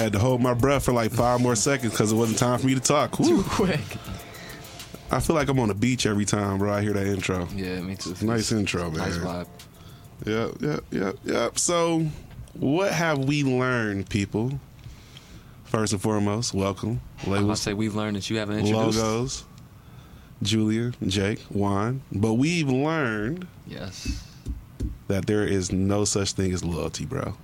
I 0.00 0.04
had 0.04 0.12
to 0.14 0.18
hold 0.18 0.40
my 0.40 0.54
breath 0.54 0.86
for 0.86 0.92
like 0.94 1.12
five 1.12 1.42
more 1.42 1.54
seconds 1.54 1.92
because 1.92 2.10
it 2.10 2.14
wasn't 2.16 2.38
time 2.38 2.58
for 2.58 2.66
me 2.66 2.74
to 2.74 2.80
talk. 2.80 3.14
Too 3.18 3.42
quick. 3.46 3.80
I 5.10 5.20
feel 5.20 5.36
like 5.36 5.50
I'm 5.50 5.58
on 5.58 5.68
the 5.68 5.74
beach 5.74 6.06
every 6.06 6.24
time, 6.24 6.56
bro. 6.56 6.72
I 6.72 6.80
hear 6.80 6.94
that 6.94 7.06
intro. 7.06 7.46
Yeah, 7.54 7.82
me 7.82 7.96
too. 7.96 8.14
Nice 8.22 8.50
intro, 8.50 8.84
man. 8.90 8.96
Nice 8.98 9.18
vibe. 9.18 9.46
Yep, 10.24 10.62
yep, 10.62 10.84
yep, 10.90 11.16
yep. 11.24 11.58
So, 11.58 12.06
what 12.54 12.92
have 12.92 13.18
we 13.18 13.44
learned, 13.44 14.08
people? 14.08 14.58
First 15.64 15.92
and 15.92 16.00
foremost, 16.00 16.54
welcome, 16.54 17.02
I'm 17.26 17.32
gonna 17.32 17.54
say 17.54 17.74
we've 17.74 17.94
learned 17.94 18.16
that 18.16 18.30
you 18.30 18.38
haven't 18.38 18.60
introduced. 18.60 18.98
logos, 18.98 19.44
Julia, 20.42 20.92
Jake, 21.06 21.40
Juan. 21.50 22.00
But 22.10 22.34
we've 22.34 22.70
learned 22.70 23.46
Yes. 23.66 24.24
that 25.08 25.26
there 25.26 25.44
is 25.44 25.70
no 25.72 26.06
such 26.06 26.32
thing 26.32 26.52
as 26.54 26.64
loyalty, 26.64 27.04
bro. 27.04 27.34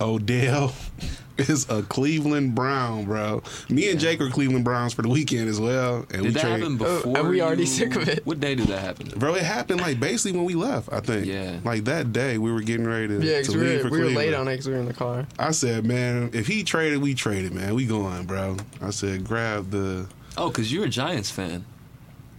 Odell 0.00 0.72
is 1.38 1.68
a 1.70 1.82
Cleveland 1.82 2.54
Brown, 2.54 3.04
bro. 3.04 3.42
Me 3.68 3.90
and 3.90 3.98
Jake 3.98 4.20
are 4.20 4.28
Cleveland 4.28 4.64
Browns 4.64 4.92
for 4.92 5.02
the 5.02 5.08
weekend 5.08 5.48
as 5.48 5.58
well, 5.60 6.04
and 6.10 6.22
we 6.22 6.28
Did 6.28 6.34
that 6.34 6.40
trade. 6.42 6.50
happen 6.60 6.74
Oh, 6.80 6.96
before? 6.96 7.18
are 7.18 7.28
we 7.28 7.40
already 7.40 7.62
you- 7.62 7.66
sick 7.66 7.96
of 7.96 8.08
it? 8.08 8.24
What 8.26 8.40
day 8.40 8.54
did 8.54 8.68
that 8.68 8.80
happen? 8.80 9.08
Bro, 9.16 9.36
it 9.36 9.42
happened 9.42 9.80
like 9.80 9.98
basically 10.00 10.36
when 10.36 10.44
we 10.46 10.54
left. 10.54 10.92
I 10.92 11.00
think. 11.00 11.26
Yeah. 11.26 11.58
Like 11.64 11.84
that 11.84 12.12
day, 12.12 12.36
we 12.38 12.52
were 12.52 12.60
getting 12.62 12.86
ready 12.86 13.08
to, 13.08 13.14
Yeah, 13.14 13.36
to 13.36 13.38
because 13.40 13.56
we, 13.56 13.62
leave 13.62 13.82
for 13.82 13.90
we 13.90 14.00
were 14.00 14.10
late 14.10 14.34
on 14.34 14.48
it 14.48 14.52
because 14.52 14.68
we 14.68 14.74
were 14.74 14.80
in 14.80 14.86
the 14.86 14.94
car. 14.94 15.26
I 15.38 15.50
said, 15.52 15.84
man, 15.86 16.30
if 16.34 16.46
he 16.46 16.62
traded, 16.64 17.00
we 17.00 17.14
traded, 17.14 17.52
man. 17.54 17.74
We 17.74 17.86
going, 17.86 18.26
bro. 18.26 18.56
I 18.82 18.90
said, 18.90 19.24
grab 19.24 19.70
the. 19.70 20.08
Oh, 20.36 20.48
because 20.48 20.72
you're 20.72 20.84
a 20.84 20.88
Giants 20.88 21.30
fan. 21.30 21.64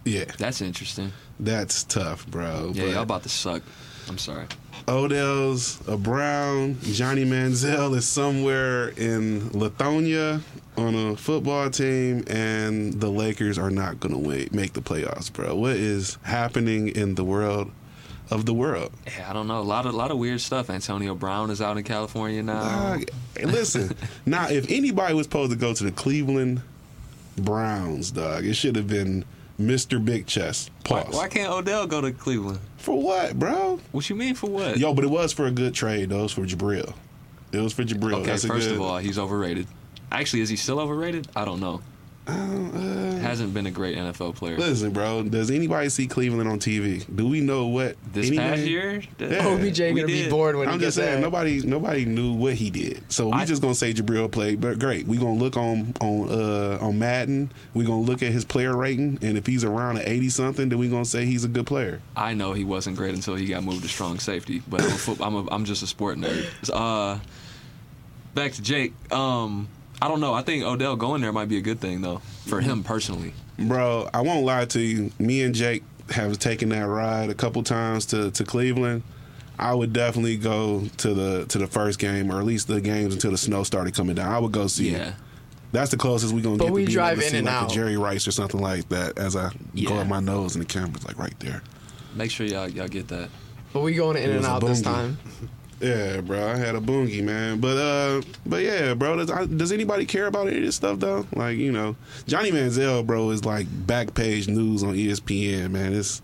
Yeah, 0.05 0.25
That's 0.39 0.61
interesting. 0.61 1.11
that's 1.39 1.83
tough, 1.83 2.25
bro. 2.25 2.71
Yeah, 2.73 2.83
But 2.85 2.91
y'all 2.93 3.03
about 3.03 3.23
to 3.23 3.29
suck. 3.29 3.61
I'm 4.09 4.17
sorry. 4.17 4.45
Odell's 4.87 5.79
a 5.87 5.97
Brown. 5.97 6.77
Johnny 6.81 7.25
Manziel 7.25 7.95
is 7.95 8.07
somewhere 8.07 8.89
in 8.89 9.41
Lithonia 9.51 10.41
on 10.77 10.95
a 10.95 11.15
football 11.15 11.69
team, 11.69 12.23
and 12.27 12.93
the 12.99 13.09
Lakers 13.09 13.57
are 13.57 13.69
not 13.69 13.99
going 13.99 14.13
to 14.13 14.19
wait 14.19 14.53
make 14.53 14.73
the 14.73 14.81
playoffs, 14.81 15.31
bro. 15.31 15.55
What 15.55 15.75
is 15.75 16.17
happening 16.23 16.87
in 16.89 17.15
the 17.15 17.23
world 17.23 17.71
of 18.29 18.45
the 18.45 18.53
world? 18.53 18.91
Yeah, 19.05 19.29
I 19.29 19.33
don't 19.33 19.47
know. 19.47 19.59
A 19.59 19.61
lot 19.61 19.85
of 19.85 19.93
lot 19.93 20.11
of 20.11 20.17
weird 20.17 20.41
stuff. 20.41 20.69
Antonio 20.69 21.15
Brown 21.15 21.51
is 21.51 21.61
out 21.61 21.77
in 21.77 21.83
California 21.83 22.41
now. 22.41 22.97
Listen, 23.43 23.95
now 24.25 24.49
if 24.49 24.69
anybody 24.71 25.13
was 25.13 25.25
supposed 25.25 25.51
to 25.51 25.57
go 25.57 25.73
to 25.73 25.83
the 25.83 25.91
Cleveland 25.91 26.61
Browns, 27.37 28.11
dog, 28.11 28.45
it 28.45 28.53
should 28.55 28.75
have 28.75 28.87
been 28.87 29.25
Mr. 29.59 30.03
Big 30.03 30.25
Chest. 30.27 30.71
why, 30.87 31.03
Pause. 31.03 31.15
why 31.15 31.27
can't 31.27 31.51
Odell 31.51 31.85
go 31.87 32.01
to 32.01 32.11
Cleveland? 32.11 32.59
For 32.77 32.99
what, 33.01 33.37
bro? 33.37 33.79
What 33.91 34.09
you 34.09 34.15
mean 34.15 34.35
for 34.35 34.49
what? 34.49 34.77
Yo, 34.77 34.93
but 34.93 35.03
it 35.03 35.09
was 35.09 35.33
for 35.33 35.45
a 35.45 35.51
good 35.51 35.73
trade, 35.73 36.09
though. 36.09 36.19
It 36.19 36.23
was 36.23 36.31
for 36.33 36.41
Jabrill. 36.45 36.93
It 37.51 37.59
was 37.59 37.73
for 37.73 37.83
Jabrill. 37.83 38.15
okay, 38.15 38.25
That's 38.27 38.45
first 38.45 38.67
good, 38.67 38.75
of 38.77 38.81
all, 38.81 38.97
he's 38.97 39.19
overrated. 39.19 39.67
Actually, 40.11 40.41
is 40.41 40.49
he 40.49 40.55
still 40.55 40.79
overrated? 40.79 41.27
I 41.35 41.45
don't 41.45 41.59
know. 41.59 41.81
Uh, 42.27 43.17
Hasn't 43.19 43.53
been 43.53 43.65
a 43.65 43.71
great 43.71 43.97
NFL 43.97 44.35
player. 44.35 44.57
listen, 44.57 44.91
bro. 44.91 45.23
Does 45.23 45.49
anybody 45.49 45.89
see 45.89 46.05
Cleveland 46.07 46.47
on 46.49 46.59
TV? 46.59 47.03
Do 47.15 47.27
we 47.27 47.41
know 47.41 47.67
what 47.67 47.95
This 48.13 48.27
any 48.27 48.37
past 48.37 48.61
year, 48.61 49.01
Yeah. 49.19 49.47
OBJ 49.47 49.79
gonna 49.95 50.05
be 50.05 50.29
bored 50.29 50.55
when 50.55 50.67
I'm 50.67 50.79
he 50.79 50.85
just 50.85 50.97
gets 50.97 51.07
saying 51.07 51.21
there. 51.21 51.29
nobody 51.29 51.61
nobody 51.65 52.05
knew 52.05 52.33
what 52.33 52.53
he 52.53 52.69
did. 52.69 53.03
So 53.11 53.27
we 53.27 53.33
I- 53.33 53.45
just 53.45 53.61
gonna 53.61 53.73
say 53.75 53.93
Jabrill 53.93 54.29
played, 54.31 54.61
but 54.61 54.77
great. 54.79 55.07
We 55.07 55.17
gonna 55.17 55.33
look 55.39 55.57
on 55.57 55.93
on 56.01 56.29
uh 56.29 56.77
on 56.81 56.99
Madden. 56.99 57.51
We 57.73 57.85
gonna 57.85 58.01
look 58.01 58.21
at 58.21 58.31
his 58.31 58.45
player 58.45 58.75
rating, 58.75 59.17
and 59.21 59.37
if 59.37 59.45
he's 59.47 59.63
around 59.63 59.97
an 59.97 60.03
eighty 60.05 60.29
something, 60.29 60.69
then 60.69 60.77
we 60.77 60.89
gonna 60.89 61.05
say 61.05 61.25
he's 61.25 61.43
a 61.43 61.47
good 61.49 61.65
player. 61.65 62.01
I 62.15 62.33
know 62.33 62.53
he 62.53 62.63
wasn't 62.63 62.97
great 62.97 63.15
until 63.15 63.35
he 63.35 63.45
got 63.47 63.63
moved 63.63 63.81
to 63.83 63.89
strong 63.89 64.19
safety, 64.19 64.61
but 64.67 64.81
I'm 64.81 64.87
a 64.87 64.91
foot, 64.91 65.17
I'm, 65.21 65.35
a, 65.35 65.47
I'm 65.51 65.65
just 65.65 65.81
a 65.83 65.87
sport 65.87 66.17
nerd. 66.17 66.45
Uh, 66.71 67.19
back 68.35 68.51
to 68.53 68.61
Jake. 68.61 68.93
Um, 69.11 69.67
I 70.01 70.07
don't 70.07 70.19
know. 70.19 70.33
I 70.33 70.41
think 70.41 70.63
Odell 70.63 70.95
going 70.95 71.21
there 71.21 71.31
might 71.31 71.47
be 71.49 71.57
a 71.57 71.61
good 71.61 71.79
thing 71.79 72.01
though 72.01 72.17
for 72.47 72.59
him 72.61 72.83
personally. 72.83 73.33
Bro, 73.59 74.09
I 74.13 74.21
won't 74.21 74.45
lie 74.45 74.65
to 74.65 74.79
you. 74.79 75.11
Me 75.19 75.43
and 75.43 75.53
Jake 75.53 75.83
have 76.09 76.37
taken 76.39 76.69
that 76.69 76.81
ride 76.87 77.29
a 77.29 77.33
couple 77.35 77.61
times 77.63 78.05
to, 78.07 78.31
to 78.31 78.43
Cleveland. 78.43 79.03
I 79.59 79.75
would 79.75 79.93
definitely 79.93 80.37
go 80.37 80.85
to 80.97 81.13
the 81.13 81.45
to 81.49 81.59
the 81.59 81.67
first 81.67 81.99
game, 81.99 82.31
or 82.31 82.39
at 82.39 82.45
least 82.45 82.67
the 82.67 82.81
games 82.81 83.13
until 83.13 83.29
the 83.31 83.37
snow 83.37 83.63
started 83.63 83.93
coming 83.93 84.15
down. 84.15 84.31
I 84.31 84.39
would 84.39 84.51
go 84.51 84.65
see 84.67 84.91
Yeah. 84.91 85.09
it. 85.09 85.13
That's 85.71 85.91
the 85.91 85.97
closest 85.97 86.33
we're 86.33 86.41
gonna 86.41 86.57
But 86.57 86.65
get. 86.65 86.73
we 86.73 86.81
to 86.81 86.85
being 86.87 86.93
drive 86.95 87.11
able 87.13 87.21
to 87.21 87.25
in 87.27 87.31
see 87.31 87.37
and 87.37 87.45
like 87.45 87.55
out. 87.55 87.71
a 87.71 87.75
Jerry 87.75 87.95
Rice 87.97 88.27
or 88.27 88.31
something 88.31 88.59
like 88.59 88.89
that. 88.89 89.17
As 89.19 89.35
I 89.35 89.51
go 89.85 89.97
up 89.97 90.07
my 90.07 90.19
nose, 90.19 90.55
and 90.55 90.61
the 90.63 90.67
camera's 90.67 91.05
like 91.05 91.17
right 91.19 91.39
there. 91.39 91.61
Make 92.15 92.31
sure 92.31 92.45
y'all 92.47 92.67
y'all 92.67 92.87
get 92.87 93.07
that. 93.09 93.29
But 93.71 93.81
we 93.81 93.93
going 93.93 94.17
in 94.17 94.31
and 94.31 94.45
out 94.45 94.61
this 94.61 94.81
boongie. 94.81 94.83
time. 94.85 95.17
Yeah, 95.81 96.21
bro, 96.21 96.47
I 96.47 96.57
had 96.57 96.75
a 96.75 96.79
boogie, 96.79 97.23
man. 97.23 97.59
But 97.59 97.77
uh, 97.77 98.21
but 98.45 98.61
yeah, 98.61 98.93
bro. 98.93 99.17
Does, 99.17 99.31
I, 99.31 99.45
does 99.45 99.71
anybody 99.71 100.05
care 100.05 100.27
about 100.27 100.47
any 100.47 100.57
of 100.57 100.63
this 100.63 100.75
stuff 100.75 100.99
though? 100.99 101.25
Like 101.35 101.57
you 101.57 101.71
know, 101.71 101.95
Johnny 102.27 102.51
Manziel, 102.51 103.05
bro, 103.05 103.31
is 103.31 103.45
like 103.45 103.65
back 103.87 104.13
page 104.13 104.47
news 104.47 104.83
on 104.83 104.93
ESPN, 104.93 105.71
man. 105.71 105.93
It's 105.93 106.21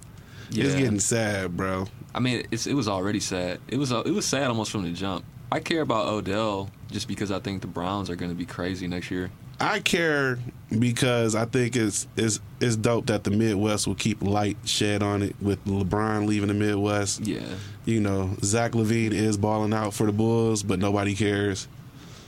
it's 0.51 0.75
getting 0.75 0.99
sad, 0.99 1.57
bro. 1.57 1.87
I 2.13 2.19
mean, 2.19 2.45
it's, 2.51 2.67
it 2.67 2.73
was 2.73 2.87
already 2.87 3.19
sad. 3.19 3.59
It 3.67 3.77
was 3.77 3.91
it 3.91 4.13
was 4.13 4.25
sad 4.25 4.47
almost 4.47 4.71
from 4.71 4.83
the 4.83 4.91
jump. 4.91 5.25
I 5.51 5.59
care 5.59 5.81
about 5.81 6.07
Odell 6.07 6.69
just 6.91 7.07
because 7.07 7.31
I 7.31 7.39
think 7.39 7.61
the 7.61 7.67
Browns 7.67 8.09
are 8.09 8.15
going 8.15 8.31
to 8.31 8.35
be 8.35 8.45
crazy 8.45 8.87
next 8.87 9.09
year. 9.09 9.31
I 9.59 9.79
care 9.79 10.37
because 10.77 11.33
I 11.35 11.45
think 11.45 11.75
it's 11.75 12.07
it's 12.15 12.39
it's 12.59 12.75
dope 12.75 13.07
that 13.07 13.23
the 13.23 13.31
Midwest 13.31 13.87
will 13.87 13.95
keep 13.95 14.21
light 14.21 14.57
shed 14.65 15.01
on 15.01 15.23
it 15.23 15.35
with 15.41 15.63
LeBron 15.65 16.27
leaving 16.27 16.47
the 16.49 16.53
Midwest. 16.53 17.21
Yeah. 17.21 17.41
You 17.85 18.01
know, 18.01 18.35
Zach 18.43 18.73
LaVine 18.73 19.13
is 19.13 19.37
balling 19.37 19.73
out 19.73 19.93
for 19.93 20.05
the 20.05 20.11
Bulls, 20.11 20.61
but 20.63 20.77
nobody 20.79 21.15
cares. 21.15 21.67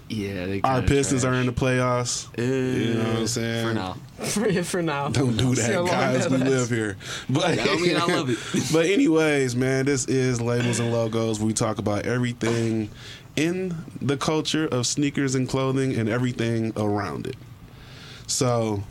Yeah. 0.08 0.46
They 0.48 0.62
Our 0.64 0.82
Pistons 0.82 1.22
trash. 1.22 1.34
are 1.36 1.40
in 1.40 1.46
the 1.46 1.52
playoffs. 1.52 2.28
Uh, 2.38 2.42
You 2.42 2.94
know 2.96 3.04
what 3.10 3.18
I'm 3.18 3.28
saying? 3.28 3.68
For 3.68 3.74
now. 3.76 3.98
For, 4.18 4.64
for 4.64 4.82
now. 4.82 5.10
Don't 5.10 5.38
do 5.38 5.54
that, 5.56 5.76
long 5.76 5.86
guys. 5.86 6.28
that 6.28 6.32
We 6.32 6.38
live 6.46 6.70
here. 6.70 6.98
But 7.30 7.58
That 7.58 7.66
don't 7.66 7.82
mean 7.82 7.96
I 7.96 8.06
love 8.06 8.30
it. 8.30 8.40
but 8.74 8.86
anyways, 8.88 9.56
man, 9.56 9.86
this 9.86 10.06
is 10.08 10.42
labels 10.42 10.80
and 10.80 10.92
logos. 10.92 11.40
We 11.40 11.54
talk 11.54 11.78
about 11.78 12.08
everything 12.08 12.90
in 13.40 13.76
the 14.02 14.18
culture 14.18 14.68
of 14.68 14.86
sneakers 14.86 15.36
and 15.36 15.48
clothing 15.48 15.96
and 15.96 16.10
everything 16.10 16.74
around 16.78 17.26
it. 17.28 17.36
So, 18.28 18.84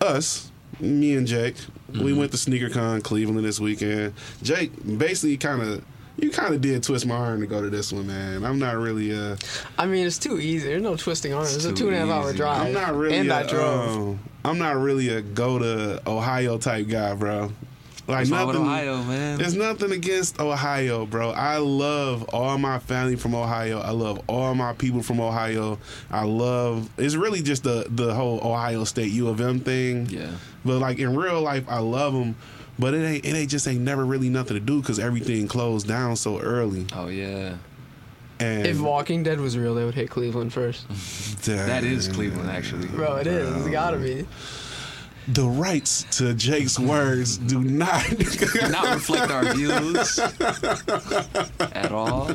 us, 0.00 0.50
me 0.80 1.14
and 1.14 1.26
Jake, 1.26 1.56
we 1.88 1.98
Mm-hmm. 1.98 2.18
went 2.18 2.32
to 2.32 2.36
SneakerCon 2.36 3.02
Cleveland 3.02 3.44
this 3.44 3.58
weekend. 3.58 4.12
Jake 4.42 4.70
basically 4.98 5.36
kind 5.38 5.62
of. 5.62 5.84
You 6.20 6.30
kind 6.32 6.52
of 6.52 6.60
did 6.60 6.82
twist 6.82 7.06
my 7.06 7.14
arm 7.14 7.40
to 7.42 7.46
go 7.46 7.62
to 7.62 7.70
this 7.70 7.92
one, 7.92 8.08
man. 8.08 8.44
I'm 8.44 8.58
not 8.58 8.74
really 8.76 9.14
uh 9.16 9.36
I 9.78 9.86
mean, 9.86 10.04
it's 10.04 10.18
too 10.18 10.40
easy. 10.40 10.66
There's 10.68 10.82
no 10.82 10.96
twisting 10.96 11.32
arms. 11.32 11.54
It's, 11.54 11.64
a 11.64 11.72
two 11.72 11.86
and 11.86 11.96
a 11.96 12.00
half 12.00 12.08
hour 12.08 12.32
drive. 12.32 12.66
I'm 12.66 12.72
not 12.72 12.96
really 12.96 13.16
And 13.18 13.30
a, 13.30 13.36
I 13.36 13.42
drove. 13.44 13.96
um, 13.96 14.18
I'm 14.44 14.58
not 14.58 14.74
really 14.78 15.10
a 15.10 15.22
go 15.22 15.60
to 15.60 16.02
Ohio 16.10 16.58
type 16.58 16.88
guy, 16.88 17.14
bro. 17.14 17.52
Like 18.08 18.20
What's 18.20 18.30
wrong 18.30 18.46
with 18.46 18.56
nothing 18.56 18.68
Ohio, 18.70 19.02
man? 19.02 19.36
There's 19.36 19.54
nothing 19.54 19.92
against 19.92 20.40
Ohio, 20.40 21.04
bro. 21.04 21.30
I 21.30 21.58
love 21.58 22.22
all 22.30 22.56
my 22.56 22.78
family 22.78 23.16
from 23.16 23.34
Ohio. 23.34 23.80
I 23.80 23.90
love 23.90 24.22
all 24.26 24.54
my 24.54 24.72
people 24.72 25.02
from 25.02 25.20
Ohio. 25.20 25.78
I 26.10 26.24
love 26.24 26.88
it's 26.96 27.16
really 27.16 27.42
just 27.42 27.64
the 27.64 27.86
the 27.90 28.14
whole 28.14 28.40
Ohio 28.40 28.84
State 28.84 29.12
U 29.12 29.28
of 29.28 29.42
M 29.42 29.60
thing. 29.60 30.06
Yeah. 30.06 30.30
But 30.64 30.78
like 30.78 30.98
in 30.98 31.14
real 31.14 31.42
life, 31.42 31.64
I 31.68 31.80
love 31.80 32.14
them. 32.14 32.34
But 32.78 32.94
it 32.94 33.04
ain't 33.04 33.24
it 33.26 33.34
ain't 33.34 33.50
just 33.50 33.68
ain't 33.68 33.82
never 33.82 34.06
really 34.06 34.30
nothing 34.30 34.54
to 34.54 34.60
do 34.60 34.80
because 34.80 34.98
everything 34.98 35.46
closed 35.46 35.86
down 35.86 36.16
so 36.16 36.40
early. 36.40 36.86
Oh 36.94 37.08
yeah. 37.08 37.56
And 38.40 38.66
If 38.66 38.80
Walking 38.80 39.22
Dead 39.22 39.38
was 39.38 39.58
real, 39.58 39.74
they 39.74 39.84
would 39.84 39.94
hit 39.94 40.08
Cleveland 40.08 40.52
first. 40.54 40.86
That 41.44 41.84
is 41.84 42.08
Cleveland, 42.08 42.50
actually. 42.50 42.88
Bro, 42.88 43.16
it 43.16 43.26
is. 43.26 43.54
It's 43.56 43.68
gotta 43.68 43.96
be. 43.98 44.26
The 45.28 45.44
rights 45.46 46.04
to 46.18 46.32
Jake's 46.34 46.78
words 46.78 47.36
do 47.36 47.62
not 47.62 48.02
Not 48.70 48.94
reflect 48.94 49.30
our 49.30 49.52
views 49.54 50.18
at 51.60 51.92
all. 51.92 52.30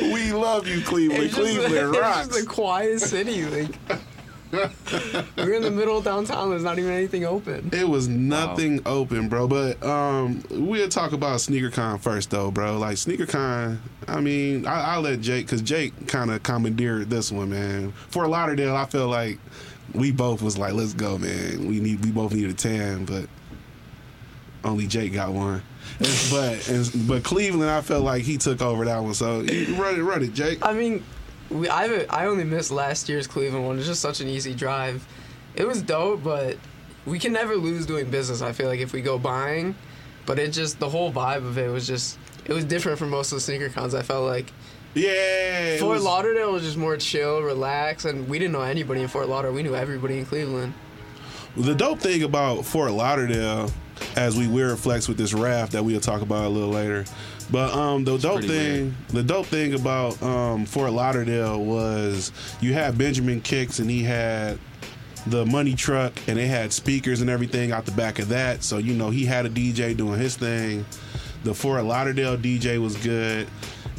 we 0.00 0.32
love 0.32 0.66
you, 0.66 0.82
Cleveland. 0.82 1.24
It's 1.24 1.36
just, 1.36 1.48
Cleveland 1.58 1.74
it's 1.74 1.98
rocks. 1.98 2.28
just 2.28 2.42
a 2.42 2.46
quiet 2.46 3.00
city. 3.00 3.44
Like 3.44 4.00
we're 5.36 5.54
in 5.54 5.62
the 5.62 5.70
middle 5.70 5.96
of 5.96 6.04
downtown. 6.04 6.50
There's 6.50 6.64
not 6.64 6.78
even 6.78 6.90
anything 6.90 7.24
open. 7.24 7.70
It 7.72 7.88
was 7.88 8.08
nothing 8.08 8.80
open, 8.84 9.28
bro. 9.28 9.48
But 9.48 9.82
um, 9.82 10.42
we'll 10.50 10.88
talk 10.88 11.12
about 11.12 11.38
SneakerCon 11.38 12.00
first, 12.00 12.30
though, 12.30 12.50
bro. 12.50 12.78
Like 12.78 12.96
SneakerCon, 12.96 13.78
I 14.08 14.20
mean, 14.20 14.66
I, 14.66 14.94
I'll 14.94 15.00
let 15.02 15.20
Jake, 15.20 15.46
because 15.46 15.62
Jake 15.62 16.06
kind 16.08 16.30
of 16.30 16.42
commandeered 16.42 17.08
this 17.08 17.32
one, 17.32 17.50
man. 17.50 17.92
For 18.10 18.26
Lauderdale, 18.28 18.76
I 18.76 18.84
feel 18.86 19.08
like 19.08 19.38
we 19.94 20.10
both 20.10 20.42
was 20.42 20.58
like, 20.58 20.72
let's 20.72 20.94
go, 20.94 21.18
man. 21.18 21.66
We 21.68 21.80
need, 21.80 22.04
we 22.04 22.10
both 22.10 22.32
needed 22.32 22.50
a 22.50 22.54
tan, 22.54 23.04
but 23.04 23.26
only 24.64 24.86
Jake 24.86 25.12
got 25.12 25.32
one. 25.32 25.62
And- 25.98 26.08
but 26.30 26.68
and, 26.68 27.08
but 27.08 27.24
Cleveland, 27.24 27.70
I 27.70 27.80
felt 27.80 28.04
like 28.04 28.22
he 28.22 28.38
took 28.38 28.62
over 28.62 28.84
that 28.84 29.02
one. 29.02 29.14
So 29.14 29.38
run 29.40 29.98
it, 29.98 30.02
run 30.02 30.22
it, 30.22 30.32
Jake. 30.32 30.64
I 30.64 30.72
mean, 30.72 31.04
we 31.50 31.68
I 31.68 32.06
I 32.08 32.26
only 32.26 32.44
missed 32.44 32.70
last 32.70 33.08
year's 33.08 33.26
Cleveland 33.26 33.66
one. 33.66 33.78
It's 33.78 33.86
just 33.86 34.00
such 34.00 34.20
an 34.20 34.28
easy 34.28 34.54
drive. 34.54 35.06
It 35.54 35.66
was 35.66 35.82
dope, 35.82 36.22
but 36.22 36.56
we 37.04 37.18
can 37.18 37.32
never 37.32 37.56
lose 37.56 37.84
doing 37.84 38.10
business. 38.10 38.40
I 38.42 38.52
feel 38.52 38.68
like 38.68 38.80
if 38.80 38.92
we 38.92 39.02
go 39.02 39.18
buying, 39.18 39.74
but 40.24 40.38
it 40.38 40.52
just 40.52 40.78
the 40.78 40.88
whole 40.88 41.12
vibe 41.12 41.38
of 41.46 41.58
it 41.58 41.70
was 41.70 41.86
just 41.86 42.18
it 42.46 42.52
was 42.52 42.64
different 42.64 42.98
from 42.98 43.10
most 43.10 43.32
of 43.32 43.36
the 43.36 43.40
sneaker 43.40 43.68
cons. 43.68 43.94
I 43.94 44.02
felt 44.02 44.24
like 44.24 44.52
Yeah. 44.94 45.78
Fort 45.78 45.94
was- 45.96 46.04
Lauderdale 46.04 46.52
was 46.52 46.62
just 46.62 46.76
more 46.76 46.96
chill, 46.96 47.40
relaxed, 47.42 48.04
and 48.06 48.28
we 48.28 48.38
didn't 48.38 48.52
know 48.52 48.62
anybody 48.62 49.02
in 49.02 49.08
Fort 49.08 49.28
Lauderdale. 49.28 49.54
We 49.54 49.62
knew 49.62 49.74
everybody 49.74 50.18
in 50.18 50.26
Cleveland. 50.26 50.74
The 51.56 51.74
dope 51.74 52.00
thing 52.00 52.22
about 52.22 52.64
Fort 52.64 52.92
Lauderdale, 52.92 53.70
as 54.16 54.36
we 54.36 54.46
weird 54.48 54.78
flex 54.78 55.06
with 55.08 55.18
this 55.18 55.34
raft 55.34 55.72
that 55.72 55.84
we'll 55.84 56.00
talk 56.00 56.22
about 56.22 56.44
a 56.46 56.48
little 56.48 56.70
later, 56.70 57.04
but 57.50 57.72
um, 57.74 58.04
the 58.04 58.16
dope 58.16 58.36
pretty 58.40 58.48
thing, 58.48 58.96
the 59.08 59.22
dope 59.22 59.46
thing 59.46 59.74
about 59.74 60.20
um, 60.22 60.64
Fort 60.64 60.92
Lauderdale 60.92 61.62
was 61.62 62.32
you 62.62 62.72
had 62.72 62.96
Benjamin 62.96 63.42
Kickz 63.42 63.80
and 63.80 63.90
he 63.90 64.02
had 64.02 64.58
the 65.26 65.44
money 65.44 65.74
truck 65.74 66.12
and 66.26 66.38
they 66.38 66.46
had 66.46 66.72
speakers 66.72 67.20
and 67.20 67.28
everything 67.28 67.70
out 67.70 67.84
the 67.84 67.92
back 67.92 68.18
of 68.18 68.28
that. 68.30 68.62
So 68.62 68.78
you 68.78 68.94
know 68.94 69.10
he 69.10 69.26
had 69.26 69.44
a 69.44 69.50
DJ 69.50 69.94
doing 69.94 70.18
his 70.18 70.36
thing. 70.36 70.86
The 71.44 71.52
Fort 71.54 71.84
Lauderdale 71.84 72.38
DJ 72.38 72.80
was 72.80 72.96
good, 72.96 73.46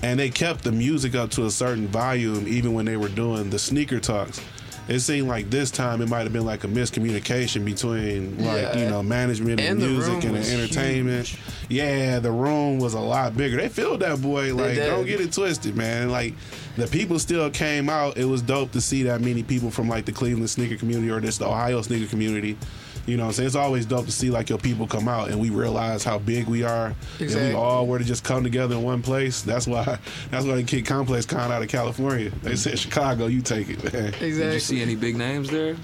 and 0.04 0.20
they 0.20 0.30
kept 0.30 0.64
the 0.64 0.72
music 0.72 1.16
up 1.16 1.32
to 1.32 1.46
a 1.46 1.52
certain 1.52 1.88
volume 1.88 2.48
even 2.48 2.74
when 2.74 2.86
they 2.86 2.98
were 2.98 3.10
doing 3.10 3.50
the 3.50 3.58
sneaker 3.58 4.00
talks. 4.00 4.40
It 4.86 5.00
seemed 5.00 5.30
like 5.30 5.50
this 5.50 5.72
time 5.72 6.02
it 6.02 6.10
might 6.10 6.24
have 6.24 6.34
been 6.34 6.46
like 6.46 6.66
a 6.66 6.68
miscommunication 6.68 7.64
between 7.64 8.38
like 8.44 8.62
Yeah. 8.62 8.78
you 8.78 8.90
know 8.90 9.02
management 9.02 9.62
and, 9.62 9.82
And 9.82 9.92
music 9.94 10.26
and 10.26 10.36
the 10.36 10.40
entertainment. 10.54 11.28
huge. 11.28 11.40
Yeah, 11.70 12.20
the 12.20 12.32
room 12.34 12.80
was 12.80 12.94
a 12.94 13.00
lot 13.00 13.38
bigger. 13.38 13.56
They 13.56 13.70
filled 13.70 14.02
that 14.02 14.22
boy. 14.22 14.54
Like, 14.54 14.76
don't 14.76 15.06
get 15.06 15.22
it 15.22 15.32
twisted, 15.32 15.78
man. 15.78 16.10
Like, 16.10 16.34
the 16.76 16.86
people 16.88 17.18
still 17.18 17.50
came 17.50 17.88
out. 17.88 18.18
It 18.18 18.26
was 18.26 18.42
dope 18.42 18.74
to 18.74 18.82
see 18.82 19.04
that 19.04 19.22
many 19.22 19.42
people 19.42 19.72
from 19.72 19.88
like 19.88 20.04
the 20.04 20.12
Cleveland 20.12 20.50
sneaker 20.50 20.76
community 20.76 21.10
or 21.10 21.22
just 21.22 21.40
the 21.40 21.48
Ohio 21.48 21.82
sneaker 21.82 22.08
community. 22.08 22.58
You 23.06 23.18
know 23.18 23.24
what 23.24 23.28
I'm 23.30 23.34
saying? 23.34 23.48
It's 23.48 23.56
always 23.56 23.86
dope 23.86 24.06
to 24.06 24.12
see 24.12 24.30
like 24.30 24.50
your 24.50 24.58
people 24.58 24.88
come 24.88 25.08
out 25.08 25.30
and 25.30 25.40
we 25.40 25.50
realize 25.50 26.04
how 26.04 26.20
big 26.20 26.48
we 26.48 26.64
are. 26.64 26.96
And 27.20 27.30
we 27.36 27.54
all 27.54 27.86
were 27.86 28.00
to 28.00 28.06
just 28.06 28.24
come 28.24 28.44
together 28.44 28.76
in 28.76 28.84
one 28.84 29.02
place. 29.02 29.42
That's 29.42 29.68
why 29.68 29.84
that's 30.32 30.46
why 30.46 30.56
they 30.56 30.64
kicked 30.64 30.88
Complex 30.88 31.26
Con 31.26 31.52
out 31.52 31.62
of 31.62 31.68
California. 31.68 32.32
They 32.42 32.56
said 32.56 32.80
Chicago, 32.80 33.28
you 33.28 33.42
take 33.42 33.70
it, 33.70 33.84
man. 33.94 34.06
Exactly. 34.06 34.30
Did 34.32 34.54
you 34.54 34.60
see 34.60 34.82
any 34.82 34.96
big 34.96 35.18
names 35.18 35.50
there? 35.50 35.76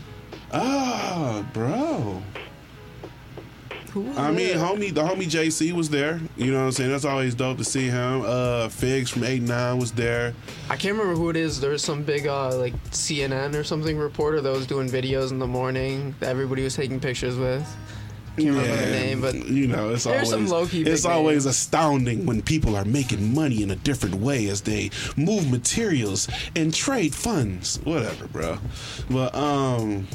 Ah, 0.52 1.46
bro. 1.54 2.22
Who 3.94 4.12
I 4.16 4.32
mean, 4.32 4.48
there? 4.50 4.58
homie, 4.58 4.94
the 4.94 5.04
homie 5.04 5.26
JC 5.30 5.72
was 5.72 5.90
there. 5.90 6.20
You 6.38 6.52
know 6.52 6.60
what 6.60 6.66
I'm 6.66 6.72
saying? 6.74 6.92
That's 6.92 7.06
always 7.06 7.34
dope 7.34 7.58
to 7.58 7.64
see 7.64 7.88
him. 7.88 8.24
Uh, 8.26 8.70
Figs 8.70 9.10
from 9.10 9.24
Eight 9.24 9.42
Nine 9.42 9.80
was 9.80 9.92
there. 9.92 10.34
I 10.70 10.76
can't 10.76 10.96
remember 10.96 11.16
who 11.16 11.30
it 11.30 11.36
is. 11.36 11.60
There 11.60 11.72
was 11.72 11.82
some 11.82 12.04
big, 12.04 12.28
uh, 12.28 12.56
like 12.58 12.74
CNN 12.92 13.56
or 13.56 13.64
something 13.64 13.98
reporter 13.98 14.42
that 14.42 14.52
was 14.52 14.68
doing 14.68 14.88
videos 14.88 15.32
in 15.32 15.40
the 15.40 15.48
morning 15.48 16.14
that 16.20 16.30
everybody 16.30 16.64
was 16.64 16.76
taking 16.76 17.00
pictures 17.00 17.36
with. 17.36 17.68
Can't 18.38 18.52
remember 18.56 18.76
the 18.86 18.92
name, 18.92 19.22
but 19.22 19.36
you 19.36 19.68
know, 19.68 19.90
it's 19.90 20.06
there's 20.06 20.16
always 20.16 20.30
some 20.30 20.48
low-key 20.48 20.84
big 20.86 20.94
it's 20.94 21.04
always 21.04 21.46
names. 21.46 21.58
astounding 21.58 22.26
when 22.26 22.42
people 22.42 22.76
are 22.78 22.86
making 22.86 23.34
money 23.34 23.64
in 23.64 23.72
a 23.72 23.76
different 23.76 24.16
way 24.16 24.48
as 24.48 24.62
they 24.62 24.92
move 25.18 25.50
materials 25.52 26.30
and 26.56 26.74
trade 26.74 27.14
funds. 27.14 27.82
Whatever, 27.84 28.28
bro. 28.28 28.58
But 29.10 29.36
um, 29.36 30.08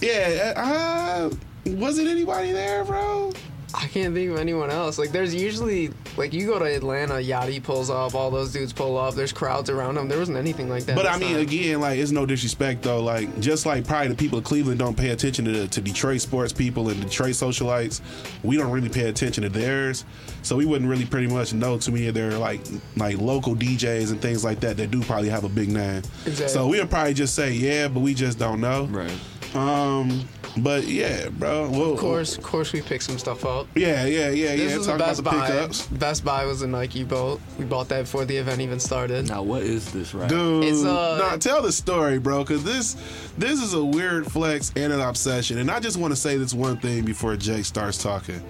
yeah, 0.00 0.54
uh, 0.56 1.30
wasn't 1.66 2.08
anybody 2.08 2.52
there, 2.52 2.84
bro? 2.84 3.32
I 3.74 3.86
can't 3.86 4.14
think 4.14 4.30
of 4.30 4.38
anyone 4.38 4.70
else. 4.70 4.98
Like, 4.98 5.12
there's 5.12 5.34
usually 5.34 5.90
like 6.16 6.32
you 6.32 6.46
go 6.46 6.58
to 6.58 6.64
Atlanta, 6.64 7.14
Yachty 7.14 7.62
pulls 7.62 7.90
up, 7.90 8.14
all 8.14 8.30
those 8.30 8.50
dudes 8.50 8.72
pull 8.72 8.96
up. 8.96 9.14
There's 9.14 9.32
crowds 9.32 9.68
around 9.68 9.96
them. 9.96 10.08
There 10.08 10.18
wasn't 10.18 10.38
anything 10.38 10.70
like 10.70 10.84
that. 10.84 10.96
But 10.96 11.06
I 11.06 11.18
mean, 11.18 11.34
time. 11.34 11.40
again, 11.42 11.80
like 11.80 11.98
it's 11.98 12.10
no 12.10 12.24
disrespect 12.24 12.82
though. 12.82 13.02
Like 13.02 13.40
just 13.40 13.66
like 13.66 13.86
probably 13.86 14.08
the 14.08 14.14
people 14.14 14.38
of 14.38 14.44
Cleveland 14.44 14.78
don't 14.78 14.96
pay 14.96 15.10
attention 15.10 15.44
to 15.44 15.68
to 15.68 15.80
Detroit 15.80 16.20
sports 16.22 16.52
people 16.52 16.88
and 16.88 17.00
Detroit 17.02 17.32
socialites, 17.32 18.00
we 18.42 18.56
don't 18.56 18.70
really 18.70 18.88
pay 18.88 19.08
attention 19.08 19.42
to 19.42 19.50
theirs. 19.50 20.04
So 20.42 20.56
we 20.56 20.64
wouldn't 20.64 20.88
really 20.88 21.06
pretty 21.06 21.26
much 21.26 21.52
know 21.52 21.78
too 21.78 21.92
many 21.92 22.08
of 22.08 22.14
their 22.14 22.32
like 22.32 22.60
like 22.96 23.18
local 23.18 23.54
DJs 23.54 24.10
and 24.10 24.20
things 24.20 24.44
like 24.44 24.60
that 24.60 24.78
that 24.78 24.90
do 24.90 25.02
probably 25.02 25.28
have 25.28 25.44
a 25.44 25.48
big 25.48 25.68
name. 25.68 26.02
Exactly. 26.24 26.48
So 26.48 26.66
we 26.66 26.80
would 26.80 26.90
probably 26.90 27.14
just 27.14 27.34
say 27.34 27.52
yeah, 27.52 27.88
but 27.88 28.00
we 28.00 28.14
just 28.14 28.38
don't 28.38 28.60
know. 28.60 28.86
Right. 28.86 29.12
Um, 29.54 30.26
but 30.56 30.84
yeah, 30.84 31.28
bro. 31.28 31.70
Well, 31.70 31.92
of 31.92 31.98
course, 31.98 32.36
of 32.36 32.42
course, 32.44 32.72
we 32.72 32.80
picked 32.80 33.04
some 33.04 33.18
stuff 33.18 33.44
up. 33.44 33.66
Yeah, 33.74 34.06
yeah, 34.06 34.30
yeah, 34.30 34.56
This 34.56 34.72
yeah. 34.72 34.78
was 34.78 34.86
Talk 34.86 34.98
the 34.98 35.04
about 35.04 35.48
Best 35.48 35.88
the 35.88 35.94
Buy. 35.94 35.98
Best 35.98 36.24
Buy 36.24 36.44
was 36.46 36.62
a 36.62 36.66
Nike 36.66 37.04
boat. 37.04 37.40
We 37.58 37.64
bought 37.64 37.88
that 37.90 38.02
before 38.02 38.24
the 38.24 38.36
event 38.36 38.60
even 38.60 38.80
started. 38.80 39.28
Now, 39.28 39.42
what 39.42 39.62
is 39.62 39.92
this, 39.92 40.14
right? 40.14 40.28
Dude, 40.28 40.64
It's, 40.64 40.84
uh, 40.84 41.18
nah, 41.18 41.36
tell 41.36 41.62
the 41.62 41.72
story, 41.72 42.18
bro, 42.18 42.44
because 42.44 42.64
this 42.64 42.94
this 43.36 43.62
is 43.62 43.74
a 43.74 43.84
weird 43.84 44.30
flex 44.30 44.72
and 44.76 44.92
an 44.92 45.00
obsession. 45.00 45.58
And 45.58 45.70
I 45.70 45.80
just 45.80 45.96
want 45.96 46.12
to 46.12 46.16
say 46.16 46.36
this 46.36 46.54
one 46.54 46.78
thing 46.78 47.04
before 47.04 47.36
Jake 47.36 47.64
starts 47.64 48.02
talking. 48.02 48.42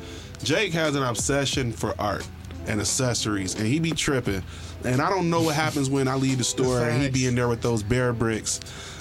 Jake 0.42 0.72
has 0.72 0.94
an 0.94 1.02
obsession 1.02 1.72
for 1.72 1.94
art 1.98 2.26
and 2.66 2.80
accessories, 2.80 3.54
and 3.54 3.66
he 3.66 3.80
be 3.80 3.90
tripping. 3.92 4.42
And 4.84 5.00
I 5.02 5.10
don't 5.10 5.28
know 5.28 5.42
what 5.42 5.54
happens 5.56 5.90
when 5.90 6.06
I 6.08 6.14
leave 6.14 6.38
the 6.38 6.44
store 6.44 6.88
and 6.88 7.02
he 7.02 7.08
be 7.10 7.26
in 7.26 7.34
there 7.34 7.48
with 7.48 7.62
those 7.62 7.82
bear 7.82 8.12
bricks. 8.12 8.60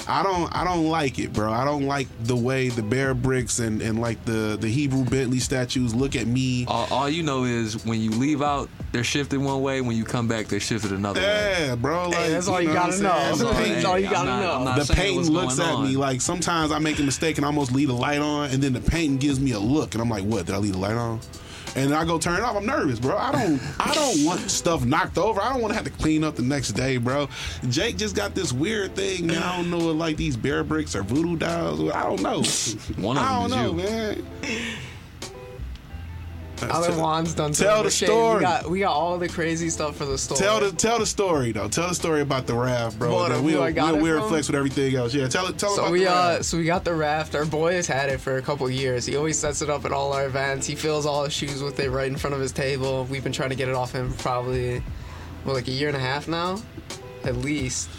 I 0.10 0.24
don't 0.24 0.54
I 0.56 0.64
don't 0.64 0.86
like 0.88 1.20
it, 1.20 1.34
bro. 1.34 1.52
I 1.52 1.66
don't 1.66 1.84
like 1.86 2.08
the 2.24 2.36
way 2.36 2.70
the 2.70 2.82
bear 2.82 3.14
bricks 3.14 3.60
and, 3.60 3.82
and 3.82 4.00
like 4.00 4.24
the, 4.24 4.58
the 4.60 4.68
Hebru 4.68 5.04
Brantley 5.06 5.42
statues 5.42 5.94
look 5.94 6.16
at 6.16 6.28
me. 6.28 6.66
All, 6.66 6.88
all 6.92 7.10
you 7.10 7.24
know 7.24 7.44
is 7.44 7.86
when 7.86 8.00
you 8.00 8.12
leave 8.12 8.42
out, 8.42 8.70
they're 8.94 9.04
shifted 9.04 9.40
one 9.40 9.62
way. 9.62 9.82
When 9.82 9.98
you 9.98 10.06
come 10.06 10.28
back, 10.30 10.48
they're 10.48 10.62
shifted 10.62 10.94
another 10.94 11.20
way. 11.20 11.56
Yeah, 11.68 11.76
bro. 11.76 12.06
Like, 12.10 12.30
that's 12.30 12.48
all 12.48 12.62
you 12.62 12.70
know 12.70 12.76
what 12.76 12.92
gotta 12.92 13.04
know. 13.04 13.10
saying? 13.10 13.26
That's 13.28 13.40
The 13.40 13.48
all- 13.48 13.54
paint- 13.54 13.74
that's 13.74 13.86
all 13.86 14.00
you 14.00 14.10
gotta 14.10 14.30
not- 14.30 14.42
know. 14.42 14.52
I'm 14.54 14.64
not 14.64 14.88
the 14.88 14.94
painting 14.94 15.30
looks 15.30 15.60
at 15.60 15.70
on. 15.74 15.84
me 15.86 15.98
like 15.98 16.22
sometimes 16.22 16.72
I 16.72 16.80
make 16.80 16.98
a 17.00 17.04
mistake 17.04 17.38
and 17.38 17.44
I 17.46 17.50
almost 17.50 17.74
leave 17.74 17.90
the 17.90 17.94
light 17.94 18.22
on, 18.22 18.50
and 18.52 18.64
then 18.64 18.72
the 18.72 18.82
painting 18.82 19.18
gives 19.18 19.42
me 19.42 19.52
a 19.52 19.60
look, 19.60 19.94
and 19.94 20.02
I'm 20.02 20.10
like, 20.10 20.24
"What? 20.24 20.46
Did 20.46 20.56
I 20.56 20.58
leave 20.60 20.72
the 20.74 20.80
light 20.80 20.96
on?" 20.96 21.20
And 21.78 21.94
I 21.94 22.06
go 22.06 22.18
turn 22.18 22.38
it 22.38 22.42
off. 22.42 22.56
I'm 22.56 22.66
nervous, 22.66 23.00
bro. 23.00 23.16
I 23.18 23.32
don't. 23.32 23.62
I 23.80 23.94
don't 23.94 24.26
want 24.26 24.50
stuff 24.50 24.84
knocked 24.84 25.18
over. 25.20 25.40
I 25.40 25.50
don't 25.54 25.62
want 25.62 25.72
to 25.72 25.76
have 25.76 25.86
to 25.86 25.92
clean 25.92 26.24
up 26.24 26.36
the 26.36 26.42
next 26.42 26.70
day, 26.74 26.98
bro. 26.98 27.30
Jake 27.70 27.98
just 27.98 28.16
got 28.16 28.34
this 28.34 28.52
weird 28.52 28.96
thing, 28.96 29.28
man. 29.28 29.44
I 29.44 29.56
don't 29.58 29.70
know 29.70 29.78
like 29.92 30.18
these 30.18 30.36
bear 30.36 30.64
bricks 30.64 30.96
or 30.96 31.04
voodoo 31.04 31.36
dolls. 31.38 31.80
I 31.92 32.04
don't 32.04 32.22
know. 32.22 32.42
One 33.02 33.18
of 33.18 33.24
them 33.24 33.32
I 33.32 33.40
don't 33.42 33.50
know, 33.52 33.72
you. 33.72 33.74
man. 33.74 34.26
Other 36.64 36.92
Juan's 36.94 37.34
done 37.34 37.54
some 37.54 37.68
tell 37.68 37.84
the 37.84 37.90
shade. 37.92 38.08
story. 38.08 38.38
We 38.38 38.42
got 38.42 38.70
we 38.70 38.80
got 38.80 38.92
all 38.94 39.18
the 39.18 39.28
crazy 39.28 39.70
stuff 39.70 39.96
for 39.96 40.06
the 40.06 40.18
store. 40.18 40.38
Tell 40.38 40.60
the 40.60 40.72
tell 40.72 41.00
the 41.00 41.06
story 41.06 41.52
though. 41.52 41.68
Tell 41.68 41.88
the 41.90 41.96
story 41.96 42.22
about 42.22 42.48
the 42.48 42.56
raft, 42.56 42.98
bro. 43.00 43.14
What, 43.14 43.30
Then 43.30 43.40
who 43.40 43.46
we'll 43.46 43.64
I 43.64 43.72
got 43.72 43.94
we'll 43.94 44.04
weird 44.04 44.24
flex 44.24 44.48
with 44.48 44.56
everything 44.56 44.96
else. 44.96 45.14
Yeah, 45.14 45.28
tell 45.28 45.48
it. 45.48 45.58
Tell 45.58 45.70
So 45.72 45.82
about 45.84 45.92
we 45.92 46.00
the 46.06 46.12
uh 46.12 46.30
raft. 46.34 46.46
so 46.46 46.58
we 46.58 46.64
got 46.66 46.84
the 46.84 46.94
raft. 46.96 47.36
Our 47.36 47.46
boy 47.46 47.74
has 47.74 47.88
had 47.88 48.10
it 48.10 48.20
for 48.20 48.38
a 48.38 48.42
couple 48.42 48.70
years. 48.70 49.06
He 49.06 49.16
always 49.16 49.38
sets 49.38 49.62
it 49.62 49.70
up 49.70 49.86
at 49.86 49.92
all 49.92 50.14
our 50.14 50.26
events. 50.26 50.66
He 50.68 50.76
fills 50.76 51.06
all 51.06 51.24
his 51.26 51.34
shoes 51.34 51.62
with 51.62 51.80
it 51.80 51.90
right 51.92 52.08
in 52.08 52.18
front 52.18 52.34
of 52.34 52.42
his 52.42 52.52
table. 52.52 53.06
We've 53.06 53.24
been 53.24 53.34
trying 53.34 53.50
to 53.52 53.56
get 53.56 53.70
it 53.70 53.76
off 53.76 53.92
him 53.94 54.14
probably 54.18 54.82
well 55.46 55.56
like 55.56 55.68
a 55.68 55.72
year 55.72 55.88
and 55.88 55.98
a 55.98 56.02
half 56.02 56.28
now, 56.28 56.62
at 57.24 57.36
least. 57.38 57.90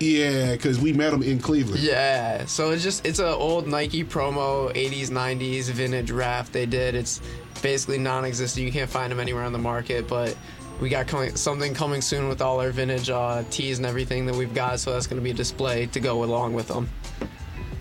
Yeah, 0.00 0.52
because 0.52 0.78
we 0.78 0.92
met 0.92 1.12
him 1.12 1.22
in 1.22 1.38
Cleveland. 1.38 1.80
Yeah. 1.80 2.44
So 2.46 2.70
it's 2.70 2.82
just 2.82 3.06
it's 3.06 3.18
an 3.18 3.26
old 3.26 3.66
Nike 3.66 4.04
promo 4.04 4.72
80s 4.74 5.08
90s 5.08 5.70
vintage 5.70 6.10
raft 6.10 6.52
they 6.52 6.66
did. 6.66 6.94
It's 6.94 7.20
basically 7.62 7.98
non-existent. 7.98 8.64
You 8.64 8.72
can't 8.72 8.90
find 8.90 9.10
them 9.10 9.20
anywhere 9.20 9.44
on 9.44 9.52
the 9.52 9.58
market, 9.58 10.08
but 10.08 10.36
we 10.80 10.88
got 10.88 11.06
coming, 11.06 11.36
something 11.36 11.74
coming 11.74 12.00
soon 12.00 12.28
with 12.28 12.42
all 12.42 12.60
our 12.60 12.70
vintage 12.70 13.08
uh, 13.08 13.44
tees 13.50 13.78
and 13.78 13.86
everything 13.86 14.26
that 14.26 14.34
we've 14.34 14.54
got. 14.54 14.80
So 14.80 14.92
that's 14.92 15.06
going 15.06 15.20
to 15.20 15.24
be 15.24 15.30
a 15.30 15.34
display 15.34 15.86
to 15.86 16.00
go 16.00 16.24
along 16.24 16.54
with 16.54 16.68
them. 16.68 16.88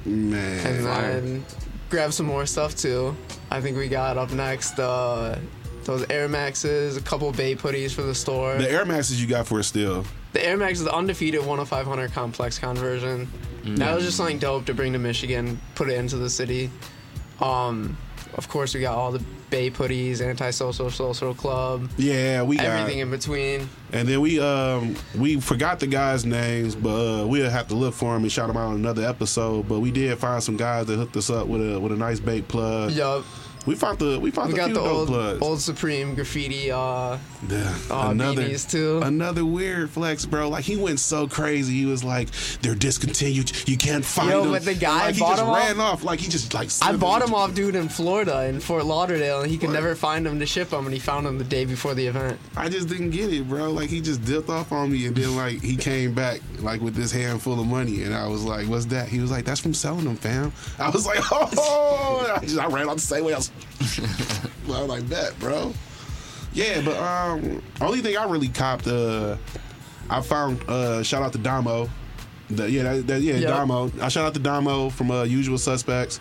Man. 0.05 0.67
and 0.67 0.85
then 0.85 1.45
grab 1.89 2.11
some 2.13 2.25
more 2.25 2.45
stuff 2.45 2.75
too. 2.75 3.15
I 3.49 3.61
think 3.61 3.77
we 3.77 3.87
got 3.87 4.17
up 4.17 4.31
next 4.31 4.79
uh, 4.79 5.39
those 5.85 6.05
Air 6.09 6.27
Maxes, 6.27 6.97
a 6.97 7.01
couple 7.01 7.31
Bay 7.31 7.55
putties 7.55 7.93
for 7.93 8.01
the 8.01 8.15
store. 8.15 8.57
The 8.57 8.69
Air 8.69 8.85
Maxes 8.85 9.21
you 9.21 9.27
got 9.27 9.47
for 9.47 9.59
us 9.59 9.67
still. 9.67 10.05
The 10.33 10.45
Air 10.45 10.57
Max 10.57 10.79
is 10.79 10.85
the 10.85 10.93
undefeated 10.93 11.41
10500 11.41 12.11
complex 12.11 12.57
conversion. 12.59 13.27
That 13.63 13.95
was 13.95 14.03
just 14.03 14.17
something 14.17 14.39
dope 14.39 14.65
to 14.65 14.73
bring 14.73 14.91
to 14.93 14.99
Michigan, 14.99 15.59
put 15.75 15.89
it 15.89 15.93
into 15.97 16.17
the 16.17 16.29
city. 16.29 16.69
Um, 17.39 17.97
of 18.35 18.49
course, 18.49 18.73
we 18.73 18.81
got 18.81 18.97
all 18.97 19.11
the 19.11 19.23
Bape 19.51 19.75
hoodies, 19.75 20.19
Anti-Social 20.19 20.89
Social 20.89 21.35
Club, 21.35 21.87
Yeah, 21.95 22.41
we 22.41 22.57
got 22.57 22.65
everything 22.65 22.99
in 22.99 23.11
between. 23.11 23.69
And 23.91 24.07
then 24.07 24.19
we 24.21 24.39
um 24.39 24.95
we 25.15 25.39
forgot 25.39 25.79
the 25.79 25.85
guys' 25.85 26.25
names, 26.25 26.73
but 26.73 27.21
uh, 27.21 27.27
we'll 27.27 27.49
have 27.51 27.67
to 27.67 27.75
look 27.75 27.93
for 27.93 28.13
them 28.15 28.23
and 28.23 28.31
shout 28.31 28.47
them 28.47 28.57
out 28.57 28.71
in 28.71 28.77
another 28.77 29.05
episode. 29.05 29.69
But 29.69 29.79
we 29.81 29.91
did 29.91 30.17
find 30.17 30.41
some 30.41 30.57
guys 30.57 30.87
that 30.87 30.95
hooked 30.95 31.15
us 31.15 31.29
up 31.29 31.45
with 31.45 31.61
a 31.75 31.79
with 31.79 31.91
a 31.91 31.95
nice 31.95 32.19
Bape 32.19 32.47
plug. 32.47 32.91
Yup. 32.93 33.23
We 33.65 33.75
found 33.75 33.97
the 33.99 34.19
we 34.19 34.29
found 34.29 34.51
We 34.51 34.57
got 34.57 34.73
the 34.73 34.81
old, 34.81 35.07
plugs. 35.07 35.41
old 35.41 35.61
Supreme 35.61 36.15
graffiti 36.15 36.69
uh, 36.69 37.17
Yeah, 37.47 37.73
uh, 37.89 38.11
beanies 38.11 38.69
too. 38.69 38.99
Another 39.01 39.45
weird 39.45 39.89
flex, 39.89 40.25
bro. 40.25 40.49
Like 40.49 40.65
he 40.65 40.75
went 40.75 40.99
so 40.99 41.27
crazy. 41.29 41.73
He 41.79 41.85
was 41.85 42.03
like, 42.03 42.29
"They're 42.61 42.75
discontinued. 42.75 43.51
You 43.67 43.77
can't 43.77 44.03
find 44.03 44.31
Yo, 44.31 44.41
them." 44.43 44.51
but 44.51 44.65
the 44.65 44.73
guy 44.73 45.05
like, 45.05 45.15
he 45.15 45.21
just 45.21 45.41
him 45.41 45.47
off- 45.47 45.57
ran 45.57 45.79
off. 45.79 46.03
Like 46.03 46.19
he 46.19 46.27
just 46.29 46.53
like. 46.53 46.69
I 46.81 46.93
bought 46.97 47.21
him 47.21 47.33
off 47.33 47.53
dude 47.53 47.75
in 47.75 47.87
Florida 47.87 48.45
in 48.47 48.59
Fort 48.59 48.83
Lauderdale 48.85 49.41
and 49.43 49.49
he 49.49 49.57
could 49.57 49.69
What? 49.69 49.75
never 49.75 49.95
find 49.95 50.27
him 50.27 50.39
to 50.39 50.45
ship 50.45 50.69
him 50.71 50.85
and 50.85 50.93
he 50.93 50.99
found 50.99 51.25
him 51.25 51.37
the 51.37 51.43
day 51.45 51.63
before 51.63 51.93
the 51.93 52.05
event. 52.05 52.39
I 52.57 52.67
just 52.67 52.89
didn't 52.89 53.11
get 53.11 53.31
it, 53.31 53.47
bro. 53.47 53.71
Like 53.71 53.89
he 53.89 54.01
just 54.01 54.25
dipped 54.25 54.49
off 54.49 54.73
on 54.73 54.91
me, 54.91 55.05
and 55.05 55.15
then 55.15 55.37
like 55.37 55.61
he 55.61 55.77
came 55.77 56.13
back 56.13 56.41
like 56.59 56.81
with 56.81 56.95
this 56.95 57.13
handful 57.13 57.57
of 57.59 57.65
money, 57.67 58.03
and 58.03 58.13
I 58.13 58.27
was 58.27 58.43
like, 58.43 58.67
"What's 58.67 58.85
that?" 58.87 59.07
He 59.07 59.19
was 59.21 59.31
like, 59.31 59.45
"That's 59.45 59.61
from 59.61 59.73
selling 59.73 60.03
them, 60.03 60.17
fam." 60.17 60.51
I 60.79 60.89
was 60.89 61.05
like, 61.05 61.19
"Oh!" 61.31 62.33
I, 62.35 62.39
just, 62.45 62.57
I 62.59 62.67
ran 62.67 62.89
off 62.89 62.95
the 62.95 63.01
same 63.01 63.23
way. 63.23 63.33
I 63.33 63.37
was, 63.37 63.51
I 63.81 64.79
was 64.81 64.87
like, 64.89 65.09
"Bet, 65.09 65.37
bro." 65.39 65.73
Yeah, 66.53 66.81
but 66.81 66.97
um, 66.97 67.61
only 67.81 68.01
thing 68.01 68.15
I 68.17 68.25
really 68.29 68.47
copped, 68.47 68.87
uh, 68.87 69.37
I 70.09 70.21
found 70.21 70.61
uh, 70.69 71.01
shout 71.03 71.23
out 71.23 71.31
to 71.33 71.39
Damo. 71.39 71.89
The, 72.49 72.69
yeah, 72.69 72.83
that, 72.83 73.07
that, 73.07 73.21
yeah, 73.21 73.35
Yep. 73.35 73.49
Damo. 73.49 73.91
I 74.01 74.07
shout 74.09 74.25
out 74.25 74.33
to 74.35 74.39
Damo 74.39 74.89
from 74.89 75.09
uh, 75.11 75.23
Usual 75.23 75.57
Suspects. 75.57 76.19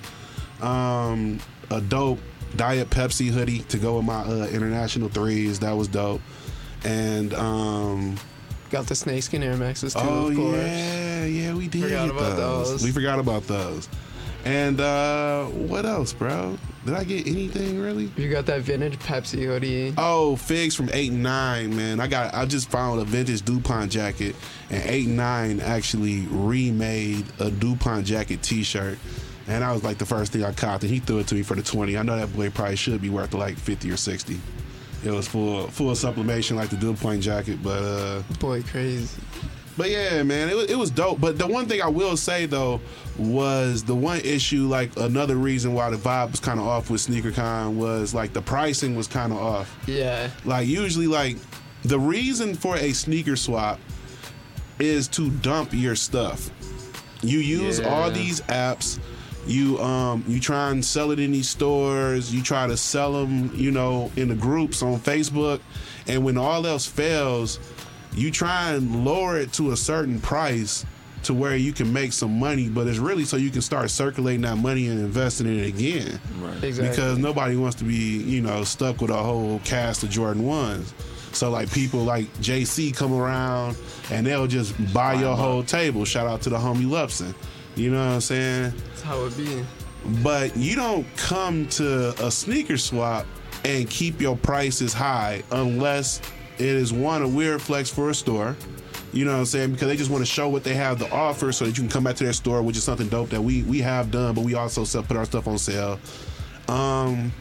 Um, 0.62 1.38
a 1.70 1.80
dope 1.80 2.18
Diet 2.56 2.88
Pepsi 2.90 3.28
hoodie 3.28 3.60
to 3.60 3.78
go 3.78 3.96
with 3.96 4.06
my 4.06 4.20
uh, 4.22 4.46
international 4.48 5.08
threes. 5.08 5.58
That 5.60 5.72
was 5.72 5.88
dope. 5.88 6.20
And 6.84 7.34
um, 7.34 8.16
Got 8.70 8.86
the 8.86 8.94
snakeskin 8.94 9.42
Air 9.42 9.56
Maxes 9.56 9.92
too, 9.92 10.00
oh 10.02 10.28
of 10.28 10.36
course. 10.36 10.56
yeah, 10.56 11.24
yeah, 11.26 11.54
we 11.54 11.68
did 11.68 11.82
Forgot 11.82 12.08
about 12.10 12.36
those. 12.36 12.70
those. 12.70 12.84
We 12.84 12.90
forgot 12.90 13.18
about 13.18 13.46
those. 13.46 13.88
And 14.46 14.80
uh, 14.80 15.44
what 15.46 15.84
else, 15.84 16.12
bro? 16.14 16.58
Did 16.84 16.94
I 16.94 17.04
get 17.04 17.28
anything 17.28 17.80
really? 17.80 18.10
You 18.16 18.28
got 18.28 18.46
that 18.46 18.62
vintage 18.62 18.98
Pepsi 18.98 19.46
hoodie. 19.46 19.94
Oh, 19.96 20.34
figs 20.34 20.74
from 20.74 20.90
eight 20.92 21.12
and 21.12 21.22
nine, 21.22 21.76
man. 21.76 22.00
I 22.00 22.08
got. 22.08 22.34
I 22.34 22.44
just 22.44 22.70
found 22.70 23.00
a 23.00 23.04
vintage 23.04 23.42
Dupont 23.42 23.92
jacket, 23.92 24.34
and 24.68 24.82
eight 24.86 25.06
and 25.06 25.16
nine 25.16 25.60
actually 25.60 26.26
remade 26.28 27.24
a 27.38 27.52
Dupont 27.52 28.04
jacket 28.04 28.42
T-shirt, 28.42 28.98
and 29.46 29.62
I 29.62 29.72
was 29.72 29.84
like 29.84 29.98
the 29.98 30.06
first 30.06 30.32
thing 30.32 30.42
I 30.42 30.52
copped. 30.52 30.82
And 30.82 30.92
he 30.92 30.98
threw 30.98 31.20
it 31.20 31.28
to 31.28 31.36
me 31.36 31.42
for 31.42 31.54
the 31.54 31.62
twenty. 31.62 31.96
I 31.96 32.02
know 32.02 32.16
that 32.16 32.34
boy 32.34 32.50
probably 32.50 32.74
should 32.74 33.00
be 33.00 33.10
worth 33.10 33.32
like 33.32 33.56
fifty 33.56 33.88
or 33.88 33.96
sixty. 33.96 34.40
It 35.04 35.12
was 35.12 35.28
full 35.28 35.68
full 35.68 35.92
supplementation 35.92 36.56
like 36.56 36.70
the 36.70 36.76
Dupont 36.76 37.22
jacket, 37.22 37.62
but 37.62 37.82
uh, 37.82 38.22
Boy, 38.40 38.62
crazy. 38.64 39.08
But 39.76 39.90
yeah, 39.90 40.22
man, 40.22 40.48
it 40.48 40.56
was, 40.56 40.70
it 40.70 40.76
was 40.76 40.90
dope. 40.90 41.20
But 41.20 41.38
the 41.38 41.46
one 41.46 41.66
thing 41.66 41.80
I 41.82 41.88
will 41.88 42.16
say 42.16 42.46
though 42.46 42.80
was 43.18 43.82
the 43.84 43.94
one 43.94 44.20
issue, 44.20 44.66
like 44.68 44.96
another 44.96 45.36
reason 45.36 45.74
why 45.74 45.90
the 45.90 45.96
vibe 45.96 46.30
was 46.30 46.40
kind 46.40 46.58
of 46.60 46.66
off 46.66 46.90
with 46.90 47.00
SneakerCon 47.06 47.74
was 47.76 48.14
like 48.14 48.32
the 48.32 48.42
pricing 48.42 48.96
was 48.96 49.06
kind 49.06 49.32
of 49.32 49.38
off. 49.38 49.76
Yeah. 49.86 50.30
Like 50.44 50.66
usually, 50.66 51.06
like 51.06 51.36
the 51.84 51.98
reason 51.98 52.54
for 52.54 52.76
a 52.76 52.92
sneaker 52.92 53.36
swap 53.36 53.78
is 54.78 55.08
to 55.08 55.30
dump 55.30 55.70
your 55.72 55.94
stuff. 55.96 56.50
You 57.22 57.38
use 57.38 57.78
Yeah. 57.78 57.88
all 57.88 58.10
these 58.10 58.40
apps. 58.42 58.98
You 59.46 59.78
um 59.80 60.24
you 60.28 60.38
try 60.38 60.70
and 60.70 60.84
sell 60.84 61.10
it 61.10 61.18
in 61.18 61.32
these 61.32 61.48
stores. 61.48 62.32
You 62.32 62.42
try 62.42 62.66
to 62.68 62.76
sell 62.76 63.12
them, 63.12 63.50
you 63.54 63.70
know, 63.72 64.10
in 64.16 64.28
the 64.28 64.34
groups 64.36 64.82
on 64.82 64.98
Facebook, 65.00 65.60
and 66.06 66.24
when 66.24 66.38
all 66.38 66.64
else 66.66 66.86
fails, 66.86 67.58
you 68.14 68.30
try 68.30 68.72
and 68.72 69.04
lower 69.04 69.38
it 69.38 69.52
to 69.54 69.72
a 69.72 69.76
certain 69.76 70.20
price 70.20 70.84
to 71.24 71.32
where 71.34 71.56
you 71.56 71.72
can 71.72 71.92
make 71.92 72.12
some 72.12 72.38
money. 72.38 72.68
But 72.68 72.86
it's 72.88 72.98
really 72.98 73.24
so 73.24 73.36
you 73.36 73.50
can 73.50 73.62
start 73.62 73.90
circulating 73.90 74.42
that 74.42 74.56
money 74.56 74.88
and 74.88 74.98
investing 74.98 75.46
in 75.46 75.60
it 75.60 75.66
again 75.68 76.20
Right. 76.40 76.64
Exactly. 76.64 76.88
because 76.90 77.18
nobody 77.18 77.56
wants 77.56 77.76
to 77.76 77.84
be, 77.84 77.94
you 77.94 78.42
know, 78.42 78.64
stuck 78.64 79.00
with 79.00 79.10
a 79.10 79.16
whole 79.16 79.60
cast 79.64 80.02
of 80.02 80.10
Jordan 80.10 80.44
ones. 80.44 80.92
So 81.32 81.48
like 81.48 81.72
people 81.72 82.00
like 82.00 82.26
JC 82.38 82.94
come 82.94 83.14
around 83.14 83.76
and 84.10 84.26
they'll 84.26 84.46
just 84.48 84.74
buy 84.92 85.14
your 85.14 85.36
whole 85.36 85.62
table. 85.62 86.04
Shout 86.04 86.26
out 86.26 86.42
to 86.42 86.50
the 86.50 86.58
homie 86.58 86.84
Lupson. 86.86 87.34
You 87.76 87.90
know 87.92 88.04
what 88.04 88.14
I'm 88.14 88.20
saying? 88.20 88.74
That's 88.88 89.02
how 89.02 89.24
it 89.24 89.36
be. 89.36 89.64
But 90.22 90.56
you 90.56 90.74
don't 90.74 91.06
come 91.16 91.68
to 91.68 92.08
a 92.22 92.30
sneaker 92.30 92.76
swap 92.76 93.24
and 93.64 93.88
keep 93.88 94.20
your 94.20 94.36
prices 94.36 94.92
high 94.92 95.44
unless 95.52 96.20
it 96.62 96.76
is 96.76 96.92
one 96.92 97.22
a 97.22 97.28
weird 97.28 97.60
flex 97.60 97.90
for 97.90 98.10
a 98.10 98.14
store. 98.14 98.56
You 99.12 99.26
know 99.26 99.32
what 99.32 99.38
I'm 99.40 99.44
saying? 99.44 99.72
Because 99.72 99.88
they 99.88 99.96
just 99.96 100.10
want 100.10 100.22
to 100.22 100.30
show 100.30 100.48
what 100.48 100.64
they 100.64 100.74
have 100.74 100.98
to 101.00 101.10
offer 101.12 101.52
so 101.52 101.66
that 101.66 101.76
you 101.76 101.82
can 101.82 101.90
come 101.90 102.04
back 102.04 102.16
to 102.16 102.24
their 102.24 102.32
store, 102.32 102.62
which 102.62 102.76
is 102.76 102.84
something 102.84 103.08
dope 103.08 103.28
that 103.30 103.42
we 103.42 103.62
we 103.64 103.80
have 103.80 104.10
done, 104.10 104.34
but 104.34 104.44
we 104.44 104.54
also 104.54 104.84
sell, 104.84 105.02
put 105.02 105.16
our 105.16 105.26
stuff 105.26 105.46
on 105.46 105.58
sale. 105.58 105.98
Um, 106.68 107.32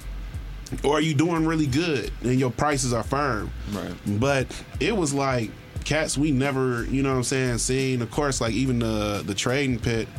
or 0.84 0.98
are 0.98 1.02
you 1.02 1.14
doing 1.14 1.46
really 1.46 1.68
good 1.68 2.12
and 2.24 2.40
your 2.40 2.52
prices 2.52 2.94
are 2.94 3.04
firm? 3.04 3.52
Right. 3.72 3.94
But 4.20 4.48
it 4.80 4.96
was 4.96 5.14
like 5.14 5.52
cats 5.86 6.18
we 6.18 6.32
never, 6.32 6.86
you 6.86 7.04
know 7.04 7.12
what 7.12 7.18
I'm 7.18 7.24
saying, 7.24 7.58
seen. 7.60 8.02
Of 8.02 8.12
course, 8.12 8.42
like 8.42 8.54
even 8.54 8.80
the 8.80 9.24
the 9.26 9.34
trading 9.34 9.80
pit, 9.80 10.10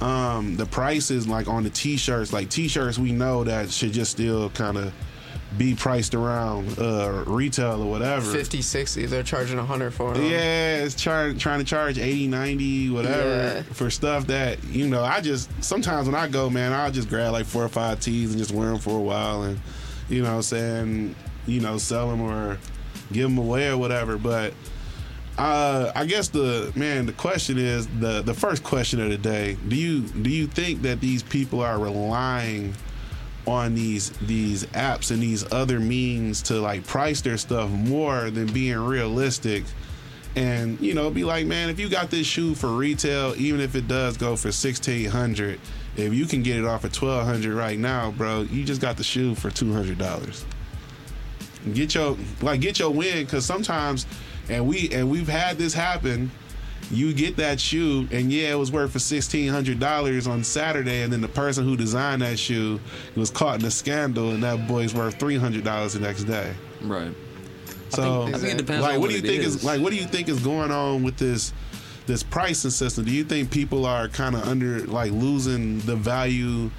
um, 0.00 0.56
the 0.56 0.66
prices 0.66 1.28
like 1.28 1.46
on 1.46 1.62
the 1.62 1.70
t-shirts, 1.70 2.32
like 2.32 2.48
t-shirts 2.48 2.98
we 2.98 3.12
know 3.12 3.44
that 3.44 3.70
should 3.70 3.92
just 3.92 4.12
still 4.12 4.48
kind 4.50 4.78
of 4.78 4.94
be 5.58 5.74
priced 5.74 6.14
around 6.14 6.78
uh 6.78 7.24
retail 7.26 7.82
or 7.82 7.90
whatever. 7.90 8.30
50, 8.30 8.62
60. 8.62 9.06
They're 9.06 9.22
charging 9.24 9.56
100 9.56 9.92
for 9.92 10.14
them. 10.14 10.22
Yeah, 10.24 10.76
it's 10.84 10.94
char- 10.94 11.32
trying 11.32 11.58
to 11.58 11.64
charge 11.64 11.98
80, 11.98 12.28
90, 12.28 12.90
whatever 12.90 13.28
Yeah. 13.28 13.62
for 13.74 13.90
stuff 13.90 14.28
that, 14.28 14.62
you 14.64 14.86
know, 14.88 15.02
I 15.02 15.20
just, 15.20 15.50
sometimes 15.62 16.06
when 16.06 16.14
I 16.14 16.28
go, 16.28 16.48
man, 16.50 16.72
I'll 16.72 16.92
just 16.92 17.08
grab 17.08 17.32
like 17.32 17.46
four 17.46 17.64
or 17.64 17.68
five 17.68 17.98
tees 18.00 18.30
and 18.30 18.38
just 18.38 18.52
wear 18.52 18.68
them 18.68 18.78
for 18.78 18.96
a 18.96 19.02
while 19.02 19.42
and, 19.42 19.58
you 20.08 20.22
know 20.22 20.36
I'm 20.36 20.42
saying, 20.42 21.14
you 21.46 21.60
know, 21.60 21.78
sell 21.78 22.08
them 22.10 22.20
or 22.20 22.56
give 23.12 23.24
them 23.28 23.38
away 23.38 23.68
or 23.68 23.76
whatever. 23.76 24.18
But 24.18 24.54
uh, 25.38 25.90
I 25.96 26.04
guess 26.04 26.28
the, 26.28 26.70
man, 26.76 27.06
the 27.06 27.12
question 27.12 27.58
is, 27.58 27.86
the, 27.98 28.22
the 28.22 28.34
first 28.34 28.62
question 28.62 29.00
of 29.00 29.08
the 29.10 29.18
day, 29.18 29.56
do 29.68 29.74
you, 29.74 30.02
do 30.02 30.30
you 30.30 30.46
think 30.46 30.82
that 30.82 31.00
these 31.00 31.22
people 31.22 31.60
are 31.60 31.78
relying 31.78 32.74
on 33.50 33.74
these 33.74 34.10
these 34.20 34.64
apps 34.66 35.10
and 35.10 35.22
these 35.22 35.50
other 35.52 35.80
means 35.80 36.42
to 36.42 36.60
like 36.60 36.86
price 36.86 37.20
their 37.20 37.36
stuff 37.36 37.68
more 37.70 38.30
than 38.30 38.46
being 38.52 38.78
realistic. 38.78 39.64
And 40.36 40.80
you 40.80 40.94
know 40.94 41.10
be 41.10 41.24
like 41.24 41.46
man 41.46 41.70
if 41.70 41.80
you 41.80 41.88
got 41.88 42.10
this 42.10 42.26
shoe 42.26 42.54
for 42.54 42.68
retail 42.68 43.34
even 43.36 43.60
if 43.60 43.74
it 43.74 43.88
does 43.88 44.16
go 44.16 44.36
for 44.36 44.48
1600 44.48 45.58
if 45.96 46.14
you 46.14 46.24
can 46.24 46.44
get 46.44 46.56
it 46.56 46.64
off 46.64 46.84
at 46.84 46.96
1200 46.96 47.52
right 47.52 47.76
now 47.76 48.12
bro 48.12 48.42
you 48.42 48.62
just 48.62 48.80
got 48.80 48.96
the 48.96 49.02
shoe 49.02 49.34
for 49.34 49.50
$200 49.50 50.44
get 51.74 51.96
your 51.96 52.16
like 52.42 52.60
get 52.60 52.78
your 52.78 52.90
win 52.90 53.24
because 53.24 53.44
sometimes 53.44 54.06
and 54.48 54.66
we 54.66 54.88
and 54.92 55.10
we've 55.10 55.28
had 55.28 55.58
this 55.58 55.74
happen 55.74 56.30
you 56.90 57.12
get 57.14 57.36
that 57.36 57.60
shoe 57.60 58.08
and 58.10 58.32
yeah 58.32 58.50
it 58.50 58.54
was 58.58 58.72
worth 58.72 58.90
for 58.92 58.98
$1600 58.98 60.28
on 60.30 60.42
saturday 60.44 61.02
and 61.02 61.12
then 61.12 61.20
the 61.20 61.28
person 61.28 61.64
who 61.64 61.76
designed 61.76 62.22
that 62.22 62.38
shoe 62.38 62.80
was 63.16 63.30
caught 63.30 63.60
in 63.60 63.66
a 63.66 63.70
scandal 63.70 64.30
and 64.30 64.42
that 64.42 64.66
boy's 64.66 64.92
worth 64.94 65.18
$300 65.18 65.92
the 65.92 66.00
next 66.00 66.24
day 66.24 66.52
Right. 66.82 67.12
so 67.90 68.22
I 68.22 68.32
think 68.32 68.54
it 68.54 68.56
depends 68.58 68.82
like 68.82 68.94
on 68.94 69.00
what 69.00 69.08
what 69.08 69.10
do 69.10 69.16
you 69.16 69.22
think 69.22 69.42
is. 69.42 69.56
is. 69.56 69.64
like 69.64 69.80
what 69.80 69.90
do 69.90 69.96
you 69.96 70.06
think 70.06 70.28
is 70.28 70.40
going 70.40 70.70
on 70.70 71.02
with 71.02 71.16
this 71.16 71.52
this 72.06 72.22
pricing 72.22 72.70
system 72.70 73.04
do 73.04 73.12
you 73.12 73.22
think 73.24 73.50
people 73.50 73.86
are 73.86 74.08
kind 74.08 74.34
of 74.34 74.46
under 74.48 74.80
like 74.86 75.12
losing 75.12 75.78
the 75.80 75.94
value 75.96 76.70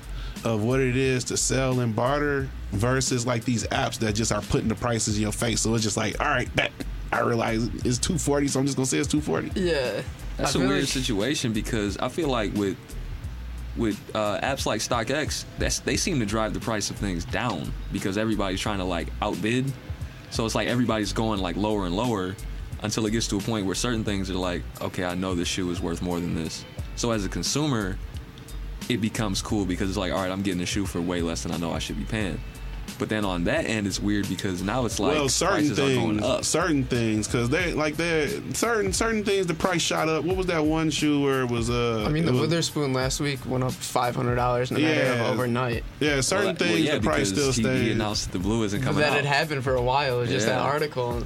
of 0.44 0.64
what 0.64 0.80
it 0.80 0.98
is 0.98 1.24
to 1.26 1.38
sell 1.38 1.80
and 1.82 1.96
barter 1.96 2.50
versus 2.72 3.26
like 3.28 3.46
these 3.46 3.66
apps 3.68 4.00
that 4.00 4.14
just 4.16 4.32
are 4.32 4.42
putting 4.42 4.68
the 4.68 4.76
prices 4.76 5.16
in 5.16 5.22
your 5.22 5.32
face 5.32 5.62
so 5.62 5.74
it's 5.76 5.84
just 5.84 5.96
like 5.98 6.20
all 6.20 6.28
right 6.28 6.54
bet 6.56 6.72
I 7.12 7.22
realize 7.22 7.64
it's 7.86 7.98
240 7.98 8.48
so 8.48 8.60
I'm 8.60 8.66
just 8.66 8.78
gonna 8.78 8.86
say 8.86 8.98
it's 9.00 9.08
240 9.10 9.60
Yeah. 9.60 10.02
That's 10.38 10.56
I 10.56 10.60
a 10.60 10.62
feel 10.62 10.70
weird 10.70 10.82
like- 10.82 10.90
situation 10.90 11.54
because 11.54 11.98
I 11.98 12.10
feel 12.10 12.30
like 12.30 12.54
with 12.56 12.78
with 13.78 13.98
uh, 14.14 14.38
apps 14.42 14.66
like 14.66 14.82
StockX, 14.82 15.46
that's 15.58 15.80
they 15.80 15.96
seem 15.96 16.20
to 16.20 16.26
drive 16.26 16.54
the 16.54 16.60
price 16.60 16.90
of 16.90 16.98
things 16.98 17.24
down 17.24 17.72
because 17.94 18.18
everybody's 18.18 18.60
trying 18.60 18.80
to 18.80 18.84
like 18.84 19.08
outbid. 19.22 19.72
So 20.30 20.46
it's 20.46 20.56
like 20.56 20.68
everybody's 20.68 21.14
going 21.14 21.40
like 21.40 21.56
lower 21.56 21.86
and 21.86 21.96
lower 21.96 22.36
until 22.84 23.06
it 23.06 23.12
gets 23.12 23.28
to 23.30 23.38
a 23.38 23.42
point 23.42 23.66
where 23.66 23.76
certain 23.76 24.04
things 24.04 24.30
are 24.30 24.34
like, 24.36 24.64
okay, 24.82 25.06
I 25.06 25.16
know 25.16 25.36
this 25.36 25.48
shoe 25.48 25.70
is 25.72 25.80
worth 25.82 26.02
more 26.02 26.20
than 26.20 26.36
this. 26.36 26.66
So 26.98 27.12
as 27.12 27.24
a 27.26 27.30
consumer, 27.30 27.98
it 28.90 28.98
becomes 29.00 29.42
cool 29.42 29.64
because 29.66 29.88
it's 29.90 29.98
like, 29.98 30.12
all 30.12 30.18
right, 30.22 30.32
I'm 30.32 30.42
getting 30.42 30.62
a 30.62 30.66
shoe 30.66 30.86
for 30.86 31.00
way 31.00 31.22
less 31.22 31.44
than 31.44 31.52
I 31.54 31.58
know 31.58 31.72
I 31.72 31.80
should 31.80 31.98
be 31.98 32.06
paying. 32.06 32.42
But 33.00 33.10
then 33.10 33.26
on 33.26 33.46
that 33.46 33.66
end, 33.66 33.88
it's 33.88 34.00
weird 34.00 34.30
because 34.30 34.62
now 34.62 34.86
it's 34.86 35.00
like 35.00 35.16
well, 35.16 35.28
certain 35.30 35.56
prices 35.68 35.80
are 35.80 35.94
going 35.94 36.20
things, 36.20 36.24
up. 36.24 36.46
certain 36.46 36.84
things, 36.84 37.28
because 37.28 37.50
they 37.50 37.74
like 37.74 37.98
they 37.98 38.28
certain 38.54 38.94
certain 38.94 39.24
things. 39.24 39.48
The 39.48 39.54
price 39.56 39.82
shot 39.82 40.08
up. 40.08 40.24
What 40.24 40.38
was 40.38 40.46
that 40.48 40.64
one 40.64 40.90
shoe 40.92 41.22
where 41.24 41.42
it 41.42 41.50
was? 41.50 41.70
Uh, 41.70 42.04
I 42.06 42.10
mean, 42.10 42.26
the 42.26 42.32
was- 42.32 42.42
Witherspoon 42.42 42.94
last 42.94 43.20
week 43.20 43.40
went 43.46 43.64
up 43.64 43.72
$500 43.72 44.72
in 44.72 44.78
a 44.78 44.80
matter 44.80 44.94
Yeah. 45.04 45.26
of 45.26 45.34
overnight. 45.34 45.84
Yeah, 46.00 46.22
certain 46.22 46.46
Well, 46.48 46.56
things 46.56 46.72
well, 46.72 46.80
yeah, 46.80 46.96
the 46.96 47.02
price 47.02 47.30
still 47.30 47.52
he, 47.52 47.62
he 47.62 47.64
stays. 47.64 47.92
announced 47.96 48.26
that 48.32 48.38
the 48.38 48.44
blue 48.44 48.64
isn't 48.64 48.82
coming 48.82 49.00
that 49.02 49.10
out. 49.12 49.16
had 49.16 49.26
happened 49.26 49.64
for 49.64 49.76
a 49.76 49.82
while. 49.82 50.18
It 50.18 50.22
was 50.22 50.30
just 50.30 50.46
that 50.46 50.60
article. 50.62 51.24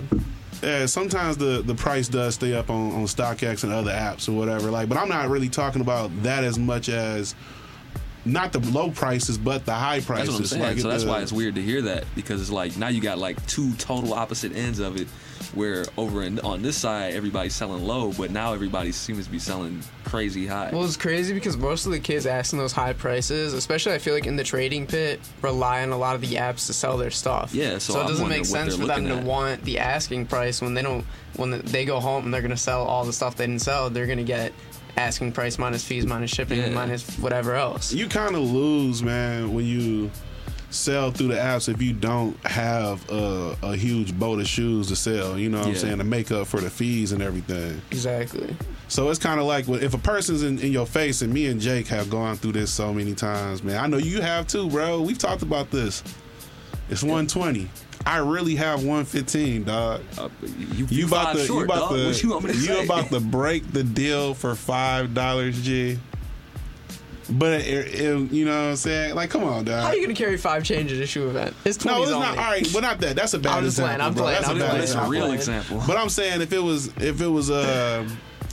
Yeah, 0.63 0.86
sometimes 0.86 1.38
the 1.38 1.62
the 1.63 1.75
price 1.75 2.07
does 2.07 2.36
stay 2.36 2.53
up 2.53 2.69
on, 2.69 2.91
on 2.93 3.03
StockX 3.05 3.63
and 3.63 3.74
other 3.74 3.91
apps 3.91 4.27
or 4.29 4.31
whatever. 4.31 4.72
Like, 4.72 4.88
but 4.89 4.98
I'm 4.98 5.10
not 5.10 5.29
really 5.29 5.50
talking 5.50 5.81
about 5.81 6.10
that 6.24 6.43
as 6.43 6.57
much 6.57 6.89
as 6.89 7.36
not 8.25 8.51
the 8.51 8.60
low 8.72 8.89
prices, 8.89 9.38
but 9.38 9.65
the 9.65 9.74
high 9.74 10.00
prices. 10.01 10.27
That's 10.27 10.32
what 10.32 10.39
I'm 10.39 10.46
saying. 10.48 10.62
Like, 10.63 10.79
so 10.79 10.89
that's 10.89 11.03
the- 11.03 11.10
why 11.10 11.22
it's 11.22 11.32
weird 11.32 11.55
to 11.55 11.62
hear 11.62 11.82
that 11.84 12.05
because 12.15 12.41
it's 12.41 12.50
like 12.51 12.75
now 12.77 12.88
you 12.88 13.01
got 13.01 13.17
like 13.20 13.44
two 13.48 13.74
total 13.75 14.13
opposite 14.13 14.55
ends 14.55 14.79
of 14.79 15.00
it, 15.00 15.08
where 15.53 15.86
over 15.98 16.24
in, 16.24 16.39
on 16.39 16.62
this 16.62 16.75
side 16.77 17.13
everybody's 17.13 17.53
selling 17.53 17.86
low, 17.86 18.12
but 18.13 18.32
now 18.32 18.53
everybody 18.53 18.91
seems 18.91 19.25
to 19.25 19.32
be 19.32 19.39
selling 19.39 19.82
crazy 20.03 20.48
high. 20.48 20.70
Well, 20.74 20.84
it's 20.84 20.98
crazy 20.98 21.34
because 21.34 21.55
most 21.55 21.86
of 21.86 21.91
the 21.91 22.00
kids 22.00 22.25
asking 22.25 22.60
those 22.60 22.72
high 22.74 22.94
prices, 22.94 23.53
especially 23.53 23.94
I 23.94 24.00
feel 24.00 24.13
like 24.13 24.25
in 24.25 24.36
the 24.36 24.44
trading 24.44 24.88
pit, 24.88 25.20
rely 25.41 25.84
on 25.84 25.91
a 25.91 25.98
lot 25.98 26.15
of 26.15 26.22
the 26.22 26.36
apps 26.36 26.65
to 26.67 26.74
sell 26.74 26.98
their 26.98 27.12
stuff. 27.12 27.53
Yeah, 27.53 27.77
so 27.77 28.01
it 28.01 28.08
doesn't 28.08 28.27
make 28.27 28.46
sense 28.46 28.75
for 28.75 28.86
them 28.88 29.05
to 29.08 29.17
want 29.17 29.63
the 29.63 29.79
asking 29.79 30.25
price 30.25 30.62
when 30.62 30.74
they 30.74 30.82
don't. 30.82 31.05
When 31.36 31.62
they 31.65 31.84
go 31.84 32.00
home 32.00 32.24
and 32.24 32.34
they're 32.34 32.41
gonna 32.41 32.55
sell 32.55 32.84
all 32.86 33.03
the 33.03 33.12
stuff 33.12 33.36
they 33.36 33.46
didn't 33.46 33.62
sell, 33.62 33.89
they're 33.89 34.08
gonna 34.08 34.24
get 34.24 34.53
asking 34.97 35.31
price 35.31 35.57
minus 35.57 35.83
fees 35.83 36.05
minus 36.05 36.31
shipping 36.31 36.59
Yeah. 36.59 36.69
minus 36.69 37.07
whatever 37.19 37.55
else. 37.55 37.93
you 37.93 38.07
kind 38.07 38.35
of 38.35 38.41
lose, 38.43 39.03
man, 39.03 39.53
when 39.53 39.65
you 39.65 40.09
sell 40.69 41.09
through 41.11 41.29
the 41.29 41.35
apps 41.35 41.69
if 41.73 41.81
you 41.81 41.93
don't 41.93 42.35
have 42.45 43.09
a, 43.09 43.55
a 43.63 43.75
huge 43.77 44.17
boat 44.19 44.39
of 44.39 44.47
shoes 44.47 44.87
to 44.89 44.95
sell. 44.95 45.37
You 45.37 45.47
know 45.49 45.59
what 45.59 45.67
I'm 45.67 45.75
saying 45.75 45.99
to 45.99 46.03
make 46.03 46.31
up 46.31 46.47
for 46.47 46.59
the 46.59 46.69
fees 46.69 47.11
and 47.13 47.21
everything. 47.21 47.81
Exactly. 47.91 48.55
So 48.89 49.09
it's 49.09 49.19
kind 49.19 49.39
of 49.39 49.45
like 49.45 49.67
if 49.69 49.93
a 49.93 49.97
person's 49.97 50.43
in, 50.43 50.59
in 50.59 50.71
your 50.73 50.85
face, 50.85 51.21
and 51.21 51.33
me 51.33 51.47
and 51.47 51.61
Jake 51.61 51.87
have 51.87 52.09
gone 52.09 52.35
through 52.35 52.53
this 52.53 52.71
so 52.71 52.93
many 52.93 53.15
times, 53.15 53.63
man. 53.63 53.77
I 53.83 53.87
know 53.87 53.97
you 53.97 54.21
have 54.21 54.47
too, 54.47 54.69
bro. 54.69 55.01
We've 55.01 55.17
talked 55.17 55.43
about 55.43 55.71
this. 55.71 56.03
It's 56.89 57.01
120. 57.03 57.69
I 58.05 58.17
really 58.17 58.55
have 58.55 58.79
115, 58.79 59.63
dog. 59.63 60.01
Uh, 60.17 60.29
you, 60.73 60.85
You 60.89 61.07
about 61.07 61.25
five 61.27 61.35
to 61.37 61.45
short, 61.45 61.59
you 61.59 61.65
about 61.65 61.89
dog. 61.91 62.13
to 62.13 62.21
you 62.21 62.29
want 62.33 62.45
to 62.45 62.53
you 62.57 62.79
about 62.83 63.09
to 63.09 63.19
break 63.37 63.71
the 63.71 63.83
deal 63.83 64.33
for 64.33 64.55
five 64.55 65.13
dollars, 65.13 65.61
G. 65.61 65.99
But 67.27 67.61
it, 67.61 67.95
it- 68.01 68.31
you 68.31 68.45
know 68.45 68.51
what 68.51 68.69
I'm 68.69 68.75
saying? 68.75 69.15
Like, 69.15 69.31
come 69.31 69.43
on, 69.43 69.65
dog. 69.65 69.81
How 69.83 69.89
are 69.89 69.95
you 69.95 70.03
gonna 70.03 70.13
carry 70.13 70.37
five 70.37 70.63
change 70.63 70.91
at 70.93 70.99
a 70.99 71.07
shoe 71.07 71.27
event? 71.27 71.55
It's 71.65 71.83
no, 71.83 72.03
it's 72.03 72.11
only. 72.11 72.25
not. 72.27 72.37
All 72.37 72.43
right, 72.43 72.67
but 72.71 72.81
not 72.81 72.99
that. 72.99 73.15
That's 73.15 73.33
a 73.33 73.39
bad 73.39 73.57
I'm 73.57 73.63
just 73.63 73.77
playing, 73.79 73.95
example. 73.95 74.07
I'm 74.07 74.13
playing, 74.25 74.35
That's 74.41 74.49
I'm 74.49 74.57
a 74.57 74.59
bad 74.59 74.69
playing. 74.69 74.81
That's 74.85 74.95
a 74.95 75.09
real 75.09 75.31
example. 75.31 75.83
But 75.87 75.97
I'm 75.97 76.09
saying 76.09 76.41
if 76.41 76.53
it 76.53 76.59
was 76.61 76.87
if 76.97 77.21
it 77.21 77.27
was 77.27 77.49
uh 77.49 78.07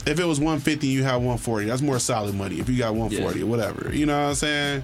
if 0.07 0.19
it 0.19 0.25
was 0.25 0.39
150 0.39 0.87
you 0.87 1.03
have 1.03 1.17
140, 1.17 1.67
that's 1.67 1.81
more 1.83 1.99
solid 1.99 2.33
money. 2.33 2.59
If 2.59 2.67
you 2.67 2.77
got 2.79 2.95
140 2.95 3.39
Yeah. 3.39 3.45
or 3.45 3.47
whatever, 3.47 3.93
you 3.95 4.05
know 4.07 4.19
what 4.19 4.29
I'm 4.29 4.35
saying? 4.35 4.83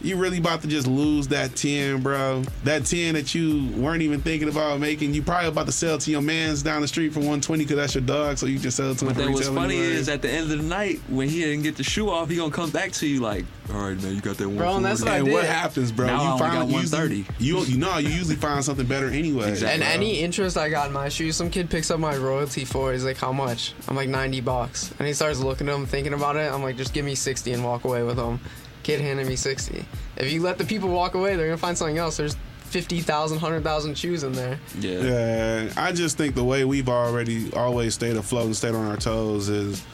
You 0.00 0.16
really 0.16 0.38
about 0.38 0.62
to 0.62 0.68
just 0.68 0.86
lose 0.86 1.26
that 1.28 1.56
10, 1.56 2.02
bro. 2.02 2.44
That 2.62 2.86
10 2.86 3.14
that 3.14 3.34
you 3.34 3.66
weren't 3.76 4.02
even 4.02 4.20
thinking 4.20 4.48
about 4.48 4.78
making, 4.78 5.12
you 5.12 5.22
probably 5.22 5.48
about 5.48 5.66
to 5.66 5.72
sell 5.72 5.98
to 5.98 6.10
your 6.10 6.22
man's 6.22 6.62
down 6.62 6.82
the 6.82 6.88
street 6.88 7.12
for 7.12 7.18
120 7.18 7.64
because 7.64 7.76
that's 7.76 7.94
your 7.96 8.02
dog, 8.04 8.38
so 8.38 8.46
you 8.46 8.60
can 8.60 8.70
sell 8.70 8.92
it 8.92 8.98
to 8.98 9.04
him 9.04 9.08
But 9.08 9.16
for 9.16 9.22
then 9.22 9.32
what's 9.32 9.48
funny 9.48 9.76
anyway. 9.78 9.94
is 9.94 10.08
at 10.08 10.22
the 10.22 10.30
end 10.30 10.52
of 10.52 10.58
the 10.58 10.64
night, 10.64 11.00
when 11.08 11.28
he 11.28 11.40
didn't 11.40 11.62
get 11.64 11.76
the 11.76 11.82
shoe 11.82 12.10
off, 12.10 12.28
he 12.30 12.36
gonna 12.36 12.52
come 12.52 12.70
back 12.70 12.92
to 12.92 13.08
you 13.08 13.20
like, 13.20 13.44
all 13.74 13.80
right, 13.88 14.00
man, 14.00 14.14
you 14.14 14.20
got 14.20 14.36
that 14.36 14.46
one. 14.48 14.56
Bro, 14.58 14.76
and 14.76 14.84
that's 14.84 15.00
what 15.00 15.10
I 15.10 15.16
and 15.16 15.26
did. 15.26 15.32
what 15.34 15.44
happens, 15.44 15.90
bro? 15.90 16.06
Now 16.06 16.22
you 16.22 16.28
only 16.30 16.38
got 16.38 16.68
usually- 16.68 17.24
130. 17.24 17.26
You 17.44 17.58
you 17.64 17.76
know 17.76 17.98
you 17.98 18.08
usually 18.10 18.36
find 18.36 18.64
something 18.64 18.86
better 18.86 19.08
anyway. 19.10 19.50
Exactly. 19.50 19.74
And 19.74 19.82
bro. 19.82 19.90
any 19.92 20.20
interest 20.20 20.56
I 20.56 20.68
got 20.68 20.86
in 20.86 20.92
my 20.92 21.08
shoes, 21.08 21.36
some 21.36 21.50
kid 21.50 21.68
picks 21.70 21.90
up 21.90 21.98
my 21.98 22.16
royalty 22.16 22.64
for. 22.64 22.92
He's 22.92 23.04
like, 23.04 23.18
"How 23.18 23.32
much?" 23.32 23.74
I'm 23.88 23.96
like, 23.96 24.08
"90 24.08 24.40
bucks." 24.42 24.92
And 24.98 25.06
he 25.08 25.12
starts 25.12 25.40
looking 25.40 25.68
at 25.68 25.72
them, 25.72 25.84
thinking 25.86 26.14
about 26.14 26.36
it. 26.36 26.50
I'm 26.52 26.62
like, 26.62 26.76
"Just 26.76 26.94
give 26.94 27.04
me 27.04 27.14
60 27.16 27.52
and 27.52 27.64
walk 27.64 27.84
away 27.84 28.04
with 28.04 28.16
them." 28.16 28.40
Kid 28.88 29.02
handed 29.02 29.26
me 29.26 29.36
60. 29.36 29.84
If 30.16 30.32
you 30.32 30.40
let 30.40 30.56
the 30.56 30.64
people 30.64 30.88
walk 30.88 31.12
away, 31.12 31.36
they're 31.36 31.44
gonna 31.44 31.58
find 31.58 31.76
something 31.76 31.98
else. 31.98 32.16
There's 32.16 32.38
50,000, 32.70 33.36
100,000 33.36 33.98
shoes 33.98 34.22
in 34.22 34.32
there. 34.32 34.58
Yeah. 34.80 35.00
Yeah, 35.00 35.72
I 35.76 35.92
just 35.92 36.16
think 36.16 36.34
the 36.34 36.42
way 36.42 36.64
we've 36.64 36.88
already 36.88 37.52
always 37.52 37.92
stayed 37.92 38.16
afloat 38.16 38.46
and 38.46 38.56
stayed 38.56 38.74
on 38.74 38.86
our 38.86 38.96
toes 38.96 39.50
is 39.50 39.84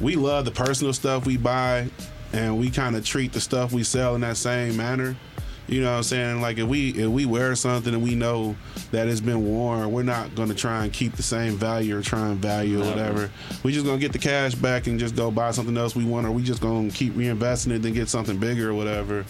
we 0.00 0.16
love 0.16 0.44
the 0.44 0.50
personal 0.50 0.92
stuff 0.92 1.24
we 1.24 1.36
buy 1.36 1.88
and 2.32 2.58
we 2.58 2.68
kind 2.68 2.96
of 2.96 3.06
treat 3.06 3.32
the 3.32 3.40
stuff 3.40 3.72
we 3.72 3.84
sell 3.84 4.16
in 4.16 4.22
that 4.22 4.36
same 4.36 4.76
manner. 4.76 5.14
You 5.72 5.80
know 5.80 5.90
what 5.90 5.96
I'm 5.96 6.02
saying? 6.02 6.42
Like 6.42 6.58
if 6.58 6.68
we 6.68 6.90
if 6.90 7.08
we 7.08 7.24
wear 7.24 7.54
something 7.54 7.94
and 7.94 8.02
we 8.02 8.14
know 8.14 8.56
that 8.90 9.08
it's 9.08 9.22
been 9.22 9.46
worn, 9.46 9.90
we're 9.90 10.02
not 10.02 10.34
gonna 10.34 10.54
try 10.54 10.84
and 10.84 10.92
keep 10.92 11.14
the 11.14 11.22
same 11.22 11.54
value 11.54 11.96
or 11.96 12.02
try 12.02 12.28
and 12.28 12.36
value 12.36 12.82
or 12.82 12.84
whatever. 12.84 13.30
We 13.62 13.72
just 13.72 13.86
gonna 13.86 13.98
get 13.98 14.12
the 14.12 14.18
cash 14.18 14.54
back 14.54 14.86
and 14.86 15.00
just 15.00 15.16
go 15.16 15.30
buy 15.30 15.50
something 15.52 15.78
else 15.78 15.96
we 15.96 16.04
want, 16.04 16.26
or 16.26 16.30
we 16.30 16.42
just 16.42 16.60
gonna 16.60 16.90
keep 16.90 17.14
reinvesting 17.14 17.70
it 17.70 17.84
and 17.86 17.94
get 17.94 18.10
something 18.10 18.36
bigger 18.36 18.68
or 18.68 18.74
whatever. 18.74 19.24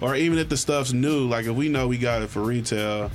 Or 0.00 0.16
even 0.16 0.38
if 0.38 0.48
the 0.48 0.56
stuff's 0.56 0.94
new, 0.94 1.28
like 1.28 1.44
if 1.44 1.54
we 1.54 1.68
know 1.68 1.86
we 1.86 1.98
got 1.98 2.22
it 2.22 2.30
for 2.30 2.40
retail, 2.40 3.10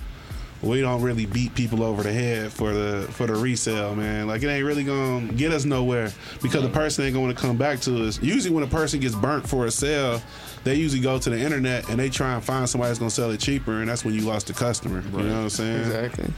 we 0.61 0.81
don't 0.81 1.01
really 1.01 1.25
beat 1.25 1.55
people 1.55 1.83
over 1.83 2.03
the 2.03 2.11
head 2.11 2.51
for 2.51 2.73
the 2.73 3.07
for 3.11 3.25
the 3.25 3.33
resale, 3.33 3.95
man. 3.95 4.27
Like 4.27 4.43
it 4.43 4.47
ain't 4.47 4.65
really 4.65 4.83
gonna 4.83 5.31
get 5.33 5.51
us 5.51 5.65
nowhere 5.65 6.11
because 6.41 6.61
the 6.61 6.69
person 6.69 7.05
ain't 7.05 7.15
gonna 7.15 7.33
come 7.33 7.57
back 7.57 7.79
to 7.81 8.05
us. 8.05 8.21
Usually, 8.21 8.53
when 8.53 8.63
a 8.63 8.67
person 8.67 8.99
gets 8.99 9.15
burnt 9.15 9.47
for 9.47 9.65
a 9.65 9.71
sale, 9.71 10.21
they 10.63 10.75
usually 10.75 11.01
go 11.01 11.17
to 11.19 11.29
the 11.29 11.39
internet 11.39 11.89
and 11.89 11.99
they 11.99 12.09
try 12.09 12.33
and 12.33 12.43
find 12.43 12.67
somebody 12.69 12.89
that's 12.89 12.99
gonna 12.99 13.09
sell 13.11 13.31
it 13.31 13.39
cheaper, 13.39 13.79
and 13.79 13.89
that's 13.89 14.03
when 14.05 14.13
you 14.13 14.21
lost 14.21 14.47
the 14.47 14.53
customer. 14.53 15.01
You 15.01 15.09
know 15.11 15.17
what 15.17 15.41
I'm 15.43 15.49
saying? 15.49 15.79
Exactly. 15.79 16.33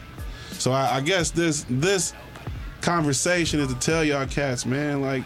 So 0.54 0.72
I, 0.72 0.98
I 0.98 1.02
guess 1.02 1.32
this 1.32 1.66
this 1.70 2.14
conversation 2.82 3.60
is 3.60 3.68
to 3.72 3.80
tell 3.80 4.04
y'all 4.04 4.26
cats, 4.26 4.66
man, 4.66 5.02
like 5.02 5.24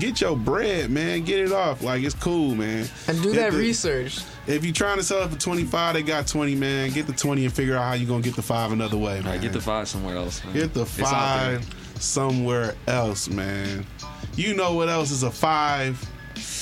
get 0.00 0.20
your 0.20 0.36
bread, 0.36 0.90
man, 0.90 1.22
get 1.24 1.38
it 1.40 1.52
off. 1.52 1.82
Like 1.82 2.02
it's 2.02 2.14
cool, 2.14 2.54
man. 2.56 2.88
And 3.06 3.22
do 3.22 3.30
If 3.30 3.36
that 3.36 3.52
the- 3.52 3.58
research. 3.58 4.20
If 4.46 4.64
you're 4.64 4.72
trying 4.74 4.96
to 4.96 5.02
sell 5.04 5.22
it 5.22 5.30
for 5.30 5.38
25, 5.38 5.94
they 5.94 6.02
got 6.02 6.26
20, 6.26 6.54
man. 6.54 6.90
Get 6.90 7.06
the 7.06 7.12
20 7.12 7.44
and 7.44 7.52
figure 7.54 7.76
out 7.76 7.82
how 7.82 7.92
you're 7.92 8.08
gonna 8.08 8.22
get 8.22 8.34
the 8.34 8.42
five 8.42 8.72
another 8.72 8.96
way, 8.96 9.16
man. 9.18 9.26
All 9.26 9.32
right, 9.32 9.40
get 9.40 9.52
the 9.52 9.60
five 9.60 9.88
somewhere 9.88 10.16
else. 10.16 10.42
man. 10.44 10.54
Get 10.54 10.74
the 10.74 10.82
It's 10.82 11.00
out 11.00 11.50
there. 11.50 11.60
five 11.60 11.74
somewhere 12.02 12.74
else, 12.86 13.28
man. 13.28 13.84
You 14.36 14.54
know 14.54 14.74
what 14.74 14.88
else 14.88 15.10
is 15.10 15.22
a 15.22 15.30
five? 15.30 16.00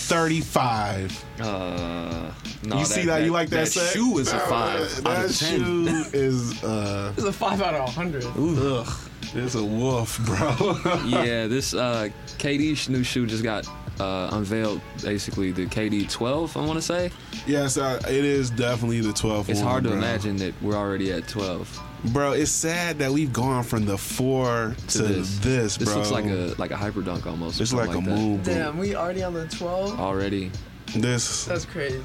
35. 0.08 1.24
Uh, 1.40 2.30
no, 2.64 2.78
you 2.78 2.84
see 2.84 3.04
that? 3.06 3.22
You 3.24 3.32
like 3.32 3.48
that, 3.50 3.64
That 3.64 3.68
set? 3.68 3.92
shoe 3.92 4.18
is 4.18 4.32
a 4.32 4.36
Uh, 4.36 4.48
five 4.48 4.80
out 4.98 5.04
That 5.04 5.24
of 5.26 5.36
ten. 5.38 5.60
shoe 5.60 6.04
is 6.12 6.62
uh 6.64 7.12
It's 7.16 7.26
a 7.26 7.32
five 7.32 7.60
out 7.60 7.74
of 7.74 7.82
100. 7.96 8.24
ugh. 8.24 8.88
It's 9.34 9.54
a 9.56 9.64
wolf, 9.64 10.18
bro. 10.24 10.78
yeah, 11.04 11.46
this 11.48 11.74
uh, 11.74 12.08
KD 12.38 12.88
new 12.88 13.02
shoe 13.02 13.26
just 13.26 13.42
got 13.42 13.66
uh, 13.98 14.28
unveiled. 14.32 14.80
Basically, 15.02 15.50
the 15.52 15.66
KD 15.66 16.08
12. 16.08 16.56
I 16.56 16.60
want 16.60 16.74
to 16.74 16.82
say 16.82 17.10
yes, 17.46 17.76
uh, 17.76 18.00
it 18.08 18.24
is 18.24 18.50
definitely 18.50 19.00
the 19.00 19.12
12. 19.12 19.50
it's 19.50 19.58
one, 19.60 19.68
hard 19.68 19.84
to 19.84 19.90
bro. 19.90 19.98
imagine 19.98 20.36
that 20.36 20.54
we're 20.62 20.76
already 20.76 21.12
at 21.12 21.26
12. 21.28 21.82
Bro, 22.04 22.32
it's 22.32 22.50
sad 22.50 22.98
that 23.00 23.10
we've 23.10 23.32
gone 23.32 23.64
from 23.64 23.84
the 23.84 23.98
4 23.98 24.74
to, 24.76 24.86
To 24.98 25.02
this, 25.02 25.38
this, 25.38 25.76
bro. 25.78 25.86
this 25.86 25.96
looks 25.96 26.10
like 26.10 26.26
a 26.26 26.54
like 26.58 26.70
a 26.70 26.76
hyper 26.76 27.02
dunk 27.02 27.26
almost. 27.26 27.60
it's 27.60 27.72
like 27.72 27.88
a 27.88 27.92
something 27.94 28.14
that. 28.14 28.20
moon 28.20 28.36
boot. 28.38 28.44
Damn, 28.44 28.78
we 28.78 28.94
already 28.94 29.22
on 29.22 29.34
the 29.34 29.46
12? 29.48 29.98
already. 29.98 30.50
This 30.94 31.44
That's 31.46 31.64
crazy. 31.64 32.00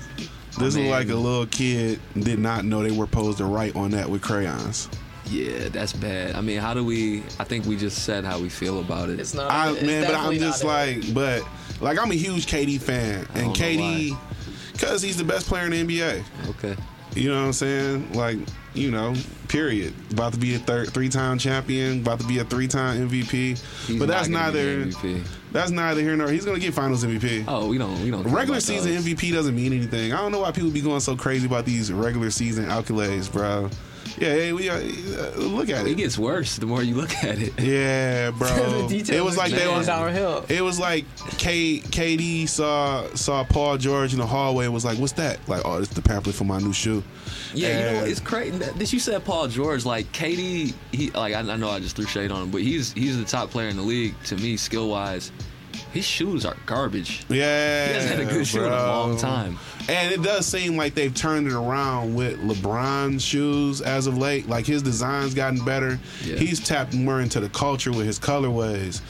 this 0.58 0.76
I 0.76 0.80
is 0.80 0.90
like 0.90 1.10
a 1.10 1.16
little 1.16 1.46
kid 1.46 2.00
did 2.20 2.40
not 2.40 2.66
know 2.66 2.82
they 2.82 2.92
were 2.92 3.06
supposed 3.06 3.38
to 3.40 3.46
write 3.46 3.76
on 3.76 3.92
that 3.92 4.10
with 4.10 4.22
crayons. 4.22 4.90
Yeah, 5.26 5.70
that's 5.70 5.94
bad. 5.94 6.36
I 6.36 6.42
mean, 6.42 6.60
how 6.60 6.74
do 6.74 6.84
we? 6.84 7.20
I 7.40 7.44
think 7.44 7.66
we 7.66 7.78
just 7.78 8.04
said 8.04 8.26
how 8.26 8.40
we 8.40 8.50
feel 8.50 8.80
about 8.80 9.10
it. 9.10 9.20
It's 9.20 9.34
not. 9.34 9.52
I 9.52 9.72
it's 9.72 9.84
man, 9.84 10.06
but 10.08 10.16
I'm 10.16 10.34
just 10.38 10.64
not 10.64 10.88
it. 10.88 11.04
like, 11.06 11.14
but 11.14 11.44
like 11.80 12.00
I'm 12.00 12.12
a 12.12 12.16
huge 12.16 12.48
KD 12.48 12.82
fan, 12.82 13.28
and 13.36 13.54
KD, 13.56 14.18
cause 14.80 15.02
he's 15.02 15.16
the 15.18 15.24
best 15.24 15.48
player 15.48 15.66
in 15.72 15.72
the 15.72 15.84
NBA. 16.02 16.24
okay. 16.50 16.76
You 17.16 17.30
know 17.30 17.40
what 17.40 17.48
I'm 17.48 17.54
saying? 17.54 18.14
Like, 18.14 18.38
you 18.74 18.90
know, 18.90 19.14
period. 19.48 19.94
About 20.12 20.34
to 20.34 20.40
be 20.40 20.56
a 20.56 20.60
third, 20.60 20.94
three-time 20.94 21.38
champion. 21.38 22.02
About 22.02 22.20
to 22.22 22.28
be 22.28 22.40
a 22.40 22.46
three-time 22.46 23.10
MVP. 23.10 23.32
He's 23.32 24.00
but 24.00 24.08
that's 24.08 24.30
not 24.30 24.54
neither. 24.54 24.86
MVP. 24.86 25.28
That's 25.52 25.72
neither 25.72 26.02
here 26.02 26.16
nor. 26.16 26.30
He's 26.30 26.46
gonna 26.46 26.60
get 26.60 26.74
Finals 26.74 27.04
MVP. 27.04 27.46
Oh, 27.48 27.68
we 27.68 27.78
don't. 27.78 28.02
We 28.02 28.12
don't. 28.12 28.24
Regular 28.24 28.62
season 28.62 28.96
those. 28.96 29.06
MVP 29.06 29.34
doesn't 29.34 29.56
mean 29.56 29.74
anything. 29.74 30.14
I 30.14 30.18
don't 30.18 30.32
know 30.32 30.40
why 30.40 30.52
people 30.52 30.72
be 30.72 30.82
going 30.82 31.02
so 31.02 31.18
crazy 31.18 31.48
about 31.48 31.66
these 31.66 31.92
regular 31.92 32.32
season 32.32 32.66
accolades, 32.66 33.32
bro. 33.32 33.70
Yeah, 34.18 34.30
hey, 34.30 34.54
we 34.54 34.70
uh, 34.70 34.80
look 35.38 35.70
at 35.70 35.86
It 35.88 35.92
it. 35.94 35.98
gets 35.98 36.18
worse 36.18 36.58
the 36.58 36.66
more 36.66 36.84
you 36.84 36.96
look 36.96 37.12
at 37.24 37.40
it. 37.40 37.60
Yeah, 37.60 38.32
bro. 38.38 38.88
the 38.88 38.98
it 39.16 39.22
was 39.24 39.36
are 39.36 39.38
like 39.40 39.52
they 39.52 39.64
going 39.64 39.78
was 39.78 39.88
downhill. 39.88 40.46
It 40.50 40.62
was 40.62 40.80
like 40.80 41.06
K, 41.38 41.80
KD 41.80 42.48
saw 42.48 43.08
saw 43.16 43.44
Paul 43.44 43.78
George 43.78 44.14
in 44.14 44.20
the 44.20 44.28
hallway 44.28 44.66
and 44.66 44.74
was 44.74 44.86
like, 44.86 44.98
"What's 45.00 45.14
that?" 45.14 45.40
Like, 45.48 45.62
"Oh, 45.66 45.78
it's 45.80 45.90
the 45.90 46.02
pamphlet 46.02 46.36
for 46.36 46.44
my 46.44 46.60
new 46.60 46.74
shoe." 46.74 47.04
Yeah, 47.54 47.68
you 47.94 48.00
know 48.00 48.06
It's 48.06 48.20
crazy. 48.20 48.58
That 48.58 48.94
you 48.94 49.00
said 49.00 49.24
Paul 49.26 49.48
George, 49.48 49.86
like 49.86 50.12
KD. 50.12 50.74
He 50.92 51.12
like 51.12 51.34
I, 51.34 51.40
I 51.40 51.56
know 51.56 51.70
I 51.70 51.80
just 51.80 51.96
threw 51.96 52.06
shade 52.06 52.32
on 52.32 52.44
him, 52.44 52.52
but 52.52 52.62
he's 52.62 52.92
he's 52.94 53.18
the 53.18 53.26
top 53.26 53.50
player 53.50 53.70
in 53.70 53.78
the 53.78 53.82
league 53.84 54.16
to 54.26 54.36
me, 54.36 54.58
skill 54.58 54.90
wise. 54.90 55.32
His 55.92 56.06
shoes 56.06 56.46
are 56.46 56.56
garbage. 56.66 57.24
Yeah, 57.30 57.88
He 57.88 57.94
hasn't 57.94 58.20
had 58.20 58.28
a 58.28 58.32
good 58.34 58.48
shoe 58.48 58.66
in 58.66 58.72
a 58.72 58.76
long 58.76 59.18
time. 59.18 59.58
And 59.90 60.12
it 60.14 60.22
does 60.22 60.46
seem 60.46 60.78
like 60.78 60.94
they've 60.94 61.14
turned 61.14 61.48
it 61.48 61.54
around 61.54 62.16
with 62.16 62.40
LeBron's 62.40 63.24
shoes 63.24 63.82
as 63.82 64.08
of 64.08 64.18
late. 64.18 64.48
Like 64.48 64.66
his 64.66 64.82
design's 64.82 65.34
gotten 65.34 65.64
better. 65.66 66.00
Yeah. 66.24 66.38
He's 66.38 66.60
tapped 66.60 66.94
more 66.94 67.20
into 67.22 67.40
the 67.40 67.50
culture 67.50 67.92
with 67.92 68.06
his 68.06 68.20
colorways. 68.20 69.02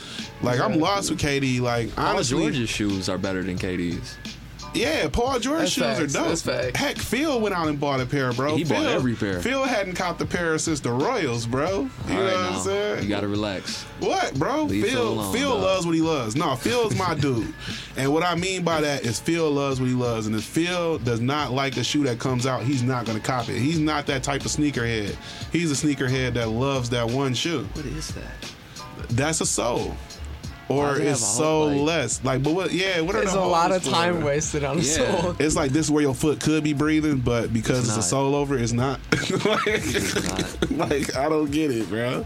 Like 0.41 0.60
I'm 0.60 0.79
lost 0.79 1.10
with 1.12 1.19
KD. 1.19 1.60
Like 1.62 1.95
Paul 1.95 2.15
honestly, 2.15 2.39
George's 2.41 2.69
shoes 2.69 3.10
are 3.10 3.17
better 3.17 3.43
than 3.43 3.57
KD's. 3.57 4.17
Yeah, 4.73 5.10
Paul 5.10 5.38
George 5.39 5.60
That's 5.60 5.71
shoes 5.73 5.84
facts. 5.84 5.99
are 5.99 6.07
dope. 6.07 6.27
That's 6.29 6.41
facts. 6.41 6.79
Heck, 6.79 6.97
Phil 6.97 7.41
went 7.41 7.53
out 7.53 7.67
and 7.67 7.77
bought 7.77 7.99
a 7.99 8.05
pair, 8.05 8.31
bro. 8.31 8.55
He 8.55 8.63
Phil, 8.63 8.77
bought 8.81 8.91
every 8.91 9.15
pair. 9.15 9.41
Phil 9.41 9.63
hadn't 9.63 9.95
copped 9.95 10.19
the 10.19 10.25
pair 10.25 10.57
since 10.57 10.79
the 10.79 10.91
Royals, 10.91 11.45
bro. 11.45 11.67
You 11.67 11.89
All 12.07 12.10
know 12.10 12.23
right 12.23 12.34
what 12.36 12.53
I'm 12.53 12.60
saying? 12.62 13.03
you 13.03 13.10
gotta 13.10 13.27
relax. 13.27 13.84
What, 13.99 14.34
bro? 14.36 14.63
Leave 14.63 14.86
Phil 14.86 14.93
Phil, 14.93 15.10
alone, 15.13 15.34
Phil 15.36 15.49
dog. 15.51 15.62
loves 15.62 15.86
what 15.86 15.95
he 15.95 16.01
loves. 16.01 16.36
No, 16.38 16.55
Phil's 16.55 16.95
my 16.97 17.13
dude. 17.15 17.53
And 17.97 18.13
what 18.13 18.23
I 18.23 18.36
mean 18.36 18.63
by 18.63 18.79
that 18.79 19.03
is 19.05 19.19
Phil 19.19 19.51
loves 19.51 19.81
what 19.81 19.89
he 19.89 19.93
loves. 19.95 20.25
And 20.25 20.34
if 20.34 20.45
Phil 20.45 20.97
does 20.99 21.19
not 21.19 21.51
like 21.51 21.75
a 21.75 21.84
shoe 21.84 22.03
that 22.05 22.19
comes 22.19 22.45
out, 22.45 22.63
he's 22.63 22.81
not 22.81 23.05
to 23.05 23.19
cop 23.19 23.49
it. 23.49 23.60
He's 23.60 23.79
not 23.79 24.05
that 24.07 24.23
type 24.23 24.45
of 24.45 24.47
sneakerhead. 24.51 25.13
He's 25.51 25.69
a 25.71 25.86
sneakerhead 25.86 26.34
that 26.36 26.47
loves 26.47 26.89
that 26.91 27.05
one 27.10 27.34
shoe. 27.34 27.65
What 27.73 27.86
is 27.86 28.07
that? 28.13 28.53
That's 29.10 29.41
a 29.41 29.45
sole. 29.45 29.97
Why 30.73 30.84
Or 30.86 30.89
does 30.93 30.99
it 30.99 31.03
have 31.05 31.12
it's 31.13 31.25
so 31.38 31.43
whole, 31.43 31.67
like- 31.67 31.81
less. 31.81 32.23
Like, 32.23 32.43
but 32.43 32.53
what, 32.53 32.71
yeah, 32.73 33.01
what 33.01 33.15
are 33.15 33.19
There's 33.21 33.34
the 33.34 33.39
a 33.39 33.45
lot 33.45 33.71
of 33.71 33.84
holes 33.84 33.93
time 33.93 34.19
for? 34.19 34.25
wasted 34.25 34.63
on 34.63 34.77
a 34.77 34.81
Yeah. 34.81 35.21
sole. 35.21 35.36
It's 35.39 35.55
like 35.55 35.71
this 35.71 35.86
is 35.86 35.91
where 35.91 36.01
your 36.03 36.15
foot 36.15 36.39
could 36.39 36.63
be 36.63 36.73
breathing, 36.73 37.19
but 37.19 37.53
because 37.53 37.79
It's 37.79 37.88
it's, 37.89 37.95
a 37.95 37.99
not. 37.99 38.05
sole 38.05 38.36
over, 38.36 38.57
it's 38.57 38.71
not. 38.73 38.99
like, 39.45 39.62
It's 39.67 40.71
like, 40.71 41.15
I 41.15 41.29
don't 41.29 41.51
get 41.51 41.71
it, 41.71 41.89
bro. 41.89 42.25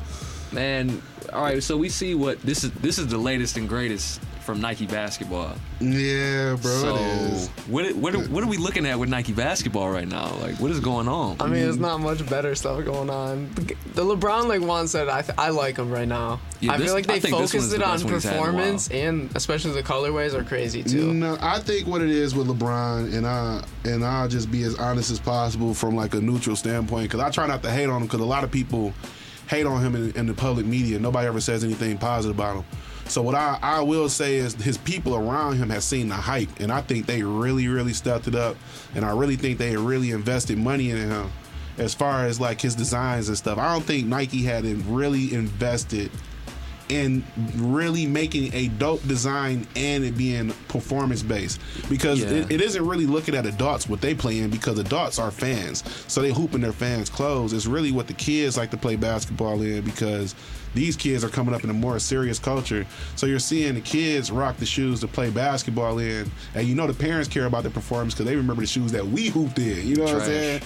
Man, 0.51 1.01
all 1.33 1.41
right. 1.43 1.61
So 1.61 1.75
we 1.75 1.89
see 1.89 2.15
what 2.15 2.41
this 2.41 2.63
is. 2.63 2.71
This 2.71 2.97
is 2.99 3.07
the 3.07 3.17
latest 3.17 3.57
and 3.57 3.67
greatest 3.67 4.21
from 4.45 4.61
Nike 4.61 4.85
basketball. 4.85 5.55
Yeah, 5.81 6.55
bro. 6.61 6.71
so 6.71 6.95
it 6.95 7.01
is. 7.01 7.47
what 7.67 7.93
what 7.95 8.15
are, 8.15 8.19
what 8.29 8.43
are 8.43 8.47
we 8.47 8.57
looking 8.57 8.85
at 8.85 8.97
with 8.99 9.09
Nike 9.09 9.33
basketball 9.33 9.89
right 9.89 10.07
now? 10.07 10.33
Like 10.41 10.55
what 10.59 10.71
is 10.71 10.79
going 10.79 11.07
on? 11.07 11.37
I 11.39 11.45
mean, 11.45 11.63
there's 11.63 11.77
not 11.77 11.99
much 11.99 12.27
better 12.29 12.53
stuff 12.55 12.85
going 12.85 13.09
on. 13.09 13.49
The 13.95 14.03
LeBron, 14.03 14.47
like 14.47 14.61
Juan 14.61 14.87
said, 14.87 15.09
I, 15.09 15.21
th- 15.23 15.37
I 15.37 15.49
like 15.49 15.77
him 15.77 15.91
right 15.91 16.07
now. 16.07 16.39
Yeah, 16.61 16.73
I 16.73 16.77
this- 16.77 16.85
feel 16.87 16.93
like 16.95 17.07
they 17.07 17.19
think 17.19 17.35
focused 17.35 17.73
it 17.73 17.79
the 17.79 17.85
on 17.85 17.91
best 17.93 18.03
one 18.05 18.13
he's 18.13 18.23
had 18.23 18.33
in 18.33 18.37
a 18.37 18.41
while. 18.41 18.51
performance, 18.51 18.89
and 18.91 19.29
especially 19.35 19.71
the 19.73 19.83
colorways 19.83 20.33
are 20.33 20.43
crazy 20.43 20.83
too. 20.83 21.13
No, 21.13 21.37
I 21.41 21.59
think 21.59 21.87
what 21.87 22.01
it 22.01 22.09
is 22.09 22.35
with 22.35 22.47
LeBron, 22.47 23.13
and 23.15 23.25
I 23.25 23.63
and 23.83 24.05
I'll 24.05 24.27
just 24.27 24.51
be 24.51 24.63
as 24.63 24.75
honest 24.75 25.11
as 25.11 25.19
possible 25.19 25.73
from 25.73 25.95
like 25.95 26.13
a 26.13 26.21
neutral 26.21 26.55
standpoint, 26.55 27.09
because 27.09 27.19
I 27.19 27.29
try 27.31 27.47
not 27.47 27.63
to 27.63 27.71
hate 27.71 27.89
on 27.89 28.01
him, 28.01 28.07
because 28.07 28.21
a 28.21 28.25
lot 28.25 28.43
of 28.43 28.51
people 28.51 28.93
hate 29.47 29.65
on 29.65 29.81
him 29.83 29.95
in, 29.95 30.11
in 30.15 30.25
the 30.27 30.33
public 30.33 30.65
media. 30.65 30.97
Nobody 30.99 31.27
ever 31.27 31.39
says 31.41 31.63
anything 31.63 31.97
positive 31.97 32.35
about 32.35 32.57
him. 32.57 32.65
So 33.07 33.21
what 33.21 33.35
I, 33.35 33.57
I 33.61 33.81
will 33.81 34.09
say 34.09 34.35
is 34.37 34.55
his 34.55 34.77
people 34.79 35.15
around 35.15 35.57
him 35.57 35.69
have 35.69 35.83
seen 35.83 36.09
the 36.09 36.15
hype, 36.15 36.49
and 36.59 36.71
I 36.71 36.81
think 36.81 37.05
they 37.05 37.21
really, 37.23 37.67
really 37.67 37.93
stepped 37.93 38.27
it 38.27 38.35
up, 38.35 38.57
and 38.95 39.05
I 39.05 39.11
really 39.15 39.35
think 39.35 39.57
they 39.59 39.77
really 39.77 40.11
invested 40.11 40.57
money 40.57 40.89
in 40.89 40.97
him 40.97 41.31
as 41.77 41.93
far 41.93 42.25
as 42.25 42.39
like 42.39 42.59
his 42.61 42.73
designs 42.73 43.27
and 43.27 43.37
stuff. 43.37 43.57
I 43.57 43.73
don't 43.73 43.83
think 43.85 44.07
Nike 44.07 44.43
had 44.43 44.65
really 44.87 45.33
invested 45.33 46.09
in 46.87 47.23
really 47.55 48.05
making 48.05 48.53
a 48.53 48.67
dope 48.67 49.05
design 49.07 49.65
and 49.75 50.03
it 50.03 50.15
being 50.15 50.51
performance 50.67 51.23
based 51.23 51.59
because 51.89 52.19
Yeah. 52.21 52.29
it, 52.29 52.51
it 52.51 52.61
isn't 52.61 52.85
really 52.85 53.07
looking 53.07 53.33
at 53.33 53.47
adults 53.47 53.89
what 53.89 54.01
they 54.01 54.13
play 54.13 54.37
in 54.37 54.51
because 54.51 54.77
adults 54.77 55.17
are 55.17 55.31
fans 55.31 55.83
so 56.07 56.21
they 56.21 56.31
hooping 56.31 56.61
their 56.61 56.71
fans 56.71 57.09
clothes 57.09 57.53
it's 57.53 57.65
really 57.65 57.91
what 57.91 58.05
the 58.05 58.13
kids 58.13 58.55
like 58.55 58.69
to 58.69 58.77
play 58.77 58.95
basketball 58.95 59.63
in 59.63 59.83
because 59.83 60.35
these 60.75 60.95
kids 60.95 61.23
are 61.23 61.29
coming 61.29 61.55
up 61.55 61.63
in 61.63 61.69
a 61.71 61.73
more 61.73 61.97
serious 61.97 62.37
culture. 62.37 62.85
So 63.15 63.25
you're 63.25 63.39
seeing 63.39 63.73
the 63.73 63.81
kids 63.81 64.29
rock 64.29 64.57
the 64.57 64.65
shoes 64.65 64.99
to 64.99 65.07
play 65.07 65.31
basketball 65.31 65.97
in. 65.99 66.29
And 66.53 66.67
you 66.67 66.75
know 66.75 66.85
the 66.85 66.93
parents 66.93 67.27
care 67.27 67.45
about 67.45 67.63
the 67.63 67.71
performance 67.71 68.13
because 68.13 68.27
they 68.27 68.35
remember 68.35 68.61
the 68.61 68.67
shoes 68.67 68.91
that 68.91 69.05
we 69.05 69.29
hooped 69.29 69.57
in. 69.57 69.87
You 69.87 69.95
know 69.95 70.03
what 70.03 70.15
i'm 70.15 70.21
saying 70.21 70.61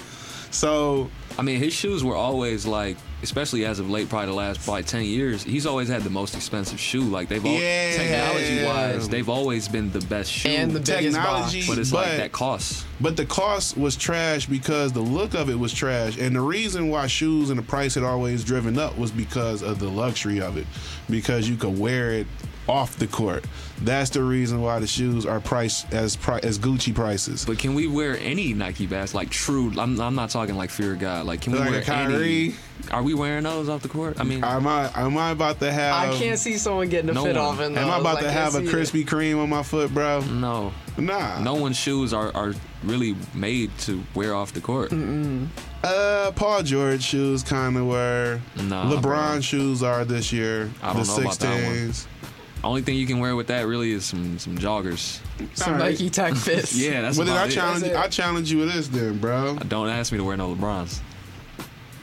so 0.50 1.10
I 1.38 1.42
mean, 1.42 1.58
his 1.58 1.72
shoes 1.72 2.02
were 2.04 2.16
always 2.16 2.66
like, 2.66 2.96
especially 3.22 3.64
as 3.64 3.78
of 3.78 3.88
late, 3.88 4.08
probably 4.10 4.26
the 4.26 4.34
last 4.34 4.62
probably 4.64 4.82
ten 4.82 5.04
years. 5.04 5.42
He's 5.42 5.64
always 5.64 5.88
had 5.88 6.02
the 6.02 6.10
most 6.10 6.34
expensive 6.34 6.78
shoe. 6.78 7.02
Like 7.02 7.28
they've 7.28 7.44
all 7.44 7.52
Yeah. 7.52 7.96
technology 7.96 8.64
wise, 8.64 9.08
they've 9.08 9.28
always 9.28 9.68
been 9.68 9.90
the 9.92 10.00
best 10.00 10.30
shoe. 10.30 10.48
And 10.50 10.72
the 10.72 10.80
biggest 10.80 11.16
Technology, 11.16 11.60
box. 11.60 11.68
but 11.68 11.78
it's 11.78 11.90
but- 11.90 12.08
like 12.08 12.16
that 12.18 12.32
cost. 12.32 12.84
But 13.00 13.16
the 13.16 13.24
cost 13.24 13.78
was 13.78 13.96
trash 13.96 14.46
because 14.46 14.92
the 14.92 15.00
look 15.00 15.34
of 15.34 15.48
it 15.48 15.58
was 15.58 15.72
trash. 15.72 16.18
And 16.18 16.34
the 16.36 16.40
reason 16.42 16.88
why 16.90 17.06
shoes 17.06 17.48
and 17.50 17.58
the 17.58 17.62
price 17.62 17.94
had 17.94 18.04
always 18.04 18.44
driven 18.44 18.78
up 18.78 18.98
was 18.98 19.10
because 19.10 19.62
of 19.62 19.78
the 19.78 19.88
luxury 19.88 20.40
of 20.40 20.56
it. 20.58 20.66
Because 21.08 21.48
you 21.48 21.56
could 21.56 21.78
wear 21.78 22.12
it 22.12 22.26
off 22.70 22.96
the 22.98 23.06
court. 23.08 23.44
That's 23.82 24.10
the 24.10 24.22
reason 24.22 24.62
why 24.62 24.78
the 24.78 24.86
shoes 24.86 25.26
are 25.26 25.40
priced 25.40 25.92
as 25.92 26.16
as 26.44 26.58
Gucci 26.58 26.94
prices. 26.94 27.44
But 27.44 27.58
can 27.58 27.74
we 27.74 27.86
wear 27.88 28.16
any 28.20 28.54
Nike 28.54 28.86
bas 28.86 29.12
like 29.14 29.28
true? 29.30 29.72
I'm, 29.78 30.00
I'm 30.00 30.14
not 30.14 30.30
talking 30.30 30.54
like 30.56 30.70
fear 30.70 30.92
of 30.92 31.00
God. 31.00 31.26
Like 31.26 31.40
can 31.40 31.52
we 31.52 31.58
Like 31.58 31.68
a 31.68 31.72
wear 31.72 31.82
Kyrie? 31.82 32.44
any? 32.44 32.54
Are 32.92 33.02
we 33.02 33.12
wearing 33.14 33.44
those 33.44 33.68
off 33.68 33.82
the 33.82 33.88
court? 33.88 34.18
I 34.20 34.22
mean, 34.22 34.42
Am 34.44 34.66
I 34.66 34.90
am 34.94 35.18
I 35.18 35.30
about 35.32 35.58
to 35.60 35.72
have 35.72 36.10
I 36.14 36.16
can't 36.18 36.38
see 36.38 36.56
someone 36.58 36.88
getting 36.88 37.10
a 37.10 37.12
no 37.12 37.24
fit 37.24 37.36
one. 37.36 37.44
off 37.44 37.60
in 37.60 37.66
Am 37.66 37.74
those. 37.74 37.84
I 37.94 37.98
about 37.98 38.14
Like, 38.16 38.24
to 38.24 38.30
have 38.30 38.54
a 38.54 38.58
see 38.60 38.64
it. 38.66 38.70
Krispy 38.72 39.04
Kreme 39.04 39.42
on 39.42 39.48
my 39.50 39.62
foot, 39.62 39.92
bro? 39.92 40.20
no, 40.20 40.72
Nah. 40.96 41.40
no 41.40 41.54
one's 41.54 41.76
shoes 41.76 42.12
are, 42.12 42.34
are 42.36 42.54
really 42.84 43.16
made 43.34 43.76
to 43.80 44.02
wear 44.14 44.34
off 44.34 44.52
the 44.52 44.60
court. 44.60 44.92
Uh, 45.82 46.30
Paul 46.32 46.62
George 46.62 47.02
shoes 47.02 47.42
kind 47.42 47.76
of 47.76 47.86
were. 47.86 48.40
Nah, 48.56 48.90
LeBron 48.90 49.00
bro. 49.02 49.40
shoes 49.40 49.82
are 49.82 50.04
this 50.04 50.32
year. 50.32 50.70
I 50.82 50.92
don't 50.92 51.06
the 51.06 51.16
know 51.16 51.22
about 51.22 51.38
that 51.40 51.66
one. 51.66 51.74
16s. 51.74 52.06
Only 52.62 52.82
thing 52.82 52.96
you 52.96 53.06
can 53.06 53.20
wear 53.20 53.34
with 53.36 53.46
that 53.46 53.66
really 53.66 53.92
is 53.92 54.04
some 54.04 54.38
some 54.38 54.58
joggers. 54.58 55.20
Some 55.54 55.74
All 55.74 55.80
right. 55.80 55.90
Nike 55.92 56.10
Tech 56.10 56.34
Fits. 56.36 56.76
Yeah, 56.76 57.00
that's 57.02 57.16
Well, 57.16 57.26
then 57.26 57.36
I 57.36 57.46
it. 57.46 57.50
challenge 57.50 57.84
it. 57.84 57.96
I 57.96 58.08
challenge 58.08 58.52
you 58.52 58.58
with 58.58 58.72
this, 58.72 58.88
then, 58.88 59.18
bro. 59.18 59.56
Don't 59.68 59.88
ask 59.88 60.12
me 60.12 60.18
to 60.18 60.24
wear 60.24 60.36
no 60.36 60.54
LeBrons. 60.54 61.00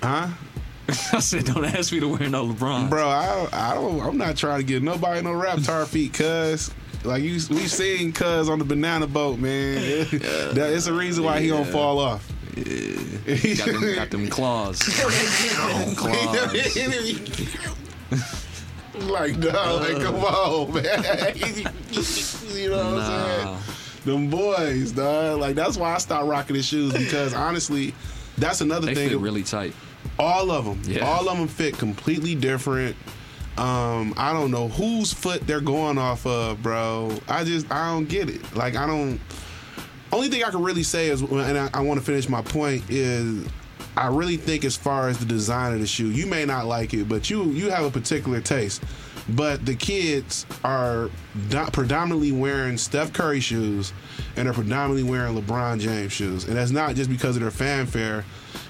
Huh? 0.01 0.27
I 1.13 1.19
said, 1.19 1.45
don't 1.45 1.65
ask 1.65 1.91
me 1.91 1.99
to 1.99 2.07
wear 2.07 2.29
no 2.29 2.47
LeBrons. 2.47 2.89
Bro, 2.89 3.07
I, 3.07 3.47
I 3.51 3.73
don't. 3.75 4.01
I'm 4.01 4.17
not 4.17 4.35
trying 4.37 4.59
to 4.59 4.65
get 4.65 4.81
nobody 4.81 5.21
no 5.21 5.31
Raptor 5.31 5.85
feet, 5.85 6.13
cuz. 6.13 6.71
Like 7.03 7.21
you, 7.23 7.33
we 7.49 7.67
seen 7.67 8.11
Cuz 8.11 8.49
on 8.49 8.57
the 8.59 8.65
banana 8.65 9.05
boat, 9.05 9.37
man. 9.39 9.75
that, 10.11 10.71
it's 10.73 10.87
a 10.87 10.93
reason 10.93 11.23
why 11.23 11.39
he 11.39 11.49
don't 11.49 11.67
fall 11.67 11.99
off. 11.99 12.27
got 12.55 12.63
them, 13.65 13.95
got 13.95 14.09
them 14.09 14.27
claws. 14.27 14.79
Them 14.79 15.95
claws. 15.95 16.77
Like, 19.01 19.39
dog, 19.39 19.81
like, 19.81 20.01
come 20.03 20.15
on, 20.15 20.73
man. 20.73 21.35
you 22.53 22.69
know 22.69 22.77
what 22.95 23.03
I'm 23.03 23.05
saying? 23.05 23.57
Them 24.05 24.29
boys, 24.29 24.91
dog. 24.93 25.39
Like 25.39 25.55
that's 25.55 25.77
why 25.77 25.93
I 25.95 25.97
stopped 25.97 26.27
rocking 26.27 26.55
his 26.55 26.65
shoes 26.65 26.93
because 26.93 27.33
honestly, 27.35 27.93
that's 28.37 28.61
another 28.61 28.87
They 28.87 28.95
thing. 28.95 29.09
fit 29.09 29.19
really 29.19 29.43
tight. 29.43 29.73
All 30.17 30.49
of 30.51 30.65
them. 30.65 30.81
Yeah. 30.85 31.05
All 31.05 31.27
of 31.27 31.37
them 31.37 31.47
fit 31.47 31.77
completely 31.77 32.33
different. 32.33 32.95
Um, 33.57 34.13
I 34.17 34.33
don't 34.33 34.51
know 34.51 34.67
whose 34.69 35.11
foot 35.11 35.45
they're 35.47 35.59
going 35.61 35.97
off 35.97 36.25
of, 36.25 36.61
bro. 36.61 37.11
I 37.27 37.43
just 37.43 37.69
I 37.71 37.91
don't 37.91 38.07
get 38.07 38.29
it. 38.29 38.55
Like 38.55 38.75
I 38.75 38.87
don't. 38.87 39.19
Only 40.13 40.29
thing 40.29 40.43
I 40.43 40.51
can 40.51 40.63
really 40.63 40.83
say 40.83 41.09
is, 41.09 41.21
and 41.21 41.57
I, 41.57 41.69
I 41.73 41.81
want 41.81 41.99
to 41.99 42.05
finish 42.05 42.29
my 42.29 42.41
point 42.41 42.83
is, 42.89 43.45
I 43.97 44.07
really 44.07 44.37
think 44.37 44.63
as 44.63 44.75
far 44.77 45.09
as 45.09 45.17
the 45.17 45.25
design 45.25 45.73
of 45.73 45.79
the 45.79 45.87
shoe, 45.87 46.09
you 46.09 46.25
may 46.27 46.45
not 46.45 46.65
like 46.65 46.93
it, 46.93 47.09
but 47.09 47.29
you 47.29 47.45
you 47.45 47.69
have 47.71 47.83
a 47.85 47.91
particular 47.91 48.41
taste. 48.41 48.83
But 49.29 49.65
the 49.65 49.75
kids 49.75 50.45
are 50.63 51.09
do- 51.49 51.65
predominantly 51.73 52.31
wearing 52.31 52.77
Steph 52.77 53.11
Curry 53.11 53.41
shoes, 53.41 53.91
and 54.37 54.45
they're 54.45 54.53
predominantly 54.53 55.03
wearing 55.03 55.35
LeBron 55.35 55.81
James 55.81 56.13
shoes, 56.13 56.45
and 56.45 56.55
that's 56.55 56.71
not 56.71 56.95
just 56.95 57.09
because 57.09 57.35
of 57.35 57.41
their 57.41 57.51
fanfare, 57.51 58.23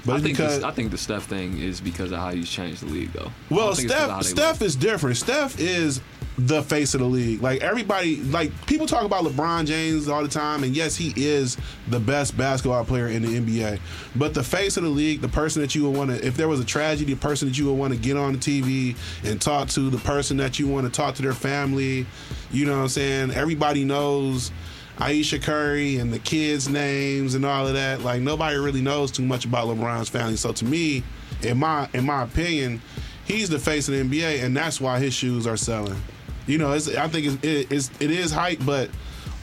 but 0.04 0.14
I 0.14 0.20
think, 0.22 0.38
because 0.38 0.56
this, 0.56 0.64
I 0.64 0.72
think 0.72 0.90
the 0.90 0.98
Steph 0.98 1.26
thing 1.26 1.60
is 1.60 1.80
because 1.80 2.12
of 2.12 2.18
how 2.18 2.32
he's 2.32 2.50
changed 2.50 2.82
the 2.82 2.88
league, 2.88 3.14
though. 3.14 3.32
Well, 3.52 3.68
don't 3.68 3.76
think 3.76 3.92
it's 3.92 4.00
'cause 4.00 4.10
of 4.26 4.26
Steph 4.26 4.56
Steph 4.56 4.62
is 4.64 4.76
different. 4.76 5.18
Steph 5.18 5.60
is 5.60 6.02
the 6.38 6.62
face 6.62 6.94
of 6.94 7.00
the 7.00 7.08
league. 7.08 7.42
Like 7.42 7.62
everybody, 7.62 8.18
like 8.18 8.52
people 8.68 8.86
talk 8.86 9.04
about 9.04 9.24
LeBron 9.24 9.66
James 9.66 10.08
all 10.08 10.22
the 10.22 10.30
time, 10.30 10.64
and 10.64 10.76
yes, 10.76 10.96
he 10.96 11.14
is 11.16 11.58
the 11.88 12.00
best 12.00 12.38
basketball 12.38 12.86
player 12.86 13.08
in 13.08 13.24
the 13.24 13.40
NBA. 13.40 13.80
But 14.16 14.34
the 14.34 14.44
face 14.44 14.78
of 14.78 14.84
the 14.84 14.90
league, 14.90 15.22
the 15.22 15.30
person 15.30 15.62
that 15.62 15.74
you 15.74 15.84
would 15.90 15.98
want 15.98 16.12
to, 16.12 16.26
if 16.26 16.38
there 16.38 16.48
was 16.48 16.60
a 16.60 16.66
tragedy, 16.66 17.14
the 17.14 17.20
person 17.20 17.48
that 17.48 17.58
you 17.58 17.66
would 17.66 17.78
want 17.78 17.94
to 17.94 18.00
get 18.00 18.18
on 18.18 18.34
the 18.34 18.40
TV 18.40 18.96
and 19.24 19.42
talk 19.42 19.70
to, 19.70 19.90
the 19.90 19.98
person 19.98 20.38
that 20.38 20.60
you 20.60 20.68
want 20.68 20.86
to 20.86 20.92
talk 20.92 21.16
to 21.16 21.22
their 21.22 21.34
family. 21.34 22.06
You 22.52 22.66
know 22.66 22.78
what 22.78 22.84
I'm 22.84 22.90
saying? 22.90 23.32
Everybody 23.32 23.84
knows. 23.84 24.52
Ayesha 25.00 25.38
Curry 25.38 25.98
and 25.98 26.12
the 26.12 26.18
kids' 26.18 26.68
names 26.68 27.36
and 27.36 27.46
all 27.46 27.68
of 27.68 27.76
that. 27.76 28.02
Like 28.02 28.20
nobody 28.20 28.58
really 28.58 28.82
knows 28.82 29.12
too 29.12 29.22
much 29.22 29.46
about 29.46 29.68
LeBron's 29.68 30.10
family. 30.10 30.38
So 30.38 30.52
to 30.54 30.66
me, 30.66 31.04
in 31.44 31.60
my 31.60 31.88
in 31.94 32.04
my 32.04 32.24
opinion, 32.24 32.82
he's 33.26 33.48
the 33.48 33.60
face 33.60 33.88
of 33.88 33.94
the 33.94 34.04
NBA, 34.04 34.44
and 34.44 34.58
that's 34.58 34.82
why 34.82 34.98
his 34.98 35.14
shoes 35.14 35.46
are 35.46 35.56
selling. 35.56 36.02
You 36.48 36.58
know, 36.58 36.72
it's, 36.72 36.88
I 36.96 37.08
think 37.08 37.28
it's, 37.28 37.44
it, 37.44 37.72
it's 37.72 37.92
it 38.00 38.10
is 38.10 38.32
hype, 38.32 38.60
but 38.66 38.90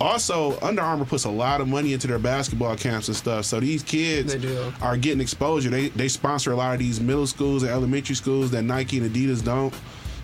also 0.01 0.59
Under 0.61 0.83
Armour 0.83 1.05
puts 1.05 1.25
a 1.25 1.31
lot 1.31 1.61
of 1.61 1.69
money 1.69 1.93
into 1.93 2.07
their 2.07 2.19
basketball 2.19 2.77
camps 2.77 3.09
and 3.09 3.17
stuff. 3.17 3.45
So 3.45 3.61
these 3.61 3.83
kids 3.83 4.35
are 4.83 4.97
getting 4.97 5.21
exposure. 5.21 5.71
They 5.71 5.89
they 5.91 6.09
sponsor 6.09 6.53
a 6.53 6.57
lot 6.57 6.73
of 6.73 6.81
these 6.81 7.01
middle 7.01 7.27
schools 7.27 7.63
and 7.63 7.71
elementary 7.71 8.17
schools 8.17 8.51
that 8.53 8.63
Nike 8.63 8.99
and 8.99 9.11
Adidas 9.11 9.45
don't. 9.45 9.75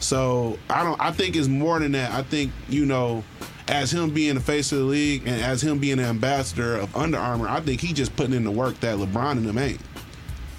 So 0.00 0.58
I 0.68 0.82
don't. 0.82 1.00
I 1.00 1.12
think 1.12 1.36
it's 1.36 1.48
more 1.48 1.78
than 1.78 1.92
that. 1.92 2.10
I 2.12 2.22
think 2.22 2.52
you 2.68 2.86
know, 2.86 3.22
as 3.68 3.92
him 3.92 4.10
being 4.10 4.34
the 4.34 4.40
face 4.40 4.72
of 4.72 4.78
the 4.78 4.84
league 4.84 5.26
and 5.26 5.40
as 5.40 5.62
him 5.62 5.78
being 5.78 5.98
the 5.98 6.04
ambassador 6.04 6.76
of 6.76 6.96
Under 6.96 7.18
Armour, 7.18 7.48
I 7.48 7.60
think 7.60 7.80
he 7.80 7.92
just 7.92 8.16
putting 8.16 8.34
in 8.34 8.44
the 8.44 8.50
work 8.50 8.80
that 8.80 8.96
LeBron 8.96 9.32
and 9.32 9.46
them 9.46 9.58
ain't. 9.58 9.80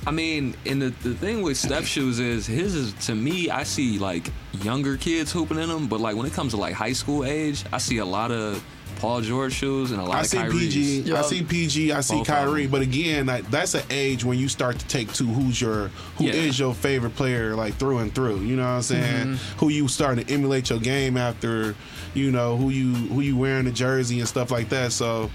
I 0.08 0.12
mean, 0.12 0.56
and 0.66 0.82
the, 0.82 0.90
the 0.90 1.14
thing 1.14 1.42
with 1.44 1.58
Steph 1.58 1.86
shoes 1.86 2.20
is 2.20 2.48
his 2.48 2.74
is 2.76 2.94
to 3.06 3.16
me. 3.16 3.50
I 3.50 3.64
see 3.64 4.00
like 4.00 4.32
younger 4.64 4.98
kids 4.98 5.32
hooping 5.32 5.60
in 5.60 5.70
them, 5.70 5.88
but 5.88 6.00
like 6.00 6.16
when 6.16 6.26
it 6.26 6.34
comes 6.34 6.54
to 6.54 6.58
like 6.58 6.74
high 6.74 6.94
school 6.94 7.24
age, 7.24 7.64
I 7.72 7.78
see 7.78 7.98
a 8.00 8.06
lot 8.06 8.32
of 8.32 8.64
Paul 8.98 9.22
George 9.22 9.54
shoes 9.54 9.92
and 9.92 10.00
a 10.02 10.04
lot 10.04 10.18
I 10.18 10.20
of 10.22 10.26
see 10.28 10.38
Kyrie's. 10.38 10.74
PG, 10.76 11.14
I 11.14 11.22
see 11.22 11.44
PG, 11.44 11.92
I 11.92 12.02
see 12.02 12.14
Both 12.16 12.22
of 12.22 12.28
Kyrie, 12.36 12.68
but 12.68 12.82
again, 12.82 13.26
like, 13.28 13.50
that's 13.50 13.74
an 13.74 13.84
age 13.90 14.24
when 14.26 14.38
you 14.40 14.48
start 14.48 14.78
to 14.80 14.88
take 14.88 15.12
to 15.14 15.24
who's 15.26 15.60
your 15.62 15.88
who 16.18 16.26
is 16.28 16.60
Yeah. 16.60 16.66
your 16.66 16.74
favorite 16.76 17.16
player, 17.16 17.56
like 17.56 17.76
through 17.76 18.00
and 18.00 18.14
through. 18.14 18.42
You 18.42 18.56
know 18.56 18.64
what 18.64 18.70
I'm 18.70 18.82
saying? 18.82 19.28
Mm-hmm. 19.28 19.58
Who 19.60 19.70
you 19.70 19.88
starting 19.88 20.26
to 20.26 20.34
emulate 20.34 20.70
your 20.72 20.80
game 20.80 21.16
after, 21.18 21.76
you 22.16 22.32
know 22.32 22.58
who 22.58 22.70
you 22.70 22.94
who 22.94 23.22
you 23.22 23.38
wearing 23.38 23.66
the 23.66 23.72
jersey 23.72 24.20
and 24.20 24.28
stuff 24.28 24.50
like 24.52 24.70
that. 24.70 24.92
So 24.92 25.30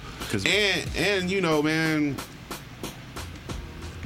and 0.44 0.88
and 0.96 1.31
you 1.31 1.40
know, 1.40 1.62
man, 1.62 2.16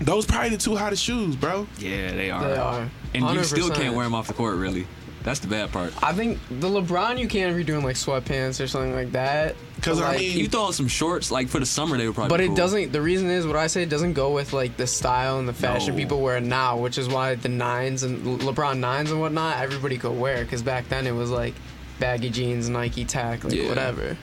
those 0.01 0.27
probably 0.27 0.51
the 0.51 0.57
two 0.57 0.77
hottest 0.77 1.03
shoes, 1.05 1.37
bro. 1.37 1.67
Yeah, 1.79 2.13
they 2.13 2.31
are. 2.31 2.43
They 2.49 2.57
are. 2.57 2.91
And 3.15 3.29
you 3.31 3.45
still 3.45 3.71
can't 3.71 3.95
wear 3.95 4.05
them 4.05 4.15
off 4.15 4.27
the 4.29 4.35
court, 4.35 4.57
really. 4.57 4.87
That's 5.23 5.41
the 5.41 5.49
bad 5.49 5.71
part. 5.71 5.93
I 6.03 6.15
think 6.15 6.39
the 6.49 6.67
LeBron 6.69 7.19
you 7.19 7.29
can't 7.29 7.55
be 7.55 7.63
doing 7.63 7.85
like 7.85 7.97
sweatpants 7.97 8.59
or 8.63 8.67
something 8.67 8.95
like 8.95 9.13
that. 9.13 9.55
'Cause, 9.83 10.01
But, 10.01 10.15
I 10.15 10.19
mean- 10.19 10.39
You 10.39 10.49
throw 10.49 10.63
on 10.63 10.73
some 10.73 10.89
shorts, 10.89 11.31
like 11.31 11.49
for 11.49 11.59
the 11.61 11.67
summer, 11.67 11.99
they 11.99 12.07
would 12.07 12.15
probably. 12.15 12.31
But 12.31 12.39
be 12.39 12.45
it 12.45 12.47
cool. 12.49 12.57
doesn't. 12.57 12.93
The 12.93 13.03
reason 13.03 13.29
is 13.29 13.47
what 13.47 13.57
I 13.57 13.67
say. 13.67 13.83
It 13.83 13.91
doesn't 13.91 14.15
go 14.15 14.31
with 14.31 14.55
like 14.55 14.79
the 14.79 14.87
style 14.87 15.39
and 15.39 15.47
the 15.47 15.53
fashion 15.53 15.95
No. 15.95 15.99
people 16.01 16.21
wear 16.23 16.41
now, 16.41 16.79
which 16.79 16.97
is 16.97 17.07
why 17.07 17.35
the 17.35 17.51
nines 17.51 18.03
and 18.03 18.41
LeBron 18.41 18.79
nines 18.79 19.11
and 19.11 19.21
whatnot 19.21 19.59
everybody 19.59 19.99
could 19.99 20.19
wear. 20.19 20.43
Because 20.43 20.63
back 20.63 20.89
then 20.89 21.07
it 21.07 21.13
was 21.13 21.29
like 21.31 21.53
baggy 21.99 22.31
jeans, 22.31 22.71
Nike 22.71 23.05
tack, 23.05 23.45
like 23.45 23.53
Yeah. 23.53 23.69
whatever. 23.69 24.17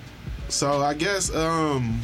So 0.50 0.82
I 0.82 0.96
guess 0.96 1.32
um 1.36 2.02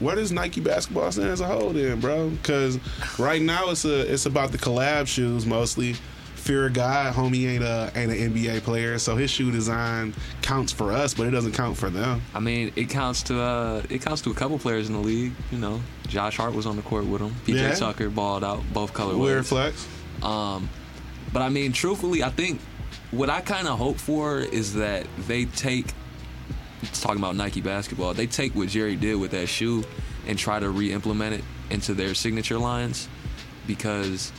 where 0.00 0.16
does 0.16 0.32
Nike 0.32 0.60
basketball 0.60 1.10
stand 1.12 1.28
as 1.30 1.40
a 1.40 1.46
whole 1.46 1.70
then, 1.70 2.00
bro? 2.00 2.30
Because 2.30 2.78
right 3.18 3.40
now 3.40 3.70
it's 3.70 3.84
a 3.84 4.12
it's 4.12 4.26
about 4.26 4.52
the 4.52 4.58
collab 4.58 5.06
shoes 5.06 5.46
mostly. 5.46 5.94
Fear 6.34 6.66
of 6.66 6.74
God, 6.74 7.14
homie 7.14 7.48
ain't 7.48 7.64
a 7.64 7.90
ain't 7.96 8.12
an 8.12 8.34
NBA 8.34 8.60
player, 8.64 8.98
so 8.98 9.16
his 9.16 9.30
shoe 9.30 9.50
design 9.50 10.12
counts 10.42 10.72
for 10.72 10.92
us, 10.92 11.14
but 11.14 11.26
it 11.26 11.30
doesn't 11.30 11.52
count 11.52 11.74
for 11.74 11.88
them. 11.88 12.20
I 12.34 12.40
mean, 12.40 12.70
it 12.76 12.90
counts 12.90 13.22
to 13.24 13.40
uh, 13.40 13.82
it 13.88 14.02
counts 14.02 14.20
to 14.22 14.30
a 14.30 14.34
couple 14.34 14.58
players 14.58 14.88
in 14.88 14.92
the 14.92 15.00
league. 15.00 15.32
You 15.50 15.56
know, 15.56 15.80
Josh 16.06 16.36
Hart 16.36 16.52
was 16.54 16.66
on 16.66 16.76
the 16.76 16.82
court 16.82 17.06
with 17.06 17.22
him. 17.22 17.34
PJ 17.46 17.54
Yeah. 17.54 17.74
Tucker 17.74 18.10
balled 18.10 18.44
out 18.44 18.62
both 18.74 18.92
colorways. 18.92 19.20
Weird 19.20 19.46
flex. 19.46 19.88
Um, 20.22 20.68
but 21.32 21.40
I 21.40 21.48
mean, 21.48 21.72
truthfully, 21.72 22.22
I 22.22 22.28
think 22.28 22.60
what 23.10 23.30
I 23.30 23.40
kind 23.40 23.66
of 23.66 23.78
hope 23.78 23.96
for 23.96 24.40
is 24.40 24.74
that 24.74 25.06
they 25.26 25.46
take. 25.46 25.86
It's 26.88 27.00
talking 27.00 27.18
about 27.18 27.36
Nike 27.36 27.60
basketball. 27.60 28.14
They 28.14 28.26
take 28.26 28.54
what 28.54 28.68
Jerry 28.68 28.96
did 28.96 29.16
with 29.16 29.32
that 29.32 29.46
shoe 29.48 29.84
and 30.26 30.38
try 30.38 30.58
to 30.58 30.70
re-implement 30.70 31.34
it 31.34 31.44
into 31.70 31.94
their 31.94 32.14
signature 32.14 32.58
lines, 32.58 33.08
because 33.66 34.32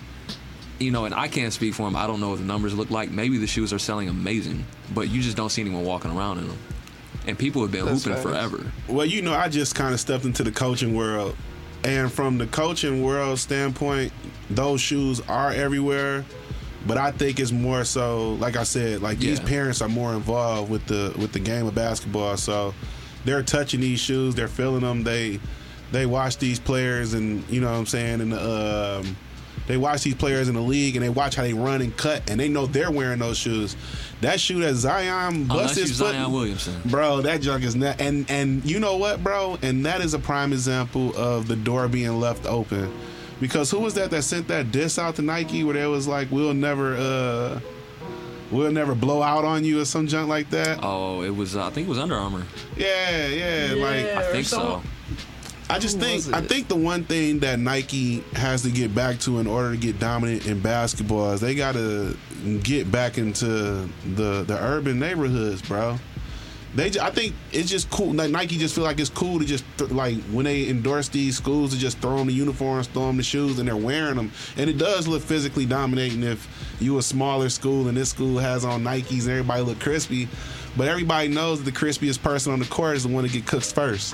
you 0.79 0.91
know, 0.91 1.05
and 1.05 1.15
I 1.15 1.27
can't 1.29 1.53
speak 1.53 1.73
for 1.73 1.83
them. 1.83 1.95
I 1.95 2.05
don't 2.05 2.19
know 2.19 2.31
what 2.31 2.39
the 2.39 2.45
numbers 2.45 2.73
look 2.73 2.91
like. 2.91 3.09
Maybe 3.09 3.37
the 3.37 3.47
shoes 3.47 3.71
are 3.71 3.79
selling 3.79 4.09
amazing, 4.09 4.65
but 4.93 5.09
you 5.09 5.21
just 5.21 5.37
don't 5.37 5.49
see 5.49 5.61
anyone 5.61 5.85
walking 5.85 6.11
around 6.11 6.39
in 6.39 6.47
them. 6.47 6.57
And 7.27 7.39
people 7.39 7.61
have 7.61 7.71
been 7.71 7.85
That's 7.85 8.03
hooping 8.03 8.21
facts. 8.21 8.29
forever. 8.29 8.71
Well, 8.87 9.05
you 9.05 9.21
know, 9.21 9.33
I 9.33 9.47
just 9.47 9.73
kind 9.73 9.93
of 9.93 9.99
stepped 9.99 10.25
into 10.25 10.43
the 10.43 10.51
coaching 10.51 10.93
world, 10.95 11.35
and 11.83 12.11
from 12.11 12.37
the 12.37 12.47
coaching 12.47 13.03
world 13.03 13.39
standpoint, 13.39 14.11
those 14.49 14.81
shoes 14.81 15.21
are 15.21 15.51
everywhere. 15.51 16.25
But 16.87 16.97
I 16.97 17.11
think 17.11 17.39
it's 17.39 17.51
more 17.51 17.83
so, 17.83 18.33
like 18.33 18.55
I 18.55 18.63
said, 18.63 19.01
like 19.01 19.17
these 19.19 19.39
Yeah. 19.39 19.45
parents 19.45 19.81
are 19.81 19.89
more 19.89 20.13
involved 20.13 20.69
with 20.69 20.85
the 20.85 21.13
with 21.17 21.31
the 21.31 21.39
game 21.39 21.65
of 21.65 21.73
basketball, 21.75 22.37
so 22.37 22.73
they're 23.25 23.41
touching 23.43 23.79
these 23.81 23.99
shoes, 23.99 24.35
they're 24.35 24.47
feeling 24.47 24.81
them. 24.81 25.03
They 25.03 25.39
they 25.91 26.05
watch 26.05 26.37
these 26.37 26.59
players, 26.59 27.13
and 27.13 27.43
you 27.49 27.61
know 27.61 27.71
what 27.71 27.77
I'm 27.77 27.85
saying, 27.85 28.21
and 28.21 28.33
um, 28.33 29.15
they 29.67 29.77
watch 29.77 30.03
these 30.03 30.13
players 30.15 30.47
in 30.47 30.53
the 30.55 30.61
league, 30.61 30.95
and 30.95 31.03
they 31.03 31.09
watch 31.09 31.35
how 31.35 31.41
they 31.43 31.53
run 31.53 31.81
and 31.81 31.95
cut, 31.97 32.29
and 32.29 32.39
they 32.39 32.49
know 32.49 32.65
they're 32.67 32.91
wearing 32.91 33.17
those 33.19 33.37
shoes. 33.37 33.75
That 34.21 34.39
shoe 34.39 34.59
that 34.61 34.75
Zion 34.75 35.45
bust 35.45 35.75
his 35.77 35.97
foot, 35.97 36.11
Zion 36.13 36.31
Williamson. 36.31 36.81
Bro, 36.85 37.21
that 37.23 37.41
junk 37.41 37.63
is 37.63 37.75
not. 37.75 37.99
And 37.99 38.29
and 38.29 38.63
you 38.63 38.79
know 38.79 38.97
what, 38.97 39.23
bro? 39.23 39.57
And 39.63 39.85
that 39.87 40.01
is 40.01 40.13
a 40.13 40.19
prime 40.19 40.53
example 40.53 41.15
of 41.17 41.47
the 41.47 41.55
door 41.55 41.87
being 41.87 42.19
left 42.19 42.45
open. 42.45 42.91
Because 43.39 43.69
who 43.69 43.79
was 43.79 43.93
that 43.95 44.11
that 44.11 44.23
sent 44.23 44.47
that 44.47 44.71
diss 44.71 44.97
out 44.97 45.15
to 45.17 45.21
Nike 45.21 45.63
where 45.63 45.73
they 45.73 45.85
was 45.87 46.07
like, 46.07 46.31
"We'll 46.31 46.53
never, 46.53 46.95
uh, 46.95 47.59
we'll 48.51 48.71
never 48.71 48.95
blow 48.95 49.21
out 49.21 49.43
on 49.43 49.63
you" 49.65 49.81
or 49.81 49.85
some 49.85 50.07
junk 50.07 50.29
like 50.29 50.49
that? 50.51 50.79
Oh, 50.81 51.21
it 51.21 51.35
was. 51.35 51.55
Uh, 51.55 51.67
I 51.67 51.69
think 51.69 51.87
it 51.87 51.89
was 51.89 51.99
Under 51.99 52.15
Armour. 52.15 52.43
Yeah, 52.77 53.27
yeah. 53.27 53.73
Like 53.75 54.05
I 54.05 54.31
think 54.31 54.45
so. 54.45 54.81
I 55.69 55.79
just 55.79 55.97
Who 55.97 56.03
think 56.03 56.33
I 56.33 56.41
think 56.41 56.67
the 56.67 56.75
one 56.75 57.03
thing 57.03 57.39
that 57.39 57.59
Nike 57.59 58.23
has 58.33 58.61
to 58.63 58.69
get 58.69 58.93
back 58.93 59.19
to 59.21 59.39
in 59.39 59.47
order 59.47 59.71
to 59.71 59.77
get 59.77 59.99
dominant 59.99 60.45
in 60.45 60.59
basketball 60.59 61.31
is 61.31 61.41
they 61.41 61.55
got 61.55 61.73
to 61.73 62.15
get 62.61 62.91
back 62.91 63.17
into 63.17 63.89
the 64.15 64.43
the 64.43 64.57
urban 64.61 64.99
neighborhoods, 64.99 65.61
bro. 65.63 65.97
They, 66.75 66.89
ju- 66.89 66.99
I 67.01 67.09
think 67.09 67.33
it's 67.53 67.69
just 67.69 67.89
cool. 67.89 68.13
Like 68.13 68.31
Nike 68.31 68.57
just 68.57 68.75
feel 68.75 68.83
like 68.83 68.99
it's 68.99 69.09
cool 69.09 69.39
to 69.39 69.45
just 69.45 69.63
th- 69.77 69.91
like 69.91 70.17
when 70.25 70.43
they 70.43 70.67
endorse 70.67 71.07
these 71.07 71.37
schools 71.37 71.71
to 71.71 71.79
just 71.79 71.99
throw 71.99 72.17
them 72.17 72.27
the 72.27 72.33
uniforms, 72.33 72.87
throw 72.87 73.07
them 73.07 73.15
the 73.17 73.23
shoes, 73.23 73.59
and 73.59 73.67
they're 73.67 73.77
wearing 73.77 74.15
them. 74.15 74.31
And 74.57 74.69
it 74.69 74.77
does 74.77 75.07
look 75.07 75.21
physically 75.21 75.65
dominating 75.65 76.23
if 76.23 76.75
you 76.81 76.97
a 76.97 77.01
smaller 77.01 77.47
school 77.47 77.87
and 77.87 77.95
this 77.95 78.09
school 78.09 78.37
has 78.39 78.65
on 78.65 78.83
Nikes 78.83 79.21
and 79.21 79.29
everybody 79.29 79.61
look 79.61 79.79
crispy. 79.79 80.27
But 80.75 80.89
everybody 80.89 81.29
knows 81.29 81.63
that 81.63 81.71
the 81.71 81.77
crispiest 81.77 82.21
person 82.21 82.51
on 82.51 82.59
the 82.59 82.65
court 82.65 82.97
is 82.97 83.03
the 83.03 83.09
one 83.09 83.23
that 83.23 83.31
get 83.31 83.45
cooked 83.47 83.73
first. 83.73 84.13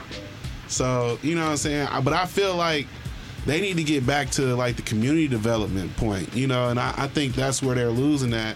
So 0.67 1.17
you 1.23 1.33
know 1.33 1.45
what 1.45 1.51
I'm 1.51 1.57
saying. 1.57 1.87
But 2.03 2.13
I 2.13 2.27
feel 2.27 2.55
like 2.55 2.85
they 3.47 3.59
need 3.59 3.77
to 3.77 3.83
get 3.83 4.05
back 4.05 4.29
to 4.31 4.55
like 4.55 4.75
the 4.75 4.83
community 4.83 5.27
development 5.27 5.95
point, 5.97 6.31
you 6.35 6.45
know, 6.45 6.69
and 6.69 6.79
I, 6.79 6.93
I 6.95 7.07
think 7.07 7.33
that's 7.33 7.63
where 7.63 7.73
they're 7.73 7.89
losing 7.89 8.33
at. 8.35 8.55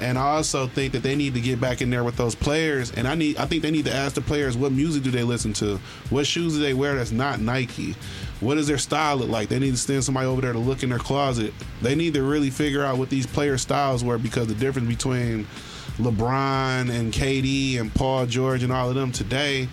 And 0.00 0.18
I 0.18 0.36
also 0.36 0.66
think 0.66 0.92
that 0.92 1.02
they 1.02 1.14
need 1.14 1.34
to 1.34 1.40
get 1.40 1.60
back 1.60 1.82
in 1.82 1.90
there 1.90 2.02
with 2.02 2.16
those 2.16 2.34
players. 2.34 2.90
And 2.92 3.06
I 3.06 3.14
need, 3.14 3.36
I 3.36 3.46
think 3.46 3.62
they 3.62 3.70
need 3.70 3.84
to 3.84 3.94
ask 3.94 4.14
the 4.14 4.20
players 4.20 4.56
what 4.56 4.72
music 4.72 5.02
do 5.02 5.10
they 5.10 5.22
listen 5.22 5.52
to, 5.54 5.76
what 6.08 6.26
shoes 6.26 6.54
do 6.54 6.60
they 6.60 6.74
wear 6.74 6.94
that's 6.94 7.12
not 7.12 7.40
Nike, 7.40 7.94
what 8.40 8.54
does 8.54 8.66
their 8.66 8.78
style 8.78 9.16
look 9.16 9.28
like. 9.28 9.48
They 9.48 9.58
need 9.58 9.72
to 9.72 9.76
send 9.76 10.02
somebody 10.02 10.26
over 10.26 10.40
there 10.40 10.52
to 10.52 10.58
look 10.58 10.82
in 10.82 10.88
their 10.88 10.98
closet. 10.98 11.52
They 11.82 11.94
need 11.94 12.14
to 12.14 12.22
really 12.22 12.50
figure 12.50 12.84
out 12.84 12.98
what 12.98 13.10
these 13.10 13.26
player 13.26 13.58
styles 13.58 14.02
were 14.02 14.18
because 14.18 14.46
the 14.46 14.54
difference 14.54 14.88
between 14.88 15.46
LeBron 15.98 16.90
and 16.90 17.12
KD 17.12 17.78
and 17.78 17.94
Paul 17.94 18.26
George 18.26 18.62
and 18.62 18.72
all 18.72 18.88
of 18.88 18.94
them 18.94 19.12
today 19.12 19.68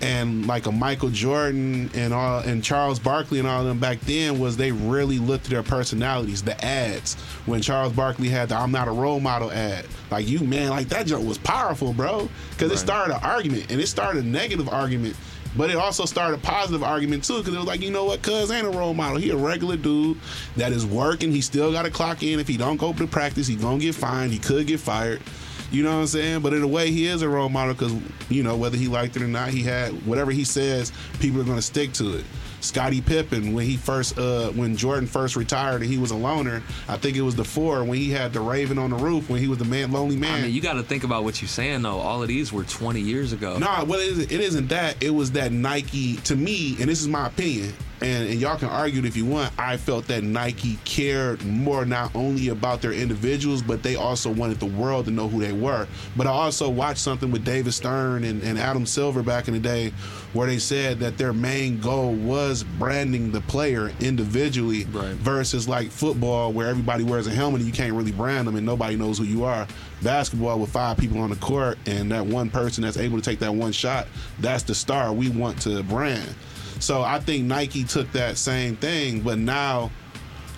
and 0.00 0.46
like 0.46 0.66
a 0.66 0.72
Michael 0.72 1.10
Jordan 1.10 1.90
and 1.94 2.12
all 2.12 2.40
and 2.40 2.62
Charles 2.62 2.98
Barkley 2.98 3.38
and 3.38 3.48
all 3.48 3.60
of 3.60 3.66
them 3.66 3.78
back 3.78 4.00
then 4.00 4.38
was 4.38 4.56
they 4.56 4.72
really 4.72 5.18
looked 5.18 5.46
at 5.46 5.50
their 5.50 5.62
personalities, 5.62 6.42
the 6.42 6.62
ads. 6.64 7.14
When 7.46 7.62
Charles 7.62 7.92
Barkley 7.92 8.28
had 8.28 8.48
the 8.48 8.56
"I'm 8.56 8.72
not 8.72 8.88
a 8.88 8.92
role 8.92 9.20
model" 9.20 9.50
ad, 9.50 9.86
like 10.10 10.28
you 10.28 10.40
man, 10.40 10.70
like 10.70 10.88
that 10.88 11.06
joke 11.06 11.26
was 11.26 11.38
powerful, 11.38 11.92
bro, 11.92 12.28
because 12.50 12.72
it 12.72 12.78
started 12.78 13.14
an 13.14 13.20
argument 13.22 13.70
and 13.70 13.80
it 13.80 13.86
started 13.86 14.24
a 14.24 14.26
negative 14.26 14.68
argument. 14.68 15.16
But 15.56 15.70
it 15.70 15.76
also 15.76 16.04
started 16.04 16.38
a 16.38 16.42
positive 16.42 16.82
argument 16.82 17.22
too, 17.22 17.38
because 17.38 17.54
it 17.54 17.58
was 17.58 17.66
like, 17.66 17.80
you 17.80 17.90
know 17.90 18.04
what, 18.04 18.22
Cuz 18.22 18.50
ain't 18.50 18.66
a 18.66 18.70
role 18.70 18.92
model. 18.92 19.18
He 19.18 19.30
a 19.30 19.36
regular 19.36 19.76
dude 19.76 20.18
that 20.56 20.72
is 20.72 20.84
working. 20.84 21.30
He 21.30 21.40
still 21.40 21.70
got 21.70 21.82
to 21.82 21.90
clock 21.90 22.24
in. 22.24 22.40
If 22.40 22.48
he 22.48 22.56
don't 22.56 22.76
go 22.76 22.92
to 22.92 23.06
practice, 23.06 23.46
he 23.46 23.54
gonna 23.54 23.78
get 23.78 23.94
fined. 23.94 24.32
He 24.32 24.38
could 24.40 24.66
get 24.66 24.80
fired. 24.80 25.22
You 25.70 25.82
know 25.82 25.94
what 25.94 26.00
I'm 26.02 26.06
saying? 26.06 26.40
But 26.40 26.52
in 26.52 26.62
a 26.62 26.68
way, 26.68 26.90
he 26.90 27.06
is 27.06 27.22
a 27.22 27.28
role 27.28 27.48
model 27.48 27.74
because, 27.74 27.94
you 28.28 28.42
know, 28.42 28.56
whether 28.56 28.76
he 28.76 28.88
liked 28.88 29.16
it 29.16 29.22
or 29.22 29.28
not, 29.28 29.48
he 29.48 29.62
had 29.62 29.90
whatever 30.06 30.30
he 30.30 30.44
says, 30.44 30.92
people 31.20 31.40
are 31.40 31.44
going 31.44 31.56
to 31.56 31.62
stick 31.62 31.92
to 31.94 32.18
it. 32.18 32.24
Scottie 32.60 33.02
Pippen, 33.02 33.52
when 33.52 33.66
he 33.66 33.76
first, 33.76 34.18
uh, 34.18 34.50
when 34.52 34.74
Jordan 34.74 35.06
first 35.06 35.36
retired 35.36 35.82
and 35.82 35.90
he 35.90 35.98
was 35.98 36.10
a 36.10 36.16
loner, 36.16 36.62
I 36.88 36.96
think 36.96 37.16
it 37.16 37.20
was 37.20 37.36
the 37.36 37.44
four 37.44 37.84
when 37.84 37.98
he 37.98 38.10
had 38.10 38.32
the 38.32 38.40
Raven 38.40 38.78
on 38.78 38.90
the 38.90 38.96
roof 38.96 39.28
when 39.28 39.38
he 39.38 39.48
was 39.48 39.58
the 39.58 39.66
man, 39.66 39.92
lonely 39.92 40.16
man. 40.16 40.38
I 40.38 40.42
mean, 40.42 40.54
you 40.54 40.62
got 40.62 40.74
to 40.74 40.82
think 40.82 41.04
about 41.04 41.24
what 41.24 41.42
you're 41.42 41.48
saying 41.48 41.82
though. 41.82 41.98
All 41.98 42.22
of 42.22 42.28
these 42.28 42.52
were 42.52 42.64
20 42.64 43.00
years 43.00 43.32
ago. 43.34 43.58
No, 43.58 43.84
well, 43.86 44.00
it 44.00 44.08
isn't, 44.08 44.32
it 44.32 44.40
isn't 44.40 44.68
that. 44.68 45.02
It 45.02 45.10
was 45.10 45.32
that 45.32 45.52
Nike, 45.52 46.16
to 46.18 46.36
me, 46.36 46.76
and 46.80 46.88
this 46.88 47.02
is 47.02 47.08
my 47.08 47.26
opinion, 47.26 47.74
and, 48.00 48.28
and 48.28 48.40
y'all 48.40 48.58
can 48.58 48.68
argue 48.68 48.98
it 49.00 49.04
if 49.06 49.16
you 49.16 49.24
want. 49.24 49.52
I 49.58 49.76
felt 49.76 50.06
that 50.08 50.22
Nike 50.24 50.78
cared 50.84 51.44
more 51.44 51.84
not 51.84 52.14
only 52.14 52.48
about 52.48 52.82
their 52.82 52.92
individuals, 52.92 53.62
but 53.62 53.82
they 53.82 53.96
also 53.96 54.30
wanted 54.30 54.60
the 54.60 54.66
world 54.66 55.04
to 55.06 55.10
know 55.10 55.28
who 55.28 55.40
they 55.40 55.52
were. 55.52 55.86
But 56.16 56.26
I 56.26 56.30
also 56.30 56.68
watched 56.68 57.00
something 57.00 57.30
with 57.30 57.44
David 57.44 57.72
Stern 57.72 58.24
and, 58.24 58.42
and 58.42 58.58
Adam 58.58 58.84
Silver 58.86 59.22
back 59.22 59.48
in 59.48 59.54
the 59.54 59.60
day 59.60 59.92
where 60.32 60.46
they 60.46 60.58
said 60.58 60.98
that 60.98 61.16
their 61.16 61.32
main 61.32 61.78
goal 61.80 62.12
was 62.14 62.64
branding 62.64 63.30
the 63.30 63.40
player 63.42 63.92
individually 64.00 64.84
Right. 64.86 65.14
versus 65.14 65.68
like 65.68 65.90
football 65.90 66.52
where 66.52 66.66
everybody 66.66 67.04
wears 67.04 67.26
a 67.26 67.30
helmet 67.30 67.60
and 67.60 67.66
you 67.68 67.72
can't 67.72 67.92
really 67.94 68.12
brand 68.12 68.46
them 68.48 68.56
and 68.56 68.66
nobody 68.66 68.96
knows 68.96 69.18
who 69.18 69.24
you 69.24 69.44
are. 69.44 69.66
Basketball 70.02 70.58
with 70.58 70.70
five 70.70 70.96
people 70.98 71.20
on 71.20 71.30
the 71.30 71.36
court 71.36 71.78
and 71.86 72.10
that 72.10 72.26
one 72.26 72.50
person 72.50 72.82
that's 72.82 72.96
able 72.96 73.16
to 73.18 73.22
take 73.22 73.38
that 73.38 73.54
one 73.54 73.72
shot, 73.72 74.06
that's 74.40 74.62
the 74.64 74.74
star 74.74 75.12
we 75.12 75.28
want 75.30 75.60
to 75.62 75.82
brand. 75.84 76.34
So 76.80 77.02
I 77.02 77.18
think 77.20 77.44
Nike 77.44 77.84
took 77.84 78.10
that 78.12 78.36
same 78.36 78.76
thing, 78.76 79.20
but 79.20 79.38
now, 79.38 79.90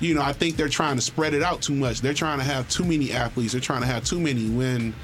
you 0.00 0.14
know, 0.14 0.22
I 0.22 0.32
think 0.32 0.56
they're 0.56 0.68
trying 0.68 0.96
to 0.96 1.02
spread 1.02 1.34
it 1.34 1.42
out 1.42 1.62
too 1.62 1.74
much. 1.74 2.00
They're 2.00 2.14
trying 2.14 2.38
to 2.38 2.44
have 2.44 2.68
too 2.68 2.84
many 2.84 3.12
athletes. 3.12 3.52
They're 3.52 3.60
trying 3.60 3.80
to 3.82 3.86
have 3.86 4.04
too 4.04 4.20
many 4.20 4.48
when 4.50 4.94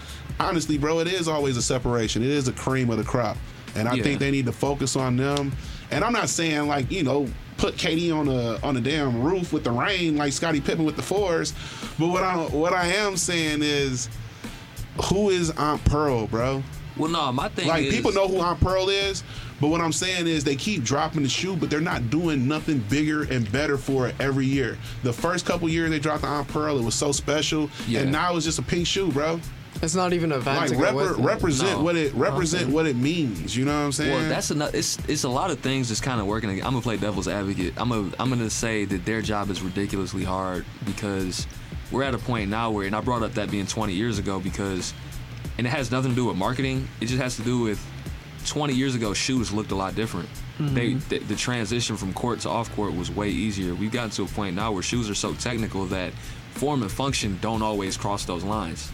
honestly, 0.40 0.78
bro, 0.78 0.98
it 1.00 1.06
is 1.08 1.28
always 1.28 1.56
a 1.56 1.62
separation. 1.62 2.22
It 2.22 2.30
is 2.30 2.48
a 2.48 2.52
cream 2.52 2.90
of 2.90 2.98
the 2.98 3.04
crop. 3.04 3.36
And 3.74 3.88
I 3.88 3.94
Yeah. 3.94 4.02
think 4.02 4.18
they 4.18 4.30
need 4.30 4.46
to 4.46 4.52
focus 4.52 4.96
on 4.96 5.16
them. 5.16 5.52
And 5.90 6.04
I'm 6.04 6.12
not 6.12 6.28
saying 6.28 6.66
like, 6.68 6.90
you 6.90 7.02
know, 7.04 7.28
put 7.58 7.76
KD 7.76 8.10
on 8.10 8.28
a 8.28 8.58
on 8.66 8.76
a 8.76 8.80
damn 8.80 9.22
roof 9.22 9.52
with 9.52 9.62
the 9.64 9.70
rain 9.70 10.16
like 10.16 10.32
Scottie 10.32 10.60
Pippen 10.60 10.84
with 10.84 10.96
the 10.96 11.02
fours. 11.02 11.54
But 11.98 12.08
what 12.08 12.22
I 12.24 12.36
what 12.36 12.72
I 12.72 12.86
am 12.88 13.16
saying 13.16 13.60
is 13.62 14.08
who 15.04 15.30
is 15.30 15.50
Aunt 15.52 15.82
Pearl, 15.84 16.26
bro? 16.26 16.62
Well, 16.96 17.10
no, 17.10 17.32
my 17.32 17.48
thing 17.48 17.66
Like 17.68 17.84
is 17.84 17.94
people 17.94 18.12
know 18.12 18.28
who 18.28 18.40
Aunt 18.40 18.60
Pearl 18.60 18.88
is, 18.90 19.22
but 19.62 19.68
what 19.68 19.80
I'm 19.80 19.92
saying 19.92 20.26
is 20.26 20.42
they 20.44 20.56
keep 20.56 20.82
dropping 20.82 21.22
the 21.22 21.28
shoe, 21.28 21.56
but 21.56 21.70
they're 21.70 21.80
not 21.80 22.10
doing 22.10 22.46
nothing 22.48 22.80
bigger 22.90 23.22
and 23.22 23.50
better 23.52 23.78
for 23.78 24.08
it 24.08 24.14
every 24.20 24.44
year. 24.44 24.76
The 25.04 25.12
first 25.12 25.46
couple 25.46 25.68
years 25.68 25.88
they 25.90 26.00
dropped 26.00 26.22
the 26.22 26.28
Aunt 26.28 26.48
Pearl, 26.48 26.76
it 26.78 26.84
was 26.84 26.96
so 26.96 27.12
special, 27.12 27.70
Yeah. 27.86 28.00
and 28.00 28.10
now 28.12 28.34
it's 28.36 28.44
just 28.44 28.58
a 28.58 28.62
pink 28.62 28.86
shoe, 28.88 29.10
bro. 29.12 29.40
It's 29.80 29.94
not 29.94 30.12
even 30.12 30.32
a 30.32 30.36
event 30.36 30.58
Like 30.58 30.68
to 30.70 30.74
go 30.76 30.82
repre- 30.82 30.94
with 30.94 31.18
it. 31.18 31.22
represent 31.22 31.78
No. 31.78 31.84
what 31.84 31.96
it 31.96 32.12
represent 32.14 32.68
what 32.70 32.86
it 32.86 32.94
means. 32.96 33.56
You 33.56 33.64
know 33.64 33.72
what 33.78 33.84
I'm 33.86 33.92
saying? 33.92 34.10
Well, 34.12 34.28
that's 34.28 34.50
enough. 34.50 34.74
It's 34.74 34.98
it's 35.08 35.24
a 35.24 35.28
lot 35.28 35.50
of 35.50 35.60
things 35.60 35.88
that's 35.88 36.00
kind 36.00 36.20
of 36.20 36.26
working. 36.26 36.50
I'm 36.50 36.58
gonna 36.58 36.80
play 36.82 36.96
devil's 36.98 37.26
advocate. 37.26 37.72
I'm 37.76 37.88
gonna 37.88 38.10
I'm 38.20 38.28
gonna 38.28 38.50
say 38.50 38.84
that 38.84 39.04
their 39.06 39.22
job 39.22 39.48
is 39.50 39.62
ridiculously 39.62 40.24
hard 40.24 40.64
because 40.84 41.46
we're 41.90 42.02
at 42.02 42.14
a 42.14 42.18
point 42.18 42.50
now 42.50 42.70
where, 42.70 42.86
and 42.86 42.94
I 42.96 43.00
brought 43.00 43.22
up 43.22 43.34
that 43.34 43.50
being 43.50 43.66
20 43.66 43.92
years 43.94 44.18
ago 44.18 44.38
because, 44.40 44.92
and 45.58 45.66
it 45.66 45.70
has 45.70 45.90
nothing 45.90 46.10
to 46.12 46.16
do 46.16 46.26
with 46.26 46.36
marketing. 46.36 46.88
It 47.00 47.06
just 47.06 47.20
has 47.20 47.36
to 47.36 47.42
do 47.42 47.60
with 47.60 47.80
20 48.46 48.74
years 48.74 48.94
ago, 48.94 49.12
shoes 49.14 49.52
looked 49.52 49.70
a 49.70 49.74
lot 49.74 49.94
different. 49.94 50.28
Mm-hmm. 50.58 50.74
They 50.74 50.94
the, 50.94 51.18
the 51.18 51.36
transition 51.36 51.96
from 51.96 52.12
court 52.12 52.40
to 52.40 52.48
off 52.48 52.74
court 52.74 52.94
was 52.94 53.10
way 53.10 53.28
easier. 53.28 53.74
We've 53.74 53.92
gotten 53.92 54.10
to 54.10 54.22
a 54.24 54.26
point 54.26 54.56
now 54.56 54.72
where 54.72 54.82
shoes 54.82 55.08
are 55.10 55.14
so 55.14 55.34
technical 55.34 55.86
that 55.86 56.12
form 56.54 56.82
and 56.82 56.90
function 56.92 57.38
don't 57.40 57.62
always 57.62 57.96
cross 57.96 58.24
those 58.24 58.44
lines. 58.44 58.90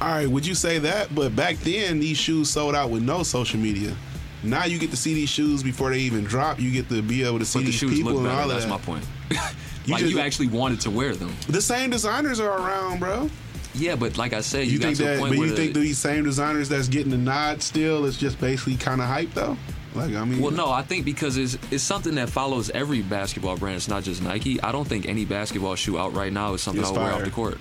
All 0.00 0.08
right, 0.08 0.28
would 0.28 0.44
you 0.46 0.54
say 0.54 0.78
that? 0.80 1.14
But 1.14 1.34
back 1.36 1.56
then, 1.58 2.00
these 2.00 2.18
shoes 2.18 2.50
sold 2.50 2.74
out 2.74 2.90
with 2.90 3.02
no 3.02 3.22
social 3.22 3.58
media. 3.60 3.94
Now 4.42 4.64
you 4.64 4.78
get 4.78 4.90
to 4.90 4.96
see 4.96 5.14
these 5.14 5.28
shoes 5.28 5.62
before 5.62 5.90
they 5.90 6.00
even 6.00 6.24
drop. 6.24 6.58
You 6.58 6.70
get 6.72 6.88
to 6.88 7.00
be 7.00 7.22
able 7.22 7.38
to 7.38 7.44
see 7.44 7.60
But 7.60 7.64
the 7.66 7.70
these 7.70 7.74
shoes 7.78 7.90
people 7.96 8.12
look 8.12 8.18
and 8.20 8.26
better. 8.28 8.38
all 8.40 8.50
of 8.50 8.50
That's 8.50 8.64
that. 8.64 8.70
my 8.70 8.78
point. 8.78 9.04
You 9.84 9.94
like 9.94 10.00
just- 10.02 10.12
you 10.14 10.20
actually 10.20 10.46
wanted 10.46 10.80
to 10.82 10.90
wear 10.92 11.16
them. 11.16 11.34
The 11.48 11.60
same 11.60 11.90
designers 11.90 12.38
are 12.38 12.56
around, 12.56 13.00
bro. 13.00 13.28
Yeah, 13.74 13.96
but 13.96 14.18
like 14.18 14.32
I 14.34 14.40
said, 14.42 14.66
you, 14.66 14.72
You, 14.74 14.78
got 14.78 14.86
think 14.88 14.98
to 14.98 15.04
a 15.04 15.06
that? 15.08 15.18
point 15.20 15.30
But 15.32 15.38
where 15.38 15.48
you 15.48 15.56
think 15.56 15.72
the, 15.74 15.80
these 15.80 15.98
same 15.98 16.24
designers 16.24 16.68
that's 16.68 16.88
getting 16.88 17.10
the 17.10 17.16
nod 17.18 17.62
still 17.62 18.04
is 18.04 18.16
just 18.18 18.38
basically 18.40 18.76
kind 18.76 19.00
of 19.00 19.06
hype 19.06 19.32
though? 19.34 19.56
Like 19.94 20.14
I 20.14 20.24
mean, 20.24 20.40
Well, 20.40 20.50
no, 20.52 20.70
I 20.70 20.82
think 20.82 21.04
because 21.04 21.36
it's 21.36 21.56
it's 21.70 21.82
something 21.82 22.14
that 22.16 22.28
follows 22.30 22.70
every 22.70 23.02
basketball 23.02 23.56
brand. 23.56 23.76
It's 23.76 23.88
not 23.88 24.02
just 24.04 24.22
Nike. 24.22 24.60
I 24.62 24.72
don't 24.72 24.86
think 24.86 25.06
any 25.06 25.24
basketball 25.24 25.74
shoe 25.74 25.98
out 25.98 26.12
right 26.14 26.32
now 26.32 26.54
is 26.54 26.62
something 26.62 26.80
It's 26.82 26.90
I 26.90 26.92
would 26.94 27.02
wear 27.02 27.12
off 27.14 27.24
the 27.24 27.30
court. 27.30 27.58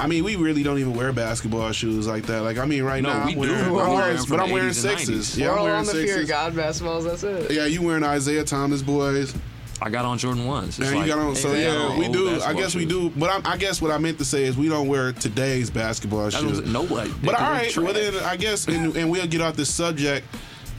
I 0.00 0.06
mean, 0.06 0.22
we 0.24 0.36
really 0.36 0.62
don't 0.62 0.78
even 0.78 0.94
wear 0.94 1.12
basketball 1.12 1.72
shoes 1.72 2.06
like 2.06 2.24
that. 2.26 2.42
Like 2.42 2.56
I 2.58 2.64
mean, 2.66 2.82
right 2.84 3.02
No, 3.02 3.08
now 3.12 3.26
we 3.26 3.32
I'm 3.32 3.34
do. 3.34 3.40
wearing, 3.40 3.72
We're 3.72 3.76
wearing- 3.78 3.94
wearing 3.94 4.18
but 4.28 4.40
I'm 4.40 4.50
wearing 4.50 4.68
80s 4.70 4.74
sixes. 4.74 5.38
Yeah, 5.38 5.46
We're 5.48 5.52
I'm 5.52 5.58
all 5.58 5.64
wearing 5.64 5.78
on 5.80 5.86
the 5.86 5.92
fear 5.92 6.22
of. 6.22 6.28
God 6.28 6.54
basketballs. 6.54 7.04
That's 7.04 7.22
it. 7.24 7.50
Yeah, 7.50 7.64
you 7.66 7.82
wearing 7.82 8.04
Isaiah 8.04 8.44
Thomas 8.44 8.80
boys. 8.82 9.34
I 9.80 9.90
got 9.90 10.04
on 10.04 10.18
Jordan 10.18 10.46
ones. 10.46 10.78
It's 10.78 10.88
And 10.90 10.98
you 11.00 11.06
got 11.06 11.18
on. 11.18 11.36
So 11.36 11.52
Hey, 11.52 11.64
yeah, 11.64 11.88
man, 11.88 11.98
we 11.98 12.08
do. 12.08 12.40
I 12.42 12.52
guess 12.52 12.74
we 12.74 12.84
do. 12.84 13.10
But 13.10 13.46
I, 13.46 13.52
I 13.52 13.56
guess 13.56 13.80
what 13.80 13.90
I 13.90 13.98
meant 13.98 14.18
to 14.18 14.24
say 14.24 14.44
is 14.44 14.56
we 14.56 14.68
don't 14.68 14.88
wear 14.88 15.12
today's 15.12 15.70
basketball 15.70 16.24
That 16.24 16.32
shoes. 16.32 16.60
was, 16.60 16.70
nobody. 16.70 17.12
But 17.22 17.34
all 17.36 17.50
right, 17.50 17.76
well 17.76 17.92
then 17.92 18.14
I 18.24 18.36
guess, 18.36 18.66
and, 18.66 18.96
and 18.96 19.10
we'll 19.10 19.26
get 19.26 19.40
off 19.40 19.56
this 19.56 19.72
subject. 19.72 20.26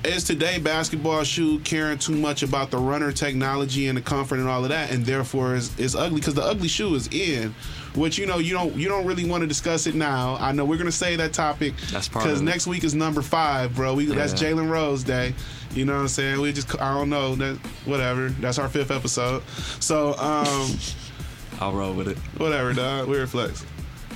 Is 0.02 0.24
today 0.24 0.60
basketball 0.60 1.26
shoe 1.26 1.60
caring 1.60 1.98
too 1.98 2.16
much 2.16 2.42
about 2.42 2.72
the 2.72 2.78
runner 2.78 3.12
technology 3.12 3.88
and 3.88 3.98
the 3.98 4.02
comfort 4.02 4.40
and 4.40 4.48
all 4.48 4.64
of 4.64 4.70
that, 4.70 4.92
and 4.92 5.06
therefore 5.06 5.56
is, 5.56 5.78
is 5.78 5.94
ugly 5.94 6.22
because 6.22 6.36
the 6.36 6.42
ugly 6.42 6.70
shoe 6.70 6.96
is 6.96 7.08
in, 7.10 7.54
which 8.00 8.18
you 8.18 8.26
know 8.26 8.40
you 8.40 8.54
don't 8.54 8.76
you 8.76 8.88
don't 8.88 9.06
really 9.06 9.30
want 9.30 9.42
to 9.42 9.48
discuss 9.48 9.86
it 9.86 9.94
now. 9.94 10.38
I 10.40 10.52
know 10.52 10.66
we're 10.66 10.78
gonna 10.78 10.92
say 10.92 11.16
that 11.18 11.34
topic 11.34 11.74
That's 11.92 12.08
part 12.08 12.26
because 12.26 12.42
next 12.42 12.66
week 12.66 12.84
is 12.84 12.96
number 12.96 13.22
five, 13.22 13.76
bro. 13.76 13.94
We 13.94 14.06
that's 14.06 14.34
Jalen 14.34 14.70
Rose 14.70 15.04
Day. 15.04 15.34
You 15.74 15.86
know 15.86 15.94
what 15.94 16.02
I'm 16.02 16.08
saying? 16.08 16.42
We 16.42 16.54
just 16.54 16.80
I 16.82 16.94
don't 16.94 17.10
know 17.10 17.36
that 17.36 17.58
whatever. 17.86 18.30
That's 18.30 18.58
our 18.58 18.70
fifth 18.70 18.92
episode. 18.92 19.44
So 19.80 20.16
um 20.18 20.72
I'll 21.60 21.74
roll 21.74 21.94
with 21.94 22.08
it. 22.08 22.18
whatever, 22.40 22.74
dog. 22.74 23.10
We're 23.10 23.28
flex, 23.28 23.66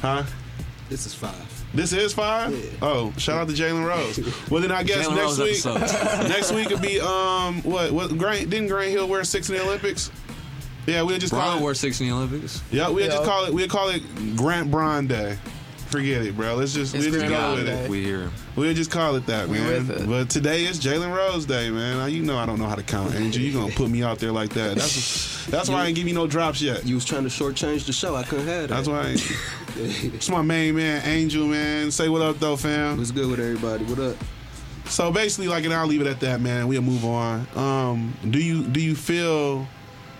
huh? 0.01 0.23
This 0.89 1.05
is 1.05 1.13
five. 1.13 1.63
This 1.73 1.91
is 1.91 2.13
five. 2.13 2.53
Yeah. 2.53 2.69
Oh, 2.83 3.13
shout 3.17 3.41
out 3.41 3.47
to 3.49 3.53
Jalen 3.53 3.85
Rose. 3.85 4.49
Well, 4.49 4.61
then 4.61 4.71
I 4.71 4.83
guess 4.83 5.07
Jalen 5.07 5.15
next 5.15 5.39
Rose 5.39 5.65
week, 5.65 6.29
next 6.29 6.51
week 6.51 6.69
could 6.69 6.81
be 6.81 6.99
um 6.99 7.61
what 7.63 7.91
what 7.91 8.17
Grant 8.17 8.49
didn't 8.49 8.67
Grant 8.67 8.91
Hill 8.91 9.07
wear 9.07 9.23
six 9.23 9.49
in 9.49 9.55
the 9.55 9.63
Olympics? 9.63 10.11
Yeah, 10.85 11.01
we'll 11.03 11.17
just 11.17 11.31
Bron 11.33 11.43
call 11.53 11.59
wore 11.61 11.71
it. 11.71 11.75
six 11.75 11.99
in 12.01 12.07
the 12.09 12.13
Olympics. 12.15 12.61
Yeah, 12.71 12.89
we'll 12.89 13.05
just 13.09 13.23
call 13.23 13.45
it. 13.45 13.53
We'll 13.53 13.67
call 13.67 13.89
it 13.89 14.01
Grant 14.35 14.69
Bron 14.69 15.07
Day. 15.07 15.37
Forget 15.87 16.23
it, 16.23 16.35
bro. 16.35 16.55
Let's 16.55 16.73
just 16.73 16.95
It's 16.95 17.05
we'll 17.05 17.13
just 17.13 17.27
Grant 17.27 17.33
go 17.33 17.39
Bron 17.39 17.55
with 17.57 17.65
Day. 17.67 17.83
it. 17.85 17.89
We 17.89 18.03
here. 18.03 18.31
We'll 18.55 18.73
just 18.73 18.89
call 18.89 19.15
it 19.15 19.25
that, 19.27 19.47
We 19.47 19.59
man. 19.59 19.87
with 19.87 20.01
it. 20.01 20.07
But 20.09 20.29
today 20.29 20.65
is 20.65 20.79
Jalen 20.79 21.15
Rose 21.15 21.45
Day, 21.45 21.69
man. 21.69 21.97
Now, 21.97 22.05
You 22.07 22.23
know 22.23 22.37
I 22.37 22.45
don't 22.47 22.57
know 22.59 22.65
how 22.65 22.73
to 22.75 22.81
count, 22.83 23.13
Angel. 23.15 23.41
You 23.41 23.53
gonna 23.53 23.71
put 23.73 23.89
me 23.91 24.01
out 24.03 24.17
there 24.19 24.31
like 24.31 24.49
that? 24.55 24.75
That's 24.75 25.45
that's 25.47 25.69
why 25.69 25.83
I 25.83 25.87
ain't 25.87 25.95
give 25.95 26.07
you 26.07 26.15
no 26.15 26.25
drops 26.25 26.61
yet. 26.61 26.85
You 26.85 26.95
was 26.95 27.05
trying 27.05 27.23
to 27.23 27.29
shortchange 27.29 27.85
the 27.85 27.93
show. 27.93 28.15
I 28.15 28.23
couldn't 28.23 28.47
have 28.47 28.69
that. 28.69 28.75
That's 28.75 28.87
why. 28.87 29.01
I 29.01 29.07
ain't. 29.09 29.31
It's 29.77 30.29
my 30.29 30.41
main 30.41 30.75
man, 30.75 31.01
Angel, 31.05 31.45
man. 31.47 31.91
Say 31.91 32.09
what 32.09 32.21
up, 32.21 32.39
though, 32.39 32.55
fam. 32.57 32.97
What's 32.97 33.11
good 33.11 33.29
with 33.29 33.39
everybody? 33.39 33.85
What 33.85 33.99
up? 33.99 34.15
So 34.85 35.11
basically, 35.11 35.47
like, 35.47 35.63
and 35.63 35.73
I'll 35.73 35.87
leave 35.87 36.01
it 36.01 36.07
at 36.07 36.19
that, 36.21 36.41
man. 36.41 36.67
We'll 36.67 36.81
move 36.81 37.05
on. 37.05 37.47
Um, 37.55 38.13
do 38.29 38.39
you 38.39 38.63
do 38.63 38.79
you 38.81 38.95
feel 38.95 39.67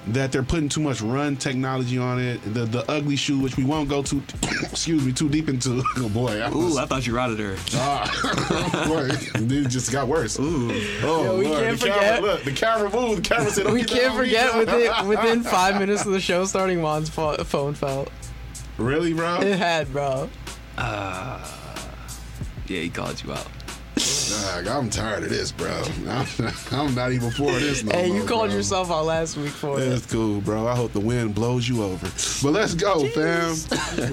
that 0.07 0.31
they're 0.31 0.43
putting 0.43 0.67
too 0.67 0.81
much 0.81 1.01
run 1.01 1.35
technology 1.37 1.97
on 1.97 2.19
it? 2.19 2.41
The 2.53 2.65
the 2.65 2.83
ugly 2.91 3.15
shoe, 3.15 3.39
which 3.39 3.55
we 3.57 3.63
won't 3.63 3.87
go 3.89 4.03
too, 4.03 4.21
excuse 4.63 5.03
me, 5.05 5.11
too 5.13 5.29
deep 5.29 5.49
into. 5.49 5.83
Oh 5.97 6.09
boy, 6.09 6.41
I 6.41 6.51
Ooh, 6.51 6.77
I 6.77 6.85
thought 6.85 7.05
you 7.07 7.13
were 7.13 7.19
out 7.19 7.29
of 7.31 7.37
there. 7.37 7.55
ah, 7.75 8.85
boy, 8.87 9.07
it 9.35 9.67
just 9.69 9.91
got 9.91 10.07
worse. 10.07 10.37
Ooh. 10.39 10.69
Oh, 11.03 11.23
Yo, 11.23 11.37
we 11.37 11.45
Lord. 11.47 11.63
can't 11.63 11.79
the 11.79 11.85
camera, 11.87 11.99
forget- 12.01 12.21
look, 12.23 12.43
the 12.43 12.51
camera 12.51 12.89
moved. 12.89 13.23
The 13.25 13.29
camera 13.35 13.51
said, 13.51 13.63
"Don't 13.65 13.73
We 13.73 13.79
get 13.81 13.89
that 13.89 13.99
can't 13.99 14.11
on 14.13 14.17
forget 14.17 14.57
within 14.57 15.07
within 15.07 15.43
five 15.43 15.79
minutes 15.79 16.05
of 16.05 16.11
the 16.11 16.19
show 16.19 16.45
starting, 16.45 16.79
Juan's 16.81 17.09
pho- 17.09 17.37
phone 17.43 17.73
fell. 17.73 18.07
really, 18.77 19.13
bro. 19.13 19.39
It 19.41 19.57
had, 19.57 19.91
bro. 19.93 20.29
Yeah, 20.77 21.39
he 22.79 22.89
called 22.89 23.21
you 23.23 23.31
out. 23.33 23.47
Dog, 24.41 24.67
I'm 24.67 24.89
tired 24.89 25.23
of 25.23 25.29
this, 25.29 25.51
bro. 25.51 25.69
I'm, 26.07 26.27
I'm 26.71 26.95
not 26.95 27.11
even 27.11 27.29
for 27.31 27.51
this 27.51 27.83
no 27.83 27.91
hey, 27.91 28.07
you 28.07 28.19
more, 28.19 28.27
called 28.27 28.47
bro. 28.47 28.57
yourself 28.57 28.89
out 28.91 29.05
last 29.05 29.37
week 29.37 29.49
for 29.51 29.79
it. 29.79 29.89
That's 29.89 30.05
cool, 30.11 30.41
bro. 30.41 30.67
I 30.67 30.75
hope 30.75 30.91
the 30.93 30.99
wind 30.99 31.35
blows 31.35 31.67
you 31.67 31.83
over. 31.83 32.07
But 32.41 32.51
let's 32.51 32.73
go, 32.73 33.05
fam. 33.09 33.55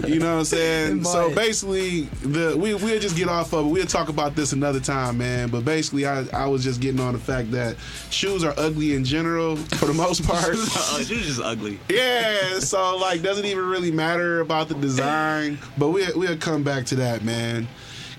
You 0.07 0.19
know 0.19 0.35
what 0.35 0.39
I'm 0.41 0.45
saying? 0.45 1.05
So 1.11 1.35
basically, 1.35 2.03
the 2.23 2.57
we 2.57 2.75
we'll 2.75 3.01
just 3.01 3.17
get 3.17 3.29
off 3.29 3.53
of 3.53 3.67
it. 3.67 3.69
We'll 3.69 3.87
talk 3.87 4.09
about 4.09 4.37
this 4.37 4.53
another 4.53 4.79
time, 4.81 5.19
man. 5.19 5.49
But 5.49 5.65
basically, 5.65 6.07
I 6.07 6.25
I 6.33 6.47
was 6.47 6.63
just 6.63 6.81
getting 6.81 7.01
on 7.01 7.15
the 7.15 7.19
fact 7.19 7.51
that 7.51 7.77
shoes 8.11 8.45
are 8.45 8.55
ugly 8.57 8.95
in 8.95 9.05
general 9.05 9.57
for 9.57 9.87
the 9.87 9.95
most 9.95 10.25
part. 10.27 10.51
Oh, 10.53 11.03
shoes 11.03 11.11
are 11.11 11.25
just 11.25 11.41
ugly. 11.41 11.81
yeah, 11.89 12.61
so 12.61 12.97
like, 12.97 13.23
doesn't 13.23 13.45
even 13.45 13.67
really 13.67 13.91
matter 13.91 14.41
about 14.41 14.69
the 14.69 14.75
design. 14.75 15.59
But 15.77 15.89
we 15.89 16.07
will 16.07 16.19
we'll 16.19 16.37
come 16.37 16.63
back 16.63 16.87
to 16.87 16.97
that, 16.97 17.25
man. 17.25 17.67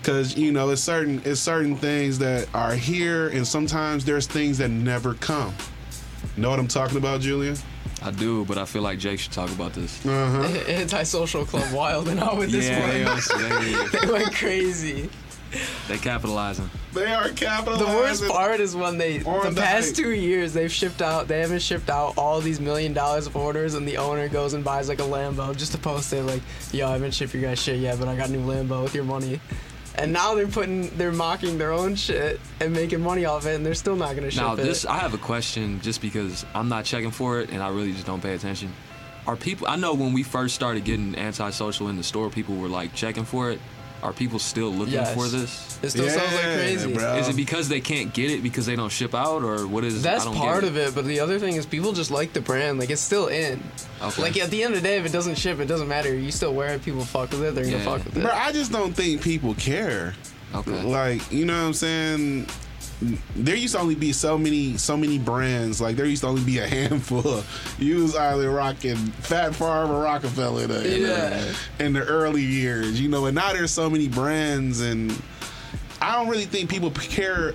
Cause 0.04 0.36
you 0.36 0.52
know 0.52 0.70
it's 0.72 0.82
certain 0.82 1.22
it's 1.26 1.40
certain 1.40 1.76
things 1.76 2.18
that 2.20 2.48
are 2.56 2.74
here, 2.74 3.28
and 3.30 3.46
sometimes 3.46 4.04
there's 4.04 4.26
things 4.26 4.58
that 4.58 4.70
never 4.70 5.14
come. 5.16 5.54
Know 6.38 6.50
what 6.50 6.58
I'm 6.60 6.68
talking 6.68 6.98
about, 6.98 7.22
Julian? 7.22 7.56
I 8.02 8.10
do, 8.10 8.44
but 8.46 8.58
I 8.58 8.66
feel 8.66 8.82
like 8.82 8.98
Jake 8.98 9.20
should 9.20 9.32
talk 9.32 9.52
about 9.52 9.74
this. 9.74 10.04
Uh 10.04 10.10
huh. 10.44 10.60
Antisocial 10.72 11.46
club 11.46 11.72
wild 11.72 12.08
and 12.08 12.20
out 12.20 12.38
with 12.38 12.52
this 12.52 12.68
yeah, 12.68 12.90
they, 12.92 13.04
one. 13.06 13.14
are- 13.14 13.90
They 14.08 14.12
went 14.12 14.34
crazy. 14.34 15.08
they, 15.52 15.60
they 15.88 15.98
capitalizing. 16.00 16.68
They 16.94 17.06
are 17.14 17.30
capitalizing. 17.30 17.86
The 17.88 17.94
worst 17.96 18.28
part 18.28 18.60
is 18.60 18.76
when 18.76 18.98
they 18.98 19.20
the 19.20 19.50
the 19.54 19.62
past 19.62 19.90
hype. 19.90 19.96
two 19.98 20.12
years 20.12 20.52
they've 20.54 20.72
shipped 20.72 21.02
out 21.04 21.28
they 21.28 21.42
haven't 21.42 21.62
shipped 21.62 21.92
out 21.92 22.18
all 22.18 22.42
these 22.42 22.60
million 22.60 22.94
dollars 22.94 23.28
of 23.28 23.36
orders 23.36 23.76
and 23.76 23.88
the 23.88 23.98
owner 23.98 24.28
goes 24.30 24.54
and 24.56 24.64
buys 24.64 24.90
like 24.90 25.00
a 25.00 25.04
Lambo 25.04 25.56
just 25.56 25.74
to 25.74 25.78
post 25.78 26.12
it 26.14 26.24
like 26.24 26.42
yo 26.74 26.88
I 26.88 26.94
haven't 26.94 27.14
shipped 27.14 27.34
your 27.36 27.44
guys 27.44 27.62
shit 27.62 27.80
yet 27.80 28.00
but 28.00 28.08
I 28.08 28.16
got 28.16 28.30
a 28.30 28.32
new 28.32 28.44
Lambo 28.46 28.82
with 28.84 28.96
your 28.96 29.04
money. 29.04 29.40
And 29.96 30.14
now 30.14 30.36
they're 30.36 30.48
putting 30.48 30.90
they're 30.98 31.12
mocking 31.12 31.58
their 31.58 31.72
own 31.74 31.96
shit 31.96 32.40
and 32.60 32.74
making 32.74 33.02
money 33.02 33.26
off 33.26 33.46
it 33.46 33.56
and 33.56 33.66
they're 33.66 33.76
still 33.76 33.96
not 33.96 34.16
gonna 34.16 34.32
ship 34.32 34.42
Now, 34.42 34.54
it. 34.54 34.58
this 34.58 34.86
I 34.86 34.98
have 35.00 35.14
a 35.14 35.18
question 35.18 35.82
just 35.82 36.02
because 36.02 36.46
I'm 36.56 36.70
not 36.70 36.86
checking 36.86 37.12
for 37.12 37.40
it 37.42 37.50
and 37.50 37.62
I 37.62 37.70
really 37.70 37.92
just 37.92 38.06
don't 38.06 38.22
pay 38.22 38.34
attention. 38.34 38.72
Are 39.28 39.36
people? 39.36 39.68
I 39.68 39.76
know 39.76 39.94
when 39.94 40.14
we 40.14 40.24
first 40.24 40.56
started 40.56 40.84
getting 40.84 41.16
antisocial 41.16 41.90
in 41.90 41.98
the 41.98 42.04
store, 42.04 42.30
people 42.30 42.56
were 42.56 42.70
like 42.70 42.96
checking 42.96 43.26
for 43.26 43.52
it. 43.52 43.60
Are 44.04 44.14
people 44.14 44.40
still 44.40 44.70
looking 44.72 44.94
Yes. 44.96 45.14
for 45.14 45.28
this? 45.28 45.78
it 45.84 45.92
still 45.92 46.10
sounds 46.10 46.34
like 46.34 46.42
crazy. 46.44 46.92
bro. 46.92 47.18
Is 47.18 47.28
it 47.30 47.36
because 47.36 47.70
they 47.70 47.80
can't 47.82 48.14
get 48.14 48.32
it 48.32 48.42
because 48.42 48.66
they 48.66 48.76
don't 48.76 48.92
ship 48.92 49.14
out, 49.14 49.44
or 49.44 49.68
what 49.68 49.84
is? 49.84 50.02
That's 50.02 50.24
I 50.24 50.26
don't 50.26 50.36
part 50.38 50.62
get 50.62 50.70
of 50.70 50.78
it, 50.78 50.96
but 50.96 51.06
the 51.06 51.20
other 51.20 51.38
thing 51.40 51.56
is 51.56 51.66
people 51.68 51.92
just 51.94 52.10
like 52.12 52.34
the 52.34 52.42
brand. 52.42 52.80
Like 52.80 52.90
it's 52.90 53.02
still 53.02 53.28
in. 53.28 53.62
Okay. 54.02 54.22
Like 54.22 54.38
at 54.38 54.50
the 54.50 54.64
end 54.64 54.74
of 54.74 54.82
the 54.82 54.88
day, 54.88 54.98
if 54.98 55.06
it 55.06 55.12
doesn't 55.12 55.38
ship, 55.38 55.60
it 55.60 55.66
doesn't 55.66 55.88
matter. 55.88 56.14
You 56.16 56.32
still 56.32 56.54
wear 56.54 56.74
it. 56.74 56.84
People 56.84 57.06
fuck 57.06 57.30
with 57.32 57.44
it. 57.44 57.54
They're 57.56 57.66
gonna 57.66 57.80
fuck 57.84 58.04
with 58.06 58.18
it. 58.18 58.24
Bro, 58.24 58.32
I 58.34 58.52
just 58.52 58.72
don't 58.72 58.94
think 58.94 59.22
people 59.22 59.54
care. 59.56 60.16
Okay. 60.56 60.82
Like, 60.84 61.32
you 61.32 61.46
know 61.46 61.54
what 61.62 61.68
I'm 61.68 61.74
saying? 61.74 62.48
There 63.36 63.56
used 63.56 63.74
to 63.74 63.80
only 63.80 63.96
be 63.96 64.12
so 64.14 64.38
many, 64.38 64.78
so 64.78 64.96
many 64.96 65.18
brands. 65.18 65.82
Like 65.82 65.96
there 65.96 66.06
used 66.06 66.22
to 66.22 66.28
only 66.28 66.44
be 66.44 66.60
a 66.60 66.68
handful. 66.68 67.44
You 67.80 68.04
was 68.04 68.16
either 68.16 68.52
rocking 68.52 68.96
Fat 68.96 69.56
Farm 69.56 69.90
or 69.90 70.04
Rockefeller 70.04 70.64
in 70.64 70.70
the, 70.70 70.96
in, 70.96 71.02
Yeah. 71.02 71.30
the, 71.78 71.86
in 71.86 71.94
the 71.94 72.04
early 72.06 72.44
years, 72.44 73.02
you 73.02 73.10
know. 73.10 73.26
And 73.26 73.34
now 73.36 73.54
there's 73.54 73.72
so 73.72 73.90
many 73.90 74.08
brands, 74.08 74.82
and 74.82 75.20
I 76.00 76.16
don't 76.16 76.28
really 76.30 76.46
think 76.46 76.70
people 76.70 76.92
care 76.92 77.54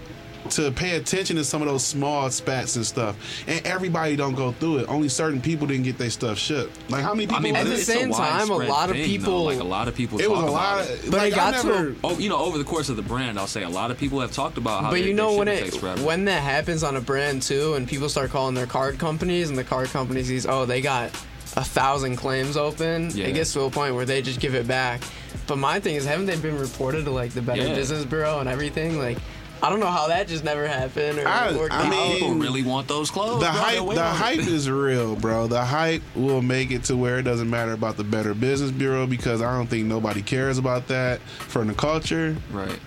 to 0.50 0.70
pay 0.72 0.96
attention 0.96 1.36
to 1.36 1.44
some 1.44 1.62
of 1.62 1.68
those 1.68 1.84
small 1.84 2.30
spats 2.30 2.76
and 2.76 2.84
stuff. 2.86 3.16
And 3.46 3.64
everybody 3.66 4.16
don't 4.16 4.34
go 4.34 4.52
through 4.52 4.78
it. 4.78 4.88
Only 4.88 5.08
certain 5.08 5.40
people 5.40 5.66
didn't 5.66 5.84
get 5.84 5.98
their 5.98 6.10
stuff 6.10 6.38
shipped. 6.38 6.76
Like 6.90 7.02
how 7.02 7.14
many 7.14 7.26
people? 7.26 7.38
I 7.38 7.40
mean, 7.40 7.56
At 7.56 7.66
the 7.66 7.76
same 7.76 8.10
a 8.10 8.14
time, 8.14 8.50
a 8.50 8.56
lot 8.56 8.90
of 8.90 8.96
thing, 8.96 9.02
though. 9.02 9.06
people- 9.08 9.44
like 9.44 9.60
a 9.60 9.64
lot 9.64 9.88
of 9.88 9.94
people. 9.94 10.20
it 10.20 10.30
was 10.30 10.40
talk 10.40 10.48
a 10.48 10.52
lot. 10.52 10.80
about 10.80 10.90
it. 10.90 11.04
Of, 11.04 11.10
But 11.10 11.18
like, 11.18 11.32
it 11.32 11.36
got 11.36 11.54
I 11.54 11.62
to 11.62 11.96
Oh, 12.04 12.18
you 12.18 12.28
know, 12.28 12.38
over 12.38 12.58
the 12.58 12.64
course 12.64 12.88
of 12.88 12.96
the 12.96 13.02
brand, 13.02 13.38
I'll 13.38 13.46
say 13.46 13.62
a 13.62 13.68
lot 13.68 13.90
of 13.90 13.98
people 13.98 14.20
have 14.20 14.32
talked 14.32 14.58
about 14.58 14.82
how. 14.82 14.90
But 14.90 14.98
their- 14.98 15.06
you 15.08 15.14
know 15.14 15.34
when 15.34 15.48
it 15.48 15.74
when 16.02 16.24
that 16.26 16.42
happens 16.42 16.82
on 16.82 16.96
a 16.96 17.00
brand 17.00 17.42
too, 17.42 17.74
and 17.74 17.86
people 17.88 18.08
start 18.08 18.30
calling 18.30 18.54
their 18.54 18.66
card 18.66 18.98
companies, 18.98 19.48
and 19.48 19.58
the 19.58 19.64
card 19.64 19.88
companies 19.90 20.28
these 20.28 20.46
oh 20.46 20.64
they 20.66 20.80
got 20.80 21.10
a 21.56 21.64
thousand 21.64 22.16
claims 22.16 22.56
open. 22.56 23.10
Yeah. 23.14 23.26
It 23.26 23.32
gets 23.32 23.52
to 23.54 23.62
a 23.62 23.70
point 23.70 23.94
where 23.94 24.04
they 24.04 24.20
just 24.20 24.40
give 24.40 24.54
it 24.54 24.68
back. 24.68 25.00
But 25.46 25.56
my 25.56 25.80
thing 25.80 25.94
is, 25.94 26.04
haven't 26.04 26.26
they 26.26 26.36
been 26.36 26.58
reported 26.58 27.04
to 27.06 27.10
like 27.10 27.30
the 27.32 27.40
Better 27.40 27.62
Yeah. 27.68 27.74
Business 27.74 28.04
Bureau 28.04 28.40
and 28.40 28.48
everything? 28.48 28.98
Like, 28.98 29.16
I 29.62 29.70
don't 29.70 29.80
know 29.80 29.86
how 29.90 30.08
that 30.08 30.28
just 30.28 30.44
never 30.44 30.68
happened 30.68 31.18
or 31.18 31.26
I- 31.26 31.52
worked 31.52 31.72
I 31.74 31.84
out. 31.84 31.90
mean, 31.90 32.18
people 32.18 32.34
really 32.34 32.62
want 32.62 32.86
those 32.88 33.10
clothes. 33.10 33.40
the 33.40 33.46
bro. 33.50 33.52
Hype 33.52 33.94
the 33.94 34.04
hype 34.04 34.38
is 34.40 34.68
real 34.70 35.16
bro 35.16 35.46
the 35.46 35.64
hype 35.64 36.02
will 36.14 36.42
make 36.42 36.70
it 36.70 36.84
to 36.84 36.96
where 36.96 37.18
it 37.18 37.22
doesn't 37.22 37.48
matter 37.48 37.72
about 37.72 37.96
the 37.96 38.04
better 38.04 38.34
business 38.34 38.70
bureau 38.70 39.06
because 39.06 39.40
i 39.42 39.56
don't 39.56 39.66
think 39.68 39.86
nobody 39.86 40.20
cares 40.22 40.58
about 40.58 40.86
that 40.88 41.20
from 41.22 41.68
the 41.68 41.74
culture 41.74 42.36
Right. 42.50 42.78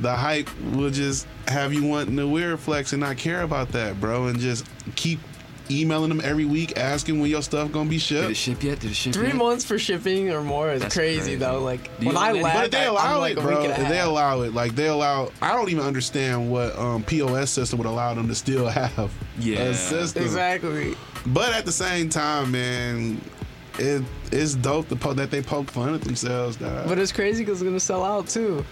the 0.00 0.14
hype 0.14 0.48
will 0.72 0.90
just 0.90 1.26
have 1.48 1.72
you 1.72 1.84
wanting 1.84 2.16
to 2.16 2.28
wear 2.28 2.56
flex 2.56 2.92
and 2.92 3.00
not 3.00 3.16
care 3.16 3.42
about 3.42 3.70
that 3.70 4.00
bro 4.00 4.26
and 4.26 4.38
just 4.38 4.66
keep 4.96 5.20
emailing 5.70 6.08
them 6.10 6.20
every 6.22 6.44
week 6.44 6.76
asking 6.78 7.20
when 7.20 7.30
your 7.30 7.42
stuff 7.42 7.72
gonna 7.72 7.88
be 7.88 7.98
shipped. 7.98 8.22
Did 8.22 8.30
it 8.32 8.34
shipped. 8.36 8.60
ship 8.60 8.64
yet? 8.70 8.80
Did 8.80 8.90
it 8.90 8.94
ship 8.94 9.12
Three 9.14 9.28
yet? 9.28 9.36
months 9.36 9.64
for 9.64 9.78
shipping 9.78 10.30
or 10.30 10.42
more 10.42 10.70
is 10.72 10.82
That's 10.82 10.94
crazy, 10.94 11.20
crazy. 11.20 11.34
though. 11.36 11.60
Like 11.62 11.84
Do 12.00 12.06
when 12.08 12.16
I 12.16 12.28
know 12.32 12.34
that? 12.38 12.42
left, 12.42 12.56
But 12.56 12.64
if 12.66 12.70
they 12.72 12.86
allow 12.86 13.14
I'm 13.14 13.20
like 13.20 13.36
it, 13.36 13.40
bro, 13.42 13.60
week 13.62 13.78
and 13.78 13.90
they 13.90 14.00
allow 14.00 14.42
it, 14.42 14.52
like 14.54 14.74
they 14.74 14.86
allow, 14.88 15.30
I 15.40 15.52
don't 15.54 15.70
even 15.70 15.84
understand 15.84 16.50
what 16.50 16.78
um, 16.78 17.02
POS 17.04 17.50
system 17.50 17.78
would 17.78 17.88
allow 17.88 18.12
them 18.14 18.28
to 18.28 18.34
still 18.34 18.66
have 18.68 19.12
Yeah. 19.38 19.58
a 19.60 19.74
system. 19.74 20.22
Exactly. 20.22 20.94
But 21.26 21.54
at 21.54 21.64
the 21.64 21.72
same 21.72 22.08
time, 22.10 22.50
man, 22.52 23.20
it 23.78 24.02
it's 24.32 24.54
dope 24.54 24.88
to 24.88 24.96
po- 24.96 25.14
that 25.14 25.30
they 25.30 25.42
poke 25.42 25.70
fun 25.70 25.94
at 25.94 26.00
themselves. 26.02 26.56
Dog. 26.56 26.88
But 26.88 26.98
it's 26.98 27.12
crazy 27.12 27.44
because 27.44 27.60
it's 27.60 27.66
gonna 27.66 27.80
sell 27.80 28.04
out 28.04 28.28
too. 28.28 28.64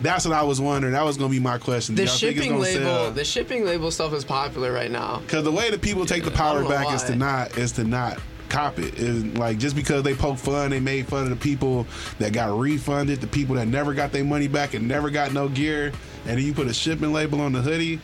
That's 0.00 0.24
what 0.24 0.34
I 0.34 0.42
was 0.42 0.60
wondering. 0.60 0.94
That 0.94 1.04
was 1.04 1.16
gonna 1.16 1.30
be 1.30 1.40
my 1.40 1.58
question. 1.58 1.94
The 1.94 2.06
shipping 2.06 2.58
label, 2.58 3.10
the 3.10 3.24
shipping 3.24 3.64
label 3.64 3.90
stuff 3.90 4.12
is 4.14 4.24
popular 4.24 4.72
right 4.72 4.90
now. 4.90 5.18
Because 5.20 5.44
the 5.44 5.52
way 5.52 5.70
that 5.70 5.82
people 5.82 6.06
take 6.06 6.24
the 6.24 6.30
Yeah, 6.30 6.36
I 6.36 6.38
power 6.38 6.68
back 6.68 6.92
is 6.94 7.02
to 7.04 7.16
not 7.16 7.58
is 7.58 7.72
to 7.72 7.84
not 7.84 8.18
cop 8.48 8.78
it. 8.78 8.98
Is 8.98 9.24
like 9.36 9.58
just 9.58 9.76
because 9.76 10.02
they 10.02 10.14
poke 10.14 10.38
fun, 10.38 10.70
they 10.70 10.80
made 10.80 11.06
fun 11.06 11.24
of 11.24 11.30
the 11.30 11.36
people 11.36 11.86
that 12.18 12.32
got 12.32 12.58
refunded, 12.58 13.20
the 13.20 13.26
people 13.26 13.56
that 13.56 13.68
never 13.68 13.92
got 13.92 14.10
their 14.12 14.24
money 14.24 14.48
back 14.48 14.74
and 14.74 14.88
never 14.88 15.10
got 15.10 15.32
no 15.32 15.48
gear, 15.48 15.92
and 16.26 16.38
then 16.38 16.44
you 16.44 16.54
put 16.54 16.66
a 16.66 16.74
shipping 16.74 17.12
label 17.12 17.40
on 17.40 17.52
the 17.52 17.60
hoodie, 17.60 18.00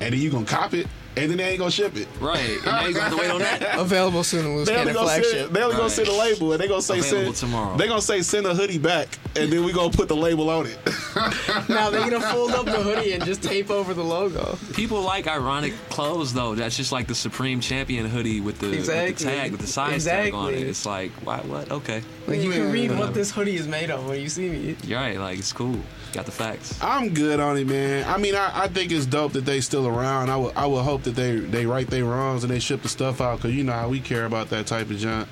and 0.00 0.14
then 0.14 0.20
you 0.20 0.30
gonna 0.30 0.46
cop 0.46 0.72
it, 0.72 0.86
and 1.16 1.30
then 1.30 1.38
they 1.38 1.48
ain't 1.50 1.58
gonna 1.58 1.70
ship 1.70 1.96
it. 1.96 2.08
Right. 2.20 2.38
And 2.40 2.64
now 2.66 2.86
you 2.86 2.94
got 2.94 3.10
to 3.10 3.16
wait 3.16 3.30
on 3.30 3.40
that. 3.40 3.78
Available 3.78 4.22
soon 4.24 4.44
in 4.46 4.56
loose 4.56 4.68
They 4.68 4.74
only, 4.74 4.92
cannon 4.92 4.94
gonna 4.94 5.06
flagship. 5.06 5.32
send, 5.32 5.54
they 5.56 5.62
only 5.62 5.76
gonna 5.76 5.90
send 5.90 6.08
a 6.08 6.12
label 6.12 6.52
and 6.52 6.60
they 6.60 6.68
gonna 6.68 6.82
say 6.82 6.98
Available 6.98 7.32
send 7.34 7.50
tomorrow. 7.50 7.76
They 7.76 7.88
gonna 7.88 8.00
say 8.02 8.22
send 8.22 8.46
a 8.46 8.54
hoodie 8.54 8.78
back 8.78 9.08
and 9.34 9.50
then 9.52 9.64
we 9.64 9.72
gonna 9.72 9.90
put 9.92 10.08
the 10.08 10.16
label 10.16 10.50
on 10.50 10.66
it. 10.66 10.78
now 11.68 11.90
they're 11.90 12.08
gonna 12.08 12.20
fold 12.20 12.50
up 12.52 12.66
the 12.66 12.72
hoodie 12.72 13.12
and 13.12 13.24
just 13.24 13.42
tape 13.42 13.70
over 13.70 13.94
the 13.94 14.04
logo. 14.04 14.58
People 14.74 15.00
like 15.02 15.26
ironic 15.26 15.72
clothes 15.88 16.32
though. 16.34 16.54
That's 16.54 16.76
just 16.76 16.92
like 16.92 17.06
the 17.06 17.14
Supreme 17.14 17.60
Champion 17.60 18.06
hoodie 18.06 18.40
with 18.40 18.58
the, 18.58 18.68
with 18.70 18.86
the 18.86 19.12
tag, 19.12 19.52
with 19.52 19.60
the 19.60 19.66
size 19.66 20.04
tag 20.04 20.34
on 20.34 20.52
it. 20.52 20.60
It's 20.60 20.84
like, 20.86 21.12
why, 21.24 21.38
what? 21.38 21.70
Okay, 21.70 22.02
Like 22.26 22.40
you 22.40 22.50
can 22.52 22.70
read 22.70 22.90
Whatever. 22.90 23.06
what 23.06 23.14
this 23.14 23.30
hoodie 23.30 23.56
is 23.56 23.66
made 23.66 23.90
of 23.90 24.06
when 24.06 24.20
you 24.20 24.28
see 24.28 24.48
me. 24.48 24.76
you're 24.84 24.98
right. 25.00 25.18
Like 25.18 25.38
it's 25.38 25.52
cool. 25.52 25.78
Got 26.16 26.24
the 26.24 26.32
facts. 26.32 26.78
I'm 26.82 27.12
good 27.12 27.40
on 27.40 27.58
it, 27.58 27.66
man. 27.66 28.08
I 28.08 28.16
mean, 28.16 28.34
I, 28.34 28.50
I 28.64 28.68
think 28.68 28.90
it's 28.90 29.04
dope 29.04 29.34
that 29.34 29.44
they 29.44 29.60
still 29.60 29.86
around. 29.86 30.30
I 30.30 30.36
would 30.38 30.56
I 30.56 30.64
would 30.64 30.82
hope 30.82 31.02
that 31.02 31.14
they 31.14 31.36
they 31.36 31.66
right 31.66 31.86
their 31.86 32.06
wrongs 32.06 32.42
and 32.42 32.50
they 32.50 32.58
ship 32.58 32.80
the 32.80 32.88
stuff 32.88 33.20
out 33.20 33.36
because 33.36 33.54
you 33.54 33.64
know 33.64 33.74
how 33.74 33.90
we 33.90 34.00
care 34.00 34.24
about 34.24 34.48
that 34.48 34.66
type 34.66 34.88
of 34.88 34.96
junk. 34.96 35.28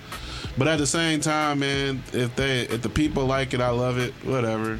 But 0.58 0.68
at 0.68 0.76
the 0.76 0.86
same 0.86 1.20
time, 1.20 1.60
man, 1.60 2.02
if 2.12 2.36
they 2.36 2.62
if 2.62 2.82
the 2.82 2.90
people 2.90 3.24
like 3.24 3.54
it, 3.54 3.62
I 3.62 3.70
love 3.70 3.96
it. 3.96 4.12
Whatever. 4.24 4.78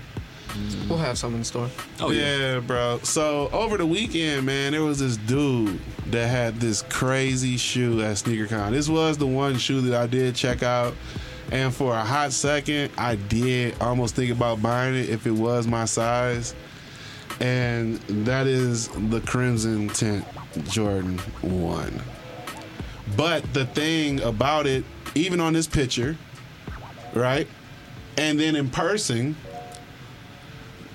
Mm. 0.49 0.89
We'll 0.89 0.99
have 0.99 1.17
some 1.17 1.35
in 1.35 1.43
store. 1.43 1.71
Oh 2.01 2.11
yeah. 2.11 2.55
yeah, 2.55 2.61
bro. 2.61 3.01
So 3.03 3.49
over 3.49 3.79
the 3.79 3.87
weekend, 3.87 4.45
man, 4.45 4.73
there 4.73 4.83
was 4.83 4.99
this 4.99 5.17
dude 5.17 5.81
that 6.09 6.29
had 6.29 6.61
this 6.61 6.83
crazy 6.83 7.57
shoe 7.57 8.03
at 8.03 8.17
SneakerCon. 8.17 8.73
This 8.73 8.91
was 8.91 9.17
the 9.17 9.27
one 9.27 9.57
shoe 9.57 9.81
that 9.81 10.01
I 10.01 10.07
did 10.07 10.35
check 10.35 10.63
out, 10.63 10.95
and 11.51 11.75
for 11.75 11.95
a 11.95 12.05
hot 12.05 12.33
second, 12.33 12.91
I 12.97 13.17
did 13.17 13.81
almost 13.81 14.15
think 14.15 14.31
about 14.31 14.63
buying 14.63 14.95
it 14.95 15.09
if 15.09 15.27
it 15.27 15.33
was 15.33 15.67
my 15.67 15.85
size. 15.85 16.55
And 17.41 17.99
that 18.25 18.47
is 18.47 18.89
the 18.89 19.21
Crimson 19.21 19.89
Tint 19.89 20.25
Jordan 20.69 21.19
One. 21.43 22.03
But 23.17 23.53
the 23.53 23.67
thing 23.67 24.21
about 24.21 24.67
it, 24.67 24.85
even 25.15 25.41
on 25.41 25.53
this 25.53 25.67
picture, 25.67 26.17
right, 27.13 27.47
and 28.17 28.39
then 28.39 28.57
in 28.57 28.71
person, 28.71 29.37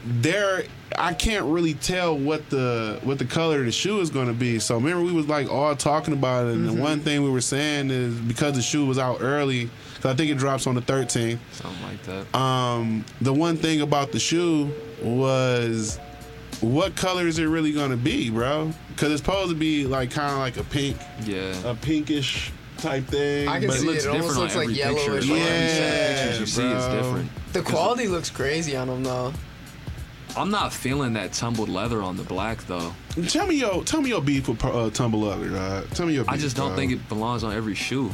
there 0.06 0.64
I 0.98 1.14
can't 1.14 1.46
really 1.46 1.76
tell 1.76 2.18
what 2.18 2.50
the 2.50 3.00
what 3.04 3.20
the 3.20 3.26
color 3.26 3.60
of 3.60 3.66
the 3.66 3.72
shoe 3.72 4.00
is 4.00 4.10
going 4.10 4.28
to 4.28 4.34
be. 4.34 4.60
So 4.60 4.76
remember 4.76 5.04
we 5.04 5.12
was 5.12 5.28
like 5.28 5.50
all 5.50 5.76
talking 5.76 6.14
about 6.14 6.48
it, 6.48 6.54
and 6.54 6.66
the 6.66 6.72
mm-hmm. 6.72 6.82
one 6.82 7.00
thing 7.02 7.24
we 7.24 7.30
were 7.30 7.42
saying 7.42 7.92
is 7.92 8.16
because 8.16 8.56
the 8.56 8.62
shoe 8.62 8.86
was 8.86 8.98
out 8.98 9.18
early, 9.22 9.70
'cause 10.02 10.12
I 10.12 10.16
think 10.16 10.32
it 10.32 10.38
drops 10.38 10.68
on 10.68 10.76
the 10.76 10.82
13th. 10.82 11.40
Something 11.52 11.84
like 11.84 12.04
that. 12.04 12.38
Um, 12.40 13.06
the 13.22 13.34
one 13.34 13.58
thing 13.58 13.82
about 13.82 14.12
the 14.12 14.20
shoe 14.20 14.72
was 15.02 16.00
what 16.62 16.96
color 16.96 17.28
is 17.28 17.40
it 17.40 17.46
really 17.46 17.72
going 17.72 17.92
to 17.92 17.98
be, 17.98 18.30
bro? 18.30 18.72
Because 18.90 19.12
it's 19.12 19.22
supposed 19.22 19.50
to 19.50 19.56
be 19.56 19.86
like 19.86 20.12
kind 20.12 20.32
of 20.32 20.40
like 20.40 20.58
a 20.58 20.64
pink, 20.64 20.98
yeah. 21.26 21.54
a 21.66 21.76
pinkish 21.76 22.52
type 22.78 23.06
thing. 23.06 23.48
I 23.48 23.60
can 23.60 23.68
but 23.68 23.78
see 23.78 23.86
looks 23.88 24.06
it. 24.06 24.08
It 24.08 24.12
almost 24.12 24.28
different 24.30 24.38
on 24.38 24.44
looks 24.44 24.56
like 24.56 24.64
every 24.64 24.74
yellowish. 24.76 25.28
picture. 25.28 25.34
orange. 25.34 25.50
Yeah, 25.50 26.16
pictures 26.24 26.40
you 26.40 26.46
see, 26.46 26.68
it's 26.72 26.88
different. 26.88 27.32
The 27.54 27.62
quality 27.62 28.08
looks 28.08 28.30
crazy 28.30 28.76
on 28.76 28.88
them 28.88 29.04
though. 29.04 29.34
I'm 30.38 30.52
not 30.52 30.72
feeling 30.72 31.14
that 31.14 31.34
tumbled 31.34 31.70
leather 31.70 32.02
on 32.02 32.16
the 32.16 32.24
black 32.24 32.60
though. 32.68 32.94
Tell 33.28 33.48
me 33.48 33.56
your 33.56 33.84
tell 33.84 34.02
me 34.02 34.10
your 34.10 34.22
beef 34.22 34.48
with 34.48 34.64
uh, 34.64 34.90
tumble 34.92 35.22
leather. 35.22 35.50
dog. 35.50 35.90
Tell 35.92 36.06
me 36.06 36.14
your. 36.14 36.24
Beef, 36.24 36.34
I 36.34 36.38
just 36.38 36.56
don't 36.56 36.70
bro. 36.70 36.76
think 36.78 36.92
it 36.92 37.10
belongs 37.10 37.44
on 37.44 37.54
every 37.54 37.76
shoe. 37.76 38.12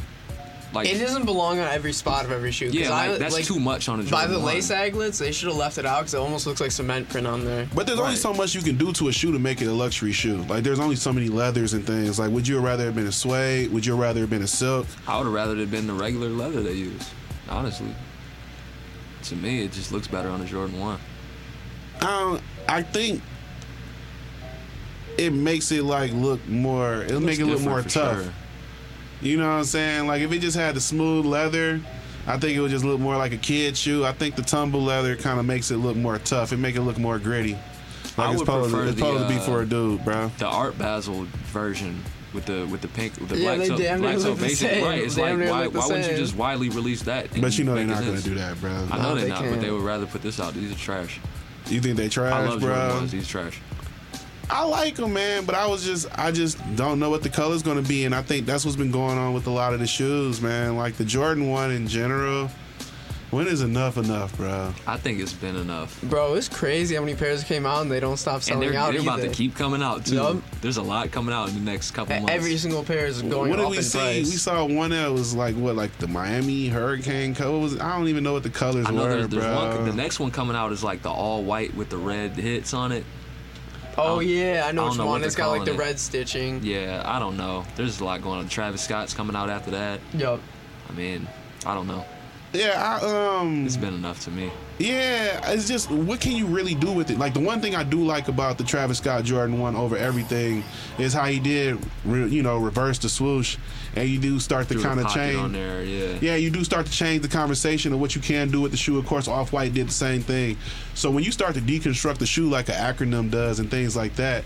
Like 0.76 0.88
It 0.88 0.98
doesn't 0.98 1.24
belong 1.24 1.58
on 1.58 1.66
every 1.68 1.94
spot 1.94 2.26
of 2.26 2.30
every 2.32 2.52
shoe. 2.52 2.66
'cause 2.66 2.74
yeah, 2.74 2.90
I, 2.92 3.08
like, 3.08 3.18
that's 3.18 3.46
too 3.46 3.58
much 3.58 3.88
on 3.88 3.98
a 4.00 4.02
Jordan 4.02 4.10
By 4.10 4.26
the 4.26 4.38
1. 4.38 4.46
lace 4.54 4.70
aglets, 4.70 5.18
they 5.18 5.32
should 5.32 5.48
have 5.48 5.56
left 5.56 5.78
it 5.78 5.86
out 5.86 6.00
because 6.00 6.12
it 6.12 6.18
almost 6.18 6.46
looks 6.46 6.60
like 6.60 6.70
cement 6.70 7.08
print 7.08 7.26
on 7.26 7.46
there. 7.46 7.66
But 7.74 7.86
there's 7.86 7.98
only 7.98 8.16
so 8.16 8.34
much 8.34 8.54
you 8.54 8.60
can 8.60 8.76
do 8.76 8.92
to 8.92 9.08
a 9.08 9.12
shoe 9.12 9.32
to 9.32 9.38
make 9.38 9.62
it 9.62 9.68
a 9.68 9.72
luxury 9.72 10.12
shoe. 10.12 10.36
Like 10.48 10.64
there's 10.64 10.78
only 10.78 10.96
so 10.96 11.14
many 11.14 11.28
leathers 11.30 11.72
and 11.72 11.86
things. 11.86 12.18
Like 12.18 12.30
would 12.30 12.46
you 12.46 12.60
rather 12.60 12.84
have 12.84 12.94
been 12.94 13.06
a 13.06 13.12
suede? 13.12 13.72
Would 13.72 13.86
you 13.86 13.96
rather 13.96 14.20
have 14.20 14.28
been 14.28 14.42
a 14.42 14.46
silk? 14.46 14.86
I 15.08 15.16
would 15.16 15.24
have 15.24 15.32
rather 15.32 15.56
have 15.56 15.70
been 15.70 15.86
the 15.86 15.94
regular 15.94 16.28
leather 16.28 16.62
they 16.62 16.74
use. 16.74 17.08
Honestly, 17.48 17.94
to 19.22 19.34
me, 19.36 19.62
it 19.64 19.72
just 19.72 19.92
looks 19.92 20.06
better 20.08 20.28
on 20.28 20.42
a 20.42 20.44
Jordan 20.44 20.78
One. 20.78 20.98
I 22.02 22.38
I 22.68 22.82
think 22.82 23.22
it 25.16 25.32
makes 25.32 25.72
it 25.72 25.84
like 25.84 26.12
look 26.12 26.46
more. 26.46 27.02
It'll 27.04 27.20
make 27.20 27.38
it 27.38 27.46
look 27.46 27.62
more 27.62 27.80
tough. 27.82 28.22
sure. 28.22 28.32
You 29.20 29.36
know 29.38 29.46
what 29.48 29.58
I'm 29.58 29.64
saying? 29.64 30.06
Like 30.06 30.22
if 30.22 30.32
it 30.32 30.40
just 30.40 30.56
had 30.56 30.74
the 30.76 30.80
smooth 30.80 31.24
leather, 31.26 31.80
I 32.26 32.38
think 32.38 32.56
it 32.56 32.60
would 32.60 32.70
just 32.70 32.84
look 32.84 33.00
more 33.00 33.16
like 33.16 33.32
a 33.32 33.36
kid 33.38 33.76
shoe. 33.76 34.04
I 34.04 34.12
think 34.12 34.36
the 34.36 34.42
tumble 34.42 34.82
leather 34.82 35.16
kind 35.16 35.38
of 35.40 35.46
makes 35.46 35.70
it 35.70 35.76
look 35.78 35.96
more 35.96 36.18
tough. 36.18 36.52
It 36.52 36.58
make 36.58 36.76
it 36.76 36.82
look 36.82 36.98
more 36.98 37.18
gritty. 37.18 37.52
Like 38.16 38.28
I 38.28 38.30
it's 38.30 38.38
would 38.40 38.46
supposed, 38.46 38.70
prefer 38.70 38.84
to, 38.84 38.90
it's 38.90 39.00
the, 39.00 39.06
supposed 39.06 39.28
to 39.28 39.34
be 39.34 39.40
uh, 39.40 39.44
for 39.44 39.62
a 39.62 39.66
dude, 39.66 40.04
bro. 40.04 40.30
The 40.38 40.46
Art 40.46 40.78
Basel 40.78 41.24
version 41.46 42.02
with 42.32 42.46
the 42.46 42.66
with 42.70 42.80
the 42.82 42.88
pink 42.88 43.16
with 43.18 43.28
the 43.30 43.38
Yeah, 43.38 43.54
black 43.56 43.66
so, 43.68 43.76
black 43.76 44.18
so 44.18 44.28
look 44.30 44.38
the 44.38 44.44
basic. 44.46 44.82
Right? 44.84 45.02
It's 45.02 45.14
Damn 45.14 45.40
like 45.40 45.48
why 45.50 45.66
why 45.68 45.86
wouldn't 45.86 46.10
you 46.10 46.16
just 46.16 46.36
widely 46.36 46.68
release 46.68 47.02
that? 47.02 47.28
But 47.40 47.56
you 47.58 47.64
know 47.64 47.74
they're 47.74 47.86
not 47.86 48.04
going 48.04 48.16
to 48.16 48.22
do 48.22 48.34
that, 48.34 48.60
bro. 48.60 48.70
I 48.70 48.74
know 48.96 49.02
No, 49.02 49.14
they're 49.14 49.24
they 49.24 49.28
not, 49.28 49.42
but 49.42 49.48
can't. 49.50 49.60
they 49.62 49.70
would 49.70 49.82
rather 49.82 50.06
put 50.06 50.22
this 50.22 50.40
out. 50.40 50.54
These 50.54 50.72
are 50.72 50.76
trash. 50.78 51.20
You 51.68 51.80
think 51.80 51.96
they 51.96 52.08
trash, 52.08 52.32
I 52.32 52.46
love 52.48 52.60
bro? 52.60 52.74
Jordan 52.74 52.96
ones. 52.96 53.12
These 53.12 53.28
trash. 53.28 53.60
I 54.48 54.64
like 54.64 54.94
them, 54.94 55.12
man, 55.12 55.44
but 55.44 55.54
I 55.54 55.66
was 55.66 55.84
just, 55.84 56.06
I 56.16 56.30
just 56.30 56.58
don't 56.76 57.00
know 57.00 57.10
what 57.10 57.22
the 57.22 57.28
color's 57.28 57.62
going 57.62 57.82
to 57.82 57.88
be, 57.88 58.04
and 58.04 58.14
I 58.14 58.22
think 58.22 58.46
that's 58.46 58.64
what's 58.64 58.76
been 58.76 58.92
going 58.92 59.18
on 59.18 59.34
with 59.34 59.46
a 59.46 59.50
lot 59.50 59.74
of 59.74 59.80
the 59.80 59.86
shoes, 59.86 60.40
man. 60.40 60.76
Like 60.76 60.94
the 60.96 61.04
Jordan 61.04 61.50
one 61.50 61.72
in 61.72 61.88
general. 61.88 62.50
When 63.32 63.48
is 63.48 63.60
enough 63.60 63.98
enough, 63.98 64.36
bro? 64.36 64.72
I 64.86 64.96
think 64.98 65.18
it's 65.18 65.32
been 65.32 65.56
enough. 65.56 66.00
Bro, 66.02 66.34
it's 66.34 66.48
crazy 66.48 66.94
how 66.94 67.00
many 67.00 67.16
pairs 67.16 67.42
came 67.42 67.66
out 67.66 67.82
and 67.82 67.90
they 67.90 67.98
don't 67.98 68.16
stop 68.18 68.36
And 68.36 68.44
selling 68.44 68.70
they're, 68.70 68.78
out 68.78 68.92
they're 68.92 69.02
about 69.02 69.20
to 69.20 69.28
keep 69.28 69.56
coming 69.56 69.82
out 69.82 70.06
too. 70.06 70.14
Yup. 70.14 70.36
There's 70.60 70.76
a 70.76 70.82
lot 70.82 71.10
coming 71.10 71.34
out 71.34 71.48
in 71.48 71.56
the 71.56 71.60
next 71.60 71.90
couple 71.90 72.14
months. 72.14 72.30
Every 72.30 72.56
single 72.56 72.84
pair 72.84 73.04
is 73.04 73.22
going 73.22 73.50
what 73.50 73.56
did 73.56 73.64
up 73.64 73.70
we 73.72 73.82
see? 73.82 73.98
price. 73.98 74.30
We 74.30 74.36
saw 74.36 74.64
one 74.64 74.90
that 74.90 75.10
was 75.10 75.34
like 75.34 75.56
what, 75.56 75.74
like 75.74 75.98
the 75.98 76.06
Miami 76.06 76.68
Hurricane 76.68 77.34
color. 77.34 77.58
Was? 77.58 77.78
I 77.80 77.98
don't 77.98 78.06
even 78.06 78.22
know 78.22 78.32
what 78.32 78.44
the 78.44 78.48
colors 78.48 78.86
I 78.86 78.92
know 78.92 79.02
were, 79.02 79.08
there's, 79.08 79.28
there's 79.28 79.44
bro. 79.44 79.76
one. 79.76 79.84
The 79.86 79.92
next 79.92 80.20
one 80.20 80.30
coming 80.30 80.54
out 80.54 80.70
is 80.70 80.84
like 80.84 81.02
the 81.02 81.10
all 81.10 81.42
white 81.42 81.74
with 81.74 81.90
the 81.90 81.98
red 81.98 82.36
hits 82.36 82.74
on 82.74 82.92
it. 82.92 83.04
Oh 83.98 84.20
yeah, 84.20 84.64
I 84.66 84.72
know 84.72 84.84
I 84.84 84.88
which 84.88 84.98
know 84.98 85.06
one. 85.06 85.24
It's 85.24 85.34
got 85.34 85.48
like 85.48 85.64
the 85.64 85.74
it. 85.74 85.78
red 85.78 85.98
stitching. 85.98 86.62
Yeah, 86.62 87.02
I 87.04 87.18
don't 87.18 87.36
know. 87.36 87.64
There's 87.76 88.00
a 88.00 88.04
lot 88.04 88.22
going 88.22 88.38
on. 88.38 88.48
Travis 88.48 88.82
Scott's 88.82 89.14
coming 89.14 89.36
out 89.36 89.50
after 89.50 89.70
that. 89.72 90.00
Yup. 90.14 90.40
I 90.88 90.92
mean, 90.92 91.26
I 91.64 91.74
don't 91.74 91.86
know. 91.86 92.04
Yeah, 92.52 92.98
I, 93.02 93.38
um, 93.40 93.66
It's 93.66 93.76
been 93.76 93.94
enough 93.94 94.24
to 94.24 94.30
me. 94.30 94.50
Yeah, 94.78 95.50
it's 95.50 95.66
just 95.66 95.90
what 95.90 96.20
can 96.20 96.32
you 96.32 96.46
really 96.46 96.74
do 96.74 96.92
with 96.92 97.10
it? 97.10 97.18
Like 97.18 97.32
the 97.32 97.40
one 97.40 97.60
thing 97.62 97.74
I 97.74 97.82
do 97.82 98.04
like 98.04 98.28
about 98.28 98.58
the 98.58 98.64
Travis 98.64 98.98
Scott 98.98 99.24
Jordan 99.24 99.58
one 99.58 99.74
over 99.74 99.96
everything 99.96 100.62
is 100.98 101.14
how 101.14 101.24
he 101.24 101.38
did, 101.40 101.78
re, 102.04 102.28
you 102.28 102.42
know, 102.42 102.58
reverse 102.58 102.98
the 102.98 103.08
swoosh, 103.08 103.56
and 103.94 104.06
you 104.08 104.18
do 104.18 104.38
start 104.38 104.68
to 104.68 104.78
kind 104.80 105.00
of 105.00 105.08
change. 105.12 105.52
there. 105.52 105.82
Yeah. 105.82 106.18
Yeah, 106.20 106.36
you 106.36 106.50
do 106.50 106.62
start 106.62 106.84
to 106.86 106.92
change 106.92 107.22
the 107.22 107.28
conversation 107.28 107.92
of 107.94 108.00
what 108.00 108.14
you 108.14 108.20
can 108.20 108.50
do 108.50 108.60
with 108.60 108.70
the 108.70 108.76
shoe. 108.76 108.98
Of 108.98 109.06
course, 109.06 109.28
Off 109.28 109.52
White 109.52 109.72
did 109.72 109.88
the 109.88 109.92
same 109.92 110.20
thing. 110.20 110.58
So 110.94 111.10
when 111.10 111.24
you 111.24 111.32
start 111.32 111.54
to 111.54 111.60
deconstruct 111.60 112.18
the 112.18 112.26
shoe 112.26 112.48
like 112.50 112.68
an 112.68 112.74
acronym 112.74 113.30
does 113.30 113.60
and 113.60 113.70
things 113.70 113.96
like 113.96 114.16
that, 114.16 114.44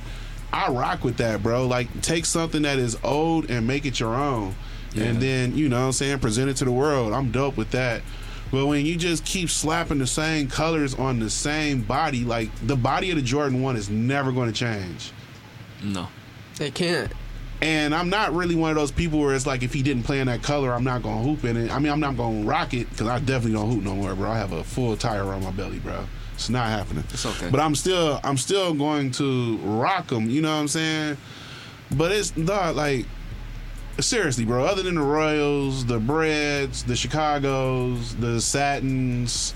I 0.53 0.70
rock 0.70 1.03
with 1.05 1.16
that, 1.18 1.42
bro. 1.42 1.66
Like 1.66 2.03
take 2.03 2.24
something 2.24 2.62
that 2.62 2.78
is 2.78 2.96
old 3.03 3.51
and 3.51 3.66
make 3.66 3.84
it 3.84 3.98
your 3.98 4.14
own. 4.14 4.55
Yeah. 4.93 5.05
And 5.05 5.20
then, 5.20 5.57
you 5.57 5.68
know 5.68 5.80
what 5.80 5.86
I'm 5.86 5.93
saying, 5.93 6.18
present 6.18 6.51
it 6.51 6.57
to 6.59 6.64
the 6.64 6.72
world. 6.72 7.12
I'm 7.12 7.30
dope 7.30 7.57
with 7.57 7.70
that. 7.72 8.03
But 8.51 8.66
when 8.66 8.84
you 8.84 8.97
just 8.97 9.24
keep 9.24 9.49
slapping 9.49 9.99
the 9.99 10.07
same 10.07 10.49
colors 10.49 10.95
on 10.95 11.20
the 11.20 11.30
same 11.30 11.82
body, 11.82 12.24
like 12.24 12.51
the 12.66 12.76
body 12.76 13.11
of 13.11 13.16
the 13.16 13.22
Jordan 13.22 13.62
1 13.62 13.76
is 13.76 13.88
never 13.88 14.32
going 14.32 14.53
to 14.53 14.59
change. 14.59 15.12
No. 15.82 16.09
They 16.57 16.70
can't. 16.70 17.12
And 17.62 17.95
I'm 17.95 18.09
not 18.09 18.32
really 18.32 18.55
one 18.55 18.70
of 18.70 18.76
those 18.76 18.91
people 18.91 19.20
where 19.20 19.34
it's 19.34 19.47
like 19.47 19.62
if 19.62 19.72
he 19.72 19.82
didn't 19.82 20.05
play 20.05 20.20
in 20.20 20.26
that 20.28 20.43
color, 20.43 20.72
I'm 20.72 20.84
not 20.84 21.03
gonna 21.03 21.22
hoop 21.22 21.45
in 21.45 21.59
it. 21.59 21.70
I 21.70 21.78
mean, 21.78 21.93
I'm 21.93 22.01
not 22.01 22.16
gonna 22.16 22.47
rock 22.47 22.72
it 22.72 22.88
because 22.88 23.07
I 23.07 23.18
definitely 23.18 23.53
don't 23.53 23.70
hoop 23.70 23.84
no 23.84 23.95
more, 23.95 24.14
bro. 24.14 24.30
I 24.30 24.38
have 24.38 24.53
a 24.53 24.64
full 24.64 24.97
tire 24.97 25.24
on 25.24 25.45
my 25.45 25.51
belly, 25.51 25.78
bro. 25.78 26.07
It's 26.34 26.49
not 26.49 26.68
happening. 26.68 27.05
It's 27.11 27.26
okay. 27.26 27.51
But 27.51 27.61
I'm 27.61 27.74
still, 27.74 28.18
I'm 28.24 28.38
still 28.38 28.72
going 28.72 29.11
to 29.12 29.59
rock 29.59 30.07
them. 30.07 30.30
You 30.30 30.41
know 30.41 30.55
what 30.55 30.61
I'm 30.61 30.68
saying? 30.68 31.18
But 31.91 32.12
it's 32.12 32.34
not 32.34 32.76
like 32.76 33.05
seriously, 34.03 34.44
bro. 34.44 34.64
Other 34.64 34.82
than 34.82 34.94
the 34.96 35.01
Royals, 35.03 35.84
the 35.86 35.98
Breds, 35.98 36.82
the 36.84 36.96
Chicago's, 36.96 38.14
the 38.16 38.40
Satins. 38.40 39.55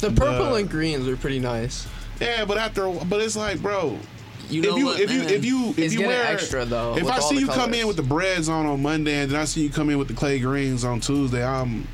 The 0.00 0.10
purple 0.10 0.50
The- 0.50 0.54
and 0.56 0.70
greens 0.70 1.06
are 1.08 1.16
pretty 1.16 1.38
nice. 1.38 1.86
Yeah, 2.20 2.44
but 2.44 2.58
after, 2.58 2.88
but 2.90 3.20
it's 3.20 3.36
like, 3.36 3.60
bro. 3.60 3.98
You 4.50 4.60
know 4.62 4.70
if 4.72 4.78
you 4.78 4.84
what, 4.86 5.00
if 5.00 5.10
you 5.10 5.18
man? 5.20 5.28
if 5.30 5.44
you 5.44 5.68
if 5.70 5.78
It's 5.78 5.92
you 5.94 6.00
getting 6.00 6.14
wear 6.16 6.26
extra, 6.26 6.64
though, 6.64 6.96
if 6.96 7.06
I 7.08 7.20
see 7.20 7.36
the 7.36 7.40
you 7.42 7.46
come 7.46 7.72
in 7.72 7.86
with 7.86 7.96
the 7.96 8.02
breds 8.02 8.48
on 8.50 8.66
on 8.66 8.82
Monday 8.82 9.20
and 9.22 9.30
then 9.30 9.40
I 9.40 9.44
see 9.44 9.62
you 9.62 9.70
come 9.70 9.88
in 9.88 9.96
with 9.98 10.08
the 10.08 10.14
clay 10.14 10.38
greens 10.40 10.84
on 10.84 11.00
Tuesday, 11.00 11.42
I'm, 11.44 11.86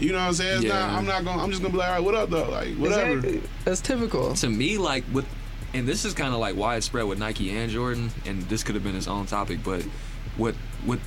you 0.00 0.10
know 0.10 0.18
what 0.18 0.24
I'm 0.24 0.34
saying? 0.34 0.56
It's 0.56 0.64
Yeah. 0.64 0.80
not, 0.80 0.90
I'm 0.98 1.06
not 1.06 1.24
gonna. 1.24 1.42
I'm 1.42 1.50
just 1.50 1.62
gonna 1.62 1.70
be 1.72 1.78
like, 1.78 1.88
all 1.88 1.94
right, 1.94 2.02
what 2.04 2.14
up 2.14 2.30
though? 2.30 2.50
Like 2.50 2.74
whatever. 2.76 3.18
Exactly. 3.18 3.42
That's 3.64 3.80
typical. 3.80 4.34
to 4.34 4.48
me, 4.48 4.78
like 4.78 5.04
with, 5.12 5.26
and 5.74 5.86
this 5.86 6.04
is 6.04 6.12
kind 6.12 6.34
of 6.34 6.40
like 6.40 6.56
widespread 6.56 7.04
with 7.06 7.18
Nike 7.20 7.56
and 7.56 7.70
Jordan, 7.70 8.10
and 8.26 8.42
this 8.44 8.64
could 8.64 8.74
have 8.74 8.82
been 8.82 8.96
its 8.96 9.06
own 9.06 9.26
topic, 9.26 9.60
but 9.62 9.82
what 10.36 10.54
what 10.84 10.98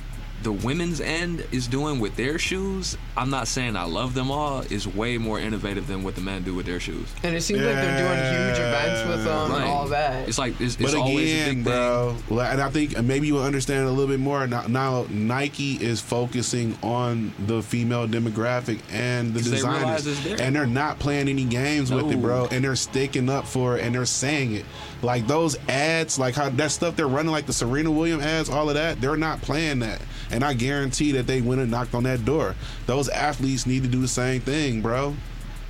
the 0.46 0.52
women's 0.52 1.00
end 1.00 1.44
is 1.50 1.66
doing 1.66 1.98
with 1.98 2.14
their 2.14 2.38
shoes, 2.38 2.96
I'm 3.16 3.30
not 3.30 3.48
saying 3.48 3.74
I 3.74 3.82
love 3.82 4.14
them 4.14 4.30
all, 4.30 4.60
is 4.60 4.86
way 4.86 5.18
more 5.18 5.40
innovative 5.40 5.88
than 5.88 6.04
what 6.04 6.14
the 6.14 6.20
men 6.20 6.44
do 6.44 6.54
with 6.54 6.66
their 6.66 6.78
shoes. 6.78 7.08
And 7.24 7.34
it 7.34 7.40
seems 7.42 7.62
like 7.62 7.74
they're 7.74 7.98
doing 7.98 8.48
huge 8.50 8.58
events 8.60 9.08
with 9.08 9.24
them 9.24 9.50
Right. 9.50 9.62
and 9.62 9.70
all 9.72 9.88
that. 9.88 10.28
It's 10.28 10.38
like 10.38 10.52
it's, 10.60 10.76
it's 10.76 10.92
But 10.92 10.94
always 10.94 11.32
a 11.32 11.42
again, 11.42 11.54
big 11.56 11.64
bro, 11.64 12.14
like, 12.30 12.52
and 12.52 12.60
I 12.62 12.70
think 12.70 12.96
maybe 13.02 13.26
you'll 13.26 13.42
understand 13.42 13.88
a 13.88 13.90
little 13.90 14.06
bit 14.06 14.20
more 14.20 14.46
now. 14.46 14.62
Now 14.68 15.06
Nike 15.10 15.72
is 15.84 16.00
focusing 16.00 16.78
on 16.80 17.32
the 17.48 17.60
female 17.60 18.06
demographic 18.06 18.78
and 18.92 19.34
the 19.34 19.40
designers, 19.42 19.64
realize 19.80 20.06
it's 20.06 20.22
there. 20.22 20.40
and 20.40 20.54
they're 20.54 20.64
not 20.64 21.00
playing 21.00 21.28
any 21.28 21.44
games 21.44 21.90
with 21.90 22.08
it, 22.12 22.20
bro. 22.22 22.46
And 22.52 22.62
they're 22.62 22.76
sticking 22.76 23.28
up 23.28 23.48
for 23.48 23.76
it, 23.78 23.84
and 23.84 23.92
they're 23.96 24.04
saying 24.06 24.54
it. 24.54 24.64
Like 25.02 25.26
those 25.26 25.58
ads, 25.68 26.20
like 26.20 26.36
how 26.36 26.50
that 26.50 26.70
stuff 26.70 26.94
they're 26.94 27.08
running, 27.08 27.32
like 27.32 27.46
the 27.46 27.52
Serena 27.52 27.90
Williams 27.90 28.22
ads, 28.24 28.48
all 28.48 28.68
of 28.68 28.76
that, 28.76 29.00
they're 29.00 29.16
not 29.16 29.42
playing 29.42 29.80
that. 29.80 30.00
And 30.30 30.42
I 30.44 30.54
guarantee 30.54 31.12
that 31.12 31.26
they 31.26 31.40
went 31.40 31.60
and 31.60 31.70
knocked 31.70 31.94
on 31.94 32.02
that 32.04 32.24
door. 32.24 32.54
Those 32.86 33.08
athletes 33.08 33.66
need 33.66 33.82
to 33.84 33.88
do 33.88 34.00
the 34.00 34.08
same 34.08 34.40
thing, 34.40 34.82
bro. 34.82 35.14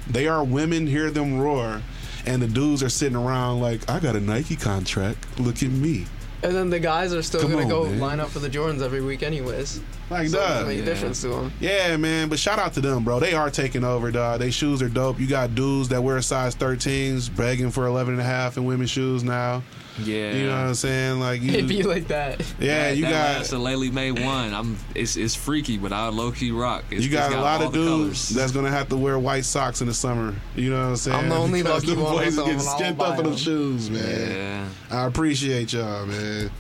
They 0.09 0.29
are 0.29 0.43
women, 0.45 0.87
hear 0.87 1.11
them 1.11 1.39
roar. 1.39 1.83
And 2.25 2.43
the 2.43 2.47
dudes 2.49 2.83
are 2.83 2.89
sitting 2.89 3.17
around 3.17 3.61
like, 3.61 3.89
I 3.89 4.01
got 4.01 4.17
a 4.17 4.21
Nike 4.21 4.57
contract. 4.57 5.39
Look 5.39 5.63
at 5.63 5.71
me. 5.71 6.07
And 6.43 6.55
then 6.55 6.71
the 6.71 6.79
guys 6.81 7.13
are 7.15 7.23
still 7.23 7.41
Come 7.41 7.53
gonna 7.53 7.65
on, 7.65 7.69
go 7.69 7.85
man. 7.85 8.01
line 8.01 8.21
up 8.21 8.29
for 8.29 8.39
the 8.41 8.49
Jordans 8.49 8.83
every 8.83 9.01
week, 9.01 9.23
anyways. 9.23 9.81
Like, 10.09 10.29
So 10.29 10.39
dog. 10.39 10.49
doesn't 10.49 10.69
make 10.69 10.77
a 10.77 10.79
Yeah. 10.81 10.85
difference 10.85 11.21
to 11.23 11.29
them. 11.29 11.53
Yeah, 11.61 11.97
man. 11.97 12.29
But 12.29 12.39
shout 12.39 12.59
out 12.61 12.75
to 12.75 12.81
them, 12.81 13.03
bro. 13.03 13.19
They 13.19 13.35
are 13.35 13.51
taking 13.51 13.83
over, 13.83 14.11
dog. 14.13 14.39
They 14.39 14.51
shoes 14.53 14.81
are 14.81 14.89
dope. 14.89 15.19
You 15.19 15.27
got 15.27 15.55
dudes 15.57 15.89
that 15.89 16.03
wear 16.03 16.23
size 16.23 16.55
13s 16.55 17.29
begging 17.29 17.71
for 17.73 17.87
11 17.87 18.15
and 18.15 18.21
a 18.21 18.25
half 18.25 18.57
in 18.57 18.65
women's 18.67 18.91
shoes 18.91 19.25
now. 19.25 19.63
Yeah. 19.99 20.33
You 20.33 20.47
know 20.47 20.53
what 20.53 20.67
I'm 20.69 20.75
saying? 20.75 21.19
Like, 21.21 21.41
you, 21.43 21.53
It'd 21.55 21.69
be 21.69 21.83
like 21.83 22.07
that. 22.09 22.41
yeah, 22.61 22.89
That- 22.91 22.97
you 22.99 23.03
that 23.05 23.11
got. 23.11 23.39
last 23.39 23.53
Lely 23.55 23.91
May 23.91 24.13
one. 24.13 24.53
I'm 24.55 24.77
it's 24.95 25.17
it's 25.17 25.35
freaky, 25.35 25.79
but 25.79 25.91
I 25.93 26.07
low 26.09 26.31
key 26.31 26.51
rock. 26.53 26.85
It's, 26.91 27.03
You 27.05 27.11
got 27.11 27.33
it's 27.33 27.35
a 27.35 27.41
lot 27.41 27.63
of 27.63 27.73
dudes 27.73 28.29
that's 28.29 28.53
gonna 28.53 28.71
have 28.71 28.91
to 28.91 28.97
wear 28.97 29.19
white 29.19 29.47
socks 29.47 29.81
in 29.81 29.87
the 29.89 29.95
summer. 29.95 30.35
You 30.55 30.69
know 30.71 30.83
what 30.83 30.89
I'm 30.91 30.97
saying? 30.97 31.17
I'm 31.17 31.29
the 31.31 31.35
only 31.37 31.63
Because 31.65 31.83
lucky 31.85 31.95
them 31.97 32.05
one 32.05 32.13
boys 32.13 32.27
with 32.37 32.39
are 32.41 32.43
getting 32.45 32.59
them, 32.59 32.61
and 32.61 32.69
I'll 32.69 32.79
skint 32.93 32.97
buy 32.99 33.05
up 33.07 33.19
in 33.19 33.25
them 33.25 33.33
them. 33.33 33.37
shoes, 33.41 33.91
man. 33.91 34.31
yeah. 34.31 34.97
I 34.97 35.07
appreciate 35.07 35.73
y'all, 35.73 36.05
man. 36.07 36.51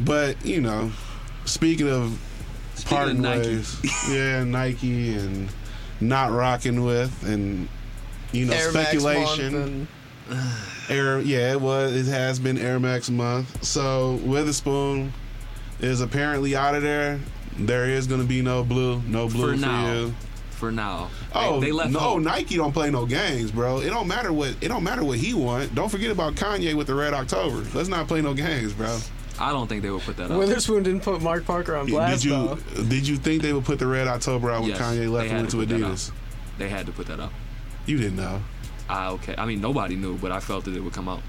But 0.00 0.44
you 0.44 0.60
know, 0.60 0.90
speaking 1.44 1.88
of 1.88 2.18
Speaking 2.74 2.96
parting 2.96 3.16
of 3.16 3.22
Nike. 3.22 3.48
ways, 3.56 3.80
yeah, 4.10 4.44
Nike 4.44 5.14
and 5.14 5.48
not 6.00 6.32
rocking 6.32 6.84
with, 6.84 7.22
and 7.24 7.68
you 8.32 8.46
know, 8.46 8.52
Air 8.54 8.70
speculation. 8.70 9.86
Air, 10.88 11.20
yeah, 11.20 11.52
it 11.52 11.60
was. 11.60 11.94
It 11.94 12.10
has 12.10 12.38
been 12.38 12.58
Air 12.58 12.78
Max 12.80 13.08
month. 13.10 13.64
So 13.64 14.18
Wotherspoon 14.24 15.12
is 15.80 16.00
apparently 16.00 16.56
out 16.56 16.74
of 16.74 16.82
there. 16.82 17.20
There 17.56 17.88
is 17.88 18.06
going 18.06 18.20
to 18.20 18.26
be 18.26 18.42
no 18.42 18.64
blue, 18.64 19.00
no 19.02 19.28
blue 19.28 19.52
For 19.52 19.54
for, 19.54 19.60
now. 19.60 19.92
you. 19.92 20.14
For 20.50 20.72
now. 20.72 21.10
Oh, 21.34 21.60
they, 21.60 21.66
they 21.66 21.72
left 21.72 21.92
no, 21.92 21.98
hope. 22.00 22.22
Nike 22.22 22.56
don't 22.56 22.72
play 22.72 22.90
no 22.90 23.06
games, 23.06 23.50
bro. 23.52 23.80
It 23.80 23.90
don't 23.90 24.08
matter 24.08 24.32
what 24.32 24.56
it 24.60 24.68
don't 24.68 24.82
matter 24.84 25.04
what 25.04 25.18
he 25.18 25.34
want. 25.34 25.74
Don't 25.74 25.88
forget 25.88 26.10
about 26.10 26.34
Kanye 26.34 26.74
with 26.74 26.86
the 26.88 26.94
Red 26.94 27.14
October. 27.14 27.64
Let's 27.74 27.88
not 27.88 28.08
play 28.08 28.20
no 28.22 28.34
games, 28.34 28.72
bro. 28.72 28.98
I 29.38 29.50
don't 29.50 29.66
think 29.66 29.82
they 29.82 29.90
will 29.90 30.00
put 30.00 30.16
that 30.18 30.30
up. 30.30 30.38
Wotherspoon 30.38 30.82
didn't 30.84 31.02
put 31.02 31.20
Mark 31.20 31.44
Parker 31.44 31.76
on 31.76 31.86
blast 31.86 32.22
did 32.22 32.30
you 32.30 32.30
though. 32.30 32.84
did 32.84 33.06
you 33.06 33.16
think 33.16 33.42
they 33.42 33.52
would 33.52 33.64
put 33.64 33.78
the 33.78 33.86
Red 33.86 34.06
October 34.06 34.50
out 34.50 34.62
when 34.62 34.70
Yes, 34.70 34.80
Kanye 34.80 35.10
left 35.10 35.28
and 35.30 35.38
went 35.38 35.50
to 35.50 35.66
to 35.66 35.74
Adidas? 35.74 36.12
They 36.58 36.68
had 36.68 36.86
to 36.86 36.92
put 36.92 37.06
that 37.06 37.20
up. 37.20 37.32
You 37.86 37.98
didn't 37.98 38.16
know. 38.16 38.40
Ah, 38.88 39.10
okay. 39.10 39.34
I 39.36 39.46
mean, 39.46 39.60
nobody 39.60 39.96
knew, 39.96 40.16
but 40.18 40.30
I 40.30 40.40
felt 40.40 40.64
that 40.66 40.76
it 40.76 40.80
would 40.80 40.92
come 40.92 41.08
out. 41.08 41.20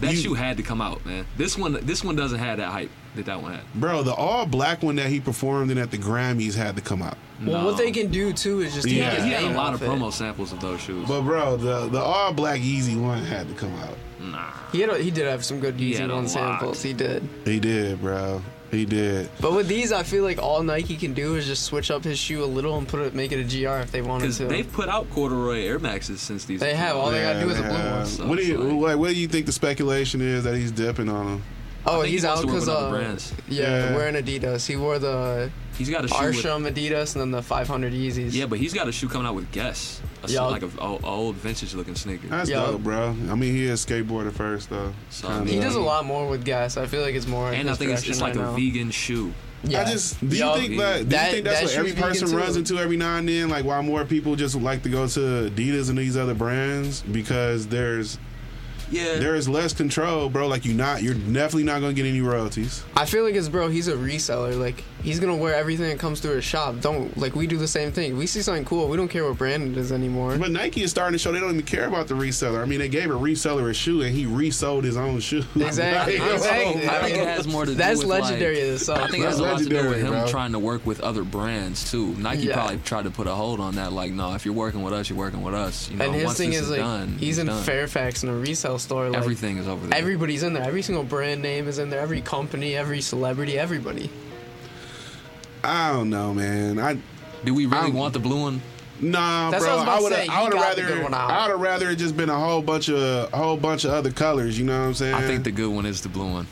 That 0.00 0.12
You- 0.12 0.20
shoe 0.20 0.34
had 0.34 0.56
to 0.56 0.62
come 0.62 0.80
out, 0.80 1.04
man. 1.04 1.26
This 1.36 1.56
one, 1.58 1.78
this 1.82 2.02
one 2.02 2.16
doesn't 2.16 2.38
have 2.38 2.58
that 2.58 2.70
hype 2.70 2.90
that 3.16 3.26
that 3.26 3.42
one 3.42 3.52
had. 3.52 3.62
Bro, 3.74 4.02
the 4.04 4.14
all 4.14 4.46
black 4.46 4.82
one 4.82 4.96
that 4.96 5.08
he 5.08 5.20
performed 5.20 5.70
in 5.70 5.78
at 5.78 5.90
the 5.90 5.98
Grammys 5.98 6.54
had 6.54 6.76
to 6.76 6.82
come 6.82 7.02
out. 7.02 7.18
Well, 7.44 7.60
No. 7.60 7.64
what 7.66 7.76
they 7.76 7.90
can 7.90 8.10
do 8.10 8.32
too 8.32 8.60
is 8.60 8.74
just 8.74 8.86
Yeah. 8.86 8.94
He 8.94 9.00
take 9.10 9.18
had, 9.18 9.24
he 9.26 9.32
had 9.32 9.54
a 9.54 9.56
lot 9.56 9.74
of 9.74 9.82
it. 9.82 9.88
promo 9.88 10.12
samples 10.12 10.52
of 10.52 10.60
those 10.60 10.80
shoes. 10.80 11.06
But 11.08 11.22
bro, 11.22 11.56
the 11.56 11.88
the 11.88 12.00
all 12.00 12.32
black 12.32 12.60
Yeezy 12.60 12.96
one 13.00 13.22
had 13.24 13.48
to 13.48 13.54
come 13.54 13.74
out. 13.82 13.96
nah. 14.20 14.44
He 14.72 14.80
had 14.80 14.90
a, 14.90 14.98
he 14.98 15.10
did 15.10 15.26
have 15.26 15.44
some 15.44 15.60
good 15.60 15.74
He 15.78 15.92
Yeezy 15.94 16.08
One 16.12 16.28
samples. 16.28 16.82
He 16.82 16.92
did. 16.92 17.26
He 17.44 17.58
did, 17.60 18.00
bro. 18.00 18.42
He 18.70 18.84
did. 18.84 19.28
But 19.40 19.52
with 19.54 19.66
these, 19.66 19.90
I 19.90 20.04
feel 20.04 20.22
like 20.22 20.38
all 20.38 20.62
Nike 20.62 20.96
can 20.96 21.12
do 21.12 21.34
is 21.34 21.44
just 21.46 21.64
switch 21.64 21.90
up 21.90 22.04
his 22.04 22.18
shoe 22.18 22.44
a 22.44 22.46
little 22.46 22.78
and 22.78 22.86
put 22.86 23.00
it, 23.00 23.14
make 23.14 23.32
it 23.32 23.40
a 23.40 23.42
GR 23.44 23.80
if 23.82 23.90
they 23.90 24.00
wanted 24.00 24.22
Because 24.26 24.38
to. 24.38 24.44
they've 24.44 24.72
put 24.72 24.88
out 24.88 25.10
corduroy 25.10 25.62
Air 25.64 25.78
Maxes 25.80 26.20
since 26.20 26.44
these. 26.44 26.60
They 26.60 26.74
have. 26.74 26.94
All 26.96 27.10
they 27.10 27.20
gotta 27.20 27.40
do 27.40 27.50
is 27.50 27.58
a 27.58 27.62
blue 27.62 27.70
one. 27.72 28.06
so 28.06 28.26
what 28.28 28.38
do 28.38 28.44
you 28.46 28.58
like- 28.58 28.90
like, 28.90 28.98
what 28.98 29.08
do 29.08 29.16
you 29.16 29.26
think 29.26 29.46
the 29.46 29.52
speculation 29.52 30.20
is 30.20 30.44
that 30.44 30.54
he's 30.56 30.70
dipping 30.70 31.08
on 31.08 31.26
him? 31.26 31.42
Oh, 31.86 31.96
think 31.96 32.06
he 32.06 32.12
he's 32.12 32.24
wants 32.24 32.40
out 32.42 32.46
because 32.46 32.68
uh, 32.68 33.18
yeah, 33.48 33.62
Yeah. 33.90 33.96
wearing 33.96 34.14
Adidas. 34.14 34.66
He 34.66 34.76
wore 34.76 34.98
the 34.98 35.50
He's 35.78 35.88
got 35.88 36.04
a 36.04 36.08
shoe. 36.08 36.14
With, 36.26 36.36
Arsham 36.36 36.70
Adidas 36.70 37.14
and 37.14 37.22
then 37.22 37.30
the 37.30 37.42
500 37.42 37.92
Yeezys. 37.94 38.34
yeah, 38.34 38.44
but 38.46 38.58
he's 38.58 38.74
got 38.74 38.86
a 38.86 38.92
shoe 38.92 39.08
coming 39.08 39.26
out 39.26 39.34
with 39.34 39.50
Guess, 39.50 40.02
a, 40.20 40.24
s- 40.24 40.32
Yup. 40.32 40.50
like 40.50 40.62
a, 40.62 40.66
a, 40.78 40.84
a 40.84 40.98
old 41.06 41.36
vintage 41.36 41.72
looking 41.74 41.94
sneaker. 41.94 42.26
That's 42.28 42.50
Yeah. 42.50 42.66
dope, 42.66 42.82
bro. 42.82 43.08
I 43.30 43.34
mean, 43.34 43.54
he 43.54 43.64
is 43.64 43.84
skateboarder 43.86 44.30
first 44.32 44.68
though. 44.68 44.92
So, 45.08 45.28
Kinda. 45.28 45.50
He 45.50 45.58
does 45.58 45.76
a 45.76 45.80
lot 45.80 46.04
more 46.04 46.28
with 46.28 46.44
Guess. 46.44 46.76
I 46.76 46.86
feel 46.86 47.00
like 47.00 47.14
it's 47.14 47.26
more. 47.26 47.50
and 47.50 47.70
I 47.70 47.74
think 47.74 47.92
it's, 47.92 48.00
it's 48.06 48.18
direction 48.18 48.20
like 48.20 48.34
right 48.36 48.44
a 48.44 48.50
now. 48.50 48.56
vegan 48.56 48.90
shoe. 48.90 49.32
Yeah. 49.64 49.82
I 49.82 49.90
just 49.90 50.20
do 50.20 50.26
you 50.36 50.44
Yup. 50.44 50.56
think 50.56 50.78
that 50.78 50.98
do 50.98 51.04
That- 51.04 51.26
you 51.28 51.32
think 51.32 51.44
that's 51.44 51.60
that 51.60 51.66
what 51.66 51.74
every 51.76 51.92
person 51.92 52.28
too. 52.28 52.36
runs 52.36 52.56
into 52.56 52.76
every 52.78 52.96
now 52.98 53.16
and 53.16 53.26
then? 53.28 53.48
Like 53.48 53.64
why 53.64 53.80
more 53.80 54.04
people 54.04 54.36
just 54.36 54.54
like 54.56 54.82
to 54.82 54.88
go 54.90 55.06
to 55.06 55.20
Adidas 55.50 55.88
and 55.88 55.98
these 55.98 56.16
other 56.16 56.34
brands 56.34 57.00
because 57.02 57.66
there's 57.68 58.18
Yeah. 58.90 59.18
there 59.18 59.34
is 59.34 59.48
less 59.48 59.72
control, 59.72 60.28
bro. 60.28 60.46
Like 60.48 60.64
you 60.64 60.74
not 60.74 61.02
you're 61.02 61.14
definitely 61.14 61.64
not 61.64 61.80
gonna 61.80 61.92
get 61.92 62.06
any 62.06 62.20
royalties. 62.20 62.82
I 62.96 63.06
feel 63.06 63.24
like 63.24 63.34
it's 63.34 63.48
bro. 63.48 63.68
He's 63.68 63.88
a 63.88 63.94
reseller. 63.94 64.58
Like 64.58 64.82
he's 65.02 65.20
gonna 65.20 65.36
wear 65.36 65.54
everything 65.54 65.88
that 65.88 65.98
comes 65.98 66.20
through 66.20 66.36
his 66.36 66.44
shop. 66.44 66.80
Don't 66.80 67.16
like 67.16 67.34
we 67.34 67.46
do 67.46 67.56
the 67.56 67.68
same 67.68 67.92
thing. 67.92 68.16
We 68.16 68.26
see 68.26 68.42
something 68.42 68.64
cool. 68.64 68.88
We 68.88 68.96
don't 68.96 69.08
care 69.08 69.24
what 69.26 69.38
brand 69.38 69.72
it 69.72 69.78
is 69.78 69.92
anymore. 69.92 70.36
But 70.38 70.50
Nike 70.50 70.82
is 70.82 70.90
starting 70.90 71.12
to 71.12 71.18
show 71.18 71.32
they 71.32 71.40
don't 71.40 71.50
even 71.54 71.62
care 71.66 71.86
about 71.86 72.08
the 72.08 72.14
reseller. 72.14 72.62
I 72.62 72.66
mean, 72.66 72.78
they 72.78 72.88
gave 72.88 73.10
a 73.10 73.14
reseller 73.14 73.70
a 73.70 73.74
shoe 73.74 74.02
and 74.02 74.14
he 74.14 74.26
resold 74.26 74.84
his 74.84 74.96
own 74.96 75.20
shoe. 75.20 75.44
Exactly. 75.56 76.18
Like, 76.18 76.32
Exactly. 76.34 76.88
Oh 76.88 76.90
I 76.90 77.02
think 77.02 77.16
it 77.18 77.28
has 77.28 77.46
more 77.46 77.64
to 77.64 77.70
do. 77.72 77.76
That's 77.76 77.98
with 78.00 78.08
legendary 78.08 78.56
Like, 78.56 78.64
in 78.68 78.74
itself. 78.74 78.98
I 78.98 79.08
think 79.08 79.22
it 79.24 79.26
has 79.26 79.38
a 79.38 79.42
lot 79.42 79.58
to 79.58 79.64
do 79.66 79.88
with 79.88 80.00
him 80.00 80.08
bro. 80.10 80.26
trying 80.26 80.52
to 80.52 80.58
work 80.58 80.84
with 80.84 81.00
other 81.00 81.22
brands 81.24 81.90
too. 81.90 82.14
Nike 82.16 82.44
Yeah. 82.48 82.54
probably 82.54 82.78
tried 82.78 83.04
to 83.04 83.10
put 83.10 83.26
a 83.26 83.30
hold 83.34 83.60
on 83.60 83.76
that. 83.76 83.92
Like, 83.92 84.12
no, 84.12 84.34
if 84.34 84.44
you're 84.44 84.54
working 84.54 84.82
with 84.82 84.92
us, 84.92 85.08
you're 85.08 85.18
working 85.18 85.42
with 85.42 85.54
us. 85.54 85.88
You 85.90 85.96
know, 85.98 86.06
and 86.06 86.14
his 86.14 86.24
once 86.24 86.38
thing 86.38 86.50
this 86.50 86.60
is 86.62 86.70
like 86.70 86.80
done, 86.80 87.16
he's 87.18 87.38
it's 87.38 87.42
in 87.42 87.46
done. 87.46 87.62
Fairfax 87.62 88.22
in 88.24 88.28
a 88.30 88.34
resale 88.34 88.78
store. 88.80 89.08
Like, 89.10 89.18
Everything 89.18 89.58
is 89.58 89.68
over 89.68 89.86
there. 89.86 89.98
Everybody's 89.98 90.42
in 90.42 90.52
there. 90.52 90.62
Every 90.64 90.82
single 90.82 91.04
brand 91.04 91.42
name 91.42 91.68
is 91.68 91.78
in 91.78 91.90
there. 91.90 92.00
Every 92.00 92.20
company, 92.20 92.74
every 92.76 93.00
celebrity, 93.00 93.58
everybody. 93.58 94.10
I 95.62 95.92
don't 95.92 96.10
know, 96.10 96.32
man. 96.34 96.78
I 96.78 96.98
do 97.44 97.54
we 97.54 97.66
really 97.66 97.78
I'm- 97.84 97.94
want 97.94 98.12
the 98.14 98.18
blue 98.20 98.40
one? 98.40 98.62
Nah, 99.02 99.50
That's 99.50 99.64
bro. 99.64 99.78
what 99.78 99.88
I 99.88 99.96
was 99.98 99.98
about 99.98 100.02
would 100.02 100.08
to 100.10 100.16
have. 100.16 100.24
say. 100.26 100.30
I 100.32 100.42
would 100.42 100.52
have 100.52 100.62
rather. 100.62 100.86
good 100.86 101.02
one. 101.04 101.14
I 101.14 101.42
would 101.46 101.52
have 101.52 101.60
rather 101.60 101.88
it 101.88 101.96
just 101.96 102.16
been 102.18 102.28
a 102.28 102.38
whole 102.38 102.60
bunch 102.60 102.88
of 102.90 102.98
a 103.32 103.34
whole 103.34 103.56
bunch 103.56 103.84
of 103.86 103.92
other 103.92 104.10
colors. 104.10 104.58
You 104.58 104.66
know 104.66 104.78
what 104.78 104.86
I'm 104.88 104.94
saying? 104.94 105.14
I 105.14 105.22
think 105.26 105.44
the 105.44 105.50
good 105.52 105.70
one 105.70 105.86
is 105.86 106.02
the 106.02 106.10
blue 106.10 106.30
one. 106.30 106.46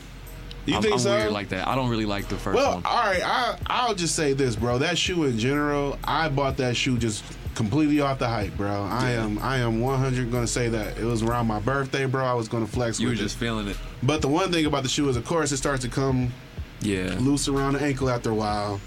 You 0.65 0.75
I'm, 0.75 0.81
think 0.81 0.93
I'm 0.93 0.99
so. 0.99 1.11
weird 1.15 1.31
like 1.31 1.49
that. 1.49 1.67
I 1.67 1.75
don't 1.75 1.89
really 1.89 2.05
like 2.05 2.27
the 2.27 2.35
first 2.37 2.55
well, 2.55 2.75
one. 2.75 2.85
all 2.85 3.03
right. 3.05 3.21
I 3.25 3.57
I'll 3.67 3.95
just 3.95 4.15
say 4.15 4.33
this, 4.33 4.55
bro. 4.55 4.77
That 4.77 4.97
shoe 4.97 5.23
in 5.25 5.37
general, 5.39 5.97
I 6.03 6.29
bought 6.29 6.57
that 6.57 6.75
shoe 6.77 6.97
just 6.97 7.23
completely 7.55 7.99
off 8.01 8.19
the 8.19 8.27
hype, 8.27 8.55
bro. 8.55 8.83
I 8.89 9.11
am 9.11 9.39
I 9.39 9.57
am 9.57 9.79
100 9.81 10.31
gonna 10.31 10.47
say 10.47 10.69
that 10.69 10.97
it 10.97 11.03
was 11.05 11.23
around 11.23 11.47
my 11.47 11.59
birthday, 11.59 12.05
bro. 12.05 12.23
I 12.25 12.33
was 12.33 12.47
gonna 12.47 12.67
flex 12.67 12.99
You 12.99 13.09
were 13.09 13.15
just 13.15 13.35
it. 13.35 13.39
feeling 13.39 13.67
it. 13.67 13.77
But 14.03 14.21
the 14.21 14.27
one 14.29 14.51
thing 14.51 14.65
about 14.65 14.83
the 14.83 14.89
shoe 14.89 15.09
is, 15.09 15.15
of 15.17 15.25
course, 15.25 15.51
it 15.51 15.57
starts 15.57 15.81
to 15.83 15.89
come 15.89 16.31
Yeah. 16.81 17.15
loose 17.19 17.47
around 17.47 17.73
the 17.73 17.81
ankle 17.81 18.09
after 18.09 18.29
a 18.29 18.35
while. 18.35 18.79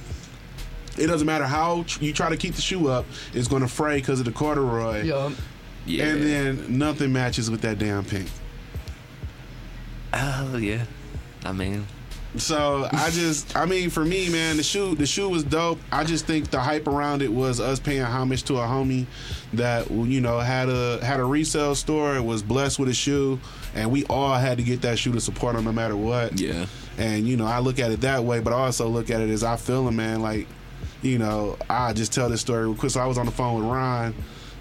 It 0.98 1.06
doesn't 1.06 1.26
matter 1.26 1.46
how 1.46 1.84
you 2.00 2.12
try 2.12 2.28
to 2.28 2.36
keep 2.36 2.54
the 2.54 2.60
shoe 2.62 2.88
up; 2.88 3.06
it's 3.32 3.48
going 3.48 3.62
to 3.62 3.68
fray 3.68 3.96
because 3.96 4.18
of 4.20 4.26
the 4.26 4.32
corduroy. 4.32 5.02
Yup. 5.02 5.32
Yeah. 5.86 6.04
And 6.04 6.22
then 6.22 6.78
nothing 6.78 7.12
matches 7.12 7.50
with 7.50 7.62
that 7.62 7.78
damn 7.78 8.04
pink. 8.04 8.28
Oh 10.14 10.56
yeah. 10.58 10.84
I 11.44 11.52
mean, 11.52 11.86
So 12.36 12.88
I 12.90 13.10
just, 13.10 13.54
I 13.56 13.66
mean, 13.66 13.90
for 13.90 14.04
me, 14.04 14.30
man, 14.30 14.56
the 14.56 14.62
shoe, 14.62 14.94
the 14.94 15.04
shoe 15.06 15.28
was 15.28 15.44
dope. 15.44 15.78
I 15.90 16.02
just 16.04 16.26
think 16.26 16.50
the 16.50 16.60
hype 16.60 16.86
around 16.86 17.20
it 17.20 17.30
was 17.30 17.60
us 17.60 17.78
paying 17.78 18.02
homage 18.02 18.44
to 18.44 18.54
a 18.56 18.62
homie 18.62 19.04
that 19.52 19.90
you 19.90 20.20
know 20.20 20.38
had 20.38 20.68
a 20.70 21.04
had 21.04 21.20
a 21.20 21.24
resale 21.24 21.74
store 21.74 22.14
and 22.16 22.26
was 22.26 22.42
blessed 22.42 22.78
with 22.78 22.88
a 22.88 22.94
shoe, 22.94 23.38
and 23.74 23.90
we 23.90 24.04
all 24.06 24.34
had 24.34 24.56
to 24.58 24.64
get 24.64 24.80
that 24.82 24.98
shoe 24.98 25.12
to 25.12 25.20
support 25.20 25.56
him 25.56 25.64
no 25.64 25.72
matter 25.72 25.96
what. 25.96 26.40
Yeah. 26.40 26.66
And 26.96 27.26
you 27.26 27.36
know, 27.36 27.46
I 27.46 27.58
look 27.58 27.78
at 27.78 27.90
it 27.90 28.00
that 28.02 28.24
way, 28.24 28.40
but 28.40 28.52
I 28.52 28.56
also 28.56 28.88
look 28.88 29.10
at 29.10 29.20
it 29.20 29.28
as 29.28 29.44
I 29.44 29.56
feel 29.56 29.86
him, 29.88 29.96
man. 29.96 30.22
Like, 30.22 30.46
you 31.02 31.18
know, 31.18 31.58
I 31.68 31.92
just 31.92 32.12
tell 32.12 32.28
this 32.30 32.40
story 32.40 32.64
real 32.64 32.74
quick. 32.76 32.92
So 32.92 33.00
I 33.00 33.06
was 33.06 33.18
on 33.18 33.26
the 33.26 33.32
phone 33.32 33.60
with 33.60 33.70
Ron. 33.70 34.14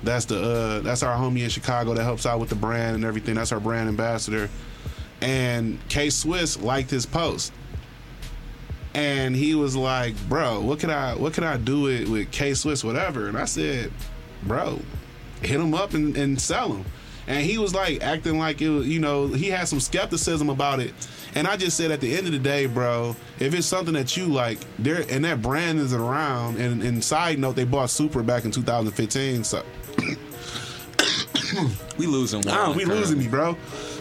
That's 0.03 0.25
the 0.25 0.41
uh, 0.41 0.79
that's 0.79 1.03
our 1.03 1.15
homie 1.15 1.43
in 1.43 1.49
Chicago 1.49 1.93
that 1.93 2.03
helps 2.03 2.25
out 2.25 2.39
with 2.39 2.49
the 2.49 2.55
brand 2.55 2.95
and 2.95 3.05
everything. 3.05 3.35
That's 3.35 3.51
our 3.51 3.59
brand 3.59 3.87
ambassador. 3.87 4.49
And 5.21 5.77
K 5.89 6.09
Swiss 6.09 6.59
liked 6.59 6.89
his 6.89 7.05
post. 7.05 7.53
And 8.93 9.35
he 9.35 9.55
was 9.55 9.75
like, 9.75 10.15
"Bro, 10.27 10.61
what 10.61 10.79
can 10.79 10.89
I 10.89 11.15
what 11.15 11.33
can 11.33 11.43
I 11.43 11.57
do 11.57 11.81
with 11.81 12.09
with 12.09 12.31
K 12.31 12.53
Swiss 12.53 12.83
whatever?" 12.83 13.27
And 13.27 13.37
I 13.37 13.45
said, 13.45 13.91
"Bro, 14.43 14.79
hit 15.41 15.59
him 15.59 15.73
up 15.73 15.93
and, 15.93 16.15
and 16.17 16.41
sell 16.41 16.73
him." 16.73 16.85
And 17.27 17.45
he 17.45 17.57
was 17.57 17.73
like 17.73 18.01
acting 18.01 18.39
like 18.39 18.61
it 18.61 18.69
was, 18.69 18.87
you 18.87 18.99
know, 18.99 19.27
he 19.27 19.49
had 19.49 19.67
some 19.67 19.79
skepticism 19.79 20.49
about 20.49 20.79
it. 20.79 20.93
And 21.35 21.47
I 21.47 21.55
just 21.55 21.77
said 21.77 21.91
at 21.91 22.01
the 22.01 22.13
end 22.13 22.27
of 22.27 22.33
the 22.33 22.39
day, 22.39 22.65
bro, 22.65 23.15
if 23.39 23.53
it's 23.53 23.67
something 23.67 23.93
that 23.93 24.17
you 24.17 24.25
like, 24.25 24.57
there 24.79 25.05
and 25.09 25.23
that 25.23 25.41
brand 25.41 25.79
is 25.79 25.93
around. 25.93 26.57
And, 26.57 26.83
and 26.83 27.01
side 27.01 27.39
note, 27.39 27.55
they 27.55 27.63
bought 27.63 27.89
Supra 27.89 28.23
back 28.23 28.43
in 28.43 28.51
2015, 28.51 29.45
so 29.45 29.63
We 31.97 32.07
losing 32.07 32.43
ah, 32.47 32.51
one. 32.51 32.59
oh, 32.59 32.71
we 32.73 32.83
currently. 32.83 32.99
losing 32.99 33.19
me, 33.19 33.27
bro. 33.27 33.55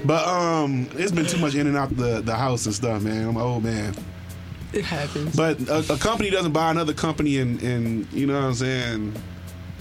But 0.05 0.27
um, 0.27 0.89
it's 0.95 1.13
been 1.13 1.27
too 1.27 1.39
much 1.39 1.55
in 1.55 1.67
and 1.67 1.77
out 1.77 1.95
the 1.97 2.21
the 2.21 2.35
house 2.35 2.67
and 2.67 2.75
stuff, 2.75 3.03
man. 3.03 3.29
I'm 3.29 3.37
an 3.37 3.43
old 3.43 3.63
man. 3.65 3.95
It 4.73 4.85
happens. 4.85 5.35
But 5.37 5.61
a, 5.69 5.95
a 5.95 5.99
company 5.99 6.31
doesn't 6.31 6.53
buy 6.53 6.71
another 6.71 6.95
company 6.95 7.39
and 7.39 7.61
and 7.63 8.11
you 8.13 8.27
know 8.27 8.35
what 8.35 8.45
I'm 8.45 8.55
saying, 8.55 9.15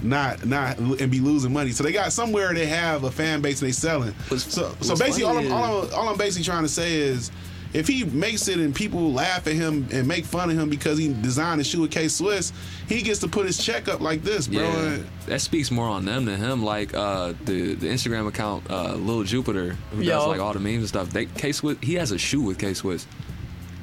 not 0.02 0.44
not 0.44 0.78
and 0.78 1.10
be 1.10 1.20
losing 1.20 1.52
money. 1.52 1.70
So 1.72 1.82
they 1.84 1.92
got 1.92 2.12
somewhere 2.12 2.52
they 2.52 2.66
have 2.66 3.04
a 3.04 3.10
fan 3.10 3.40
base 3.40 3.60
and 3.62 3.68
they 3.68 3.72
selling. 3.72 4.12
What's- 4.28 4.52
so 4.52 4.74
so 4.80 4.96
basically 4.96 5.24
all 5.24 5.38
I'm, 5.38 5.52
all 5.52 5.82
I'm 5.84 5.94
all 5.94 6.08
I'm 6.08 6.18
basically 6.18 6.44
trying 6.44 6.62
to 6.64 6.68
say 6.68 6.96
is. 6.96 7.30
If 7.72 7.86
he 7.86 8.04
makes 8.04 8.48
it 8.48 8.58
and 8.58 8.74
people 8.74 9.12
laugh 9.12 9.46
at 9.46 9.52
him 9.54 9.86
and 9.92 10.06
make 10.08 10.24
fun 10.24 10.50
of 10.50 10.58
him 10.58 10.68
because 10.68 10.98
he 10.98 11.12
designed 11.12 11.60
a 11.60 11.64
shoe 11.64 11.82
with 11.82 11.92
K 11.92 12.08
Swiss, 12.08 12.52
he 12.88 13.00
gets 13.02 13.20
to 13.20 13.28
put 13.28 13.46
his 13.46 13.58
check 13.64 13.86
up 13.86 14.00
like 14.00 14.22
this, 14.22 14.48
bro. 14.48 14.62
Yeah, 14.62 14.98
that 15.26 15.40
speaks 15.40 15.70
more 15.70 15.86
on 15.86 16.04
them 16.04 16.24
than 16.24 16.38
him. 16.40 16.64
Like 16.64 16.94
uh, 16.94 17.34
the 17.44 17.74
the 17.74 17.86
Instagram 17.86 18.26
account, 18.26 18.68
uh, 18.70 18.94
Lil 18.94 19.22
Jupiter, 19.22 19.76
who 19.92 20.02
Yo. 20.02 20.18
does 20.18 20.26
like 20.26 20.40
all 20.40 20.52
the 20.52 20.58
memes 20.58 20.78
and 20.78 20.88
stuff. 20.88 21.10
They 21.10 21.26
K 21.26 21.52
Swiss, 21.52 21.78
he 21.80 21.94
has 21.94 22.10
a 22.10 22.18
shoe 22.18 22.40
with 22.40 22.58
K 22.58 22.74
Swiss. 22.74 23.06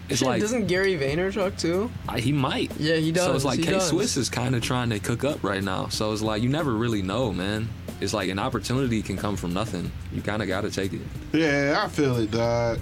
It's 0.09 0.19
Shit, 0.19 0.27
like 0.27 0.41
doesn't 0.41 0.67
Gary 0.67 0.97
Vaynerchuk 0.97 1.59
too? 1.59 1.89
I- 2.07 2.19
he 2.19 2.31
might. 2.31 2.71
Yeah, 2.79 2.95
he 2.95 3.11
does. 3.11 3.25
So 3.25 3.35
it's 3.35 3.45
like 3.45 3.59
he 3.59 3.65
K. 3.65 3.79
Swiss 3.79 4.15
is 4.17 4.29
kind 4.29 4.55
of 4.55 4.61
trying 4.61 4.89
to 4.89 4.99
cook 4.99 5.23
up 5.23 5.43
right 5.43 5.63
now. 5.63 5.88
So 5.89 6.11
it's 6.13 6.21
like 6.21 6.41
you 6.41 6.49
never 6.49 6.73
really 6.73 7.01
know, 7.01 7.31
man. 7.33 7.67
It's 7.99 8.13
like 8.13 8.29
an 8.29 8.39
opportunity 8.39 9.01
can 9.01 9.17
come 9.17 9.35
from 9.35 9.53
nothing. 9.53 9.91
You 10.13 10.21
kind 10.21 10.41
of 10.41 10.47
got 10.47 10.61
to 10.61 10.71
take 10.71 10.93
it. 10.93 11.01
Yeah, 11.33 11.81
I 11.83 11.88
feel 11.89 12.15
it, 12.17 12.31
dog. 12.31 12.79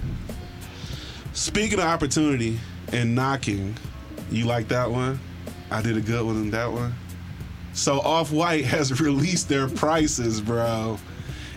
Speaking 1.36 1.80
of 1.80 1.84
opportunity 1.84 2.58
and 2.92 3.14
knocking, 3.14 3.76
you 4.30 4.46
like 4.46 4.68
that 4.68 4.90
one? 4.90 5.20
I 5.70 5.82
did 5.82 5.98
a 5.98 6.00
good 6.00 6.24
one 6.24 6.36
in 6.36 6.50
that 6.52 6.72
one. 6.72 6.94
So 7.74 8.00
Off 8.00 8.32
White 8.32 8.64
has 8.74 9.02
released 9.02 9.46
their 9.46 9.68
prices, 9.68 10.40
bro. 10.40 10.98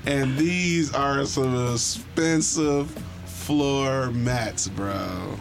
And 0.06 0.38
these 0.38 0.94
are 0.94 1.24
some 1.26 1.74
expensive 1.74 2.92
floor 3.24 4.12
mats, 4.12 4.68
bro. 4.68 5.40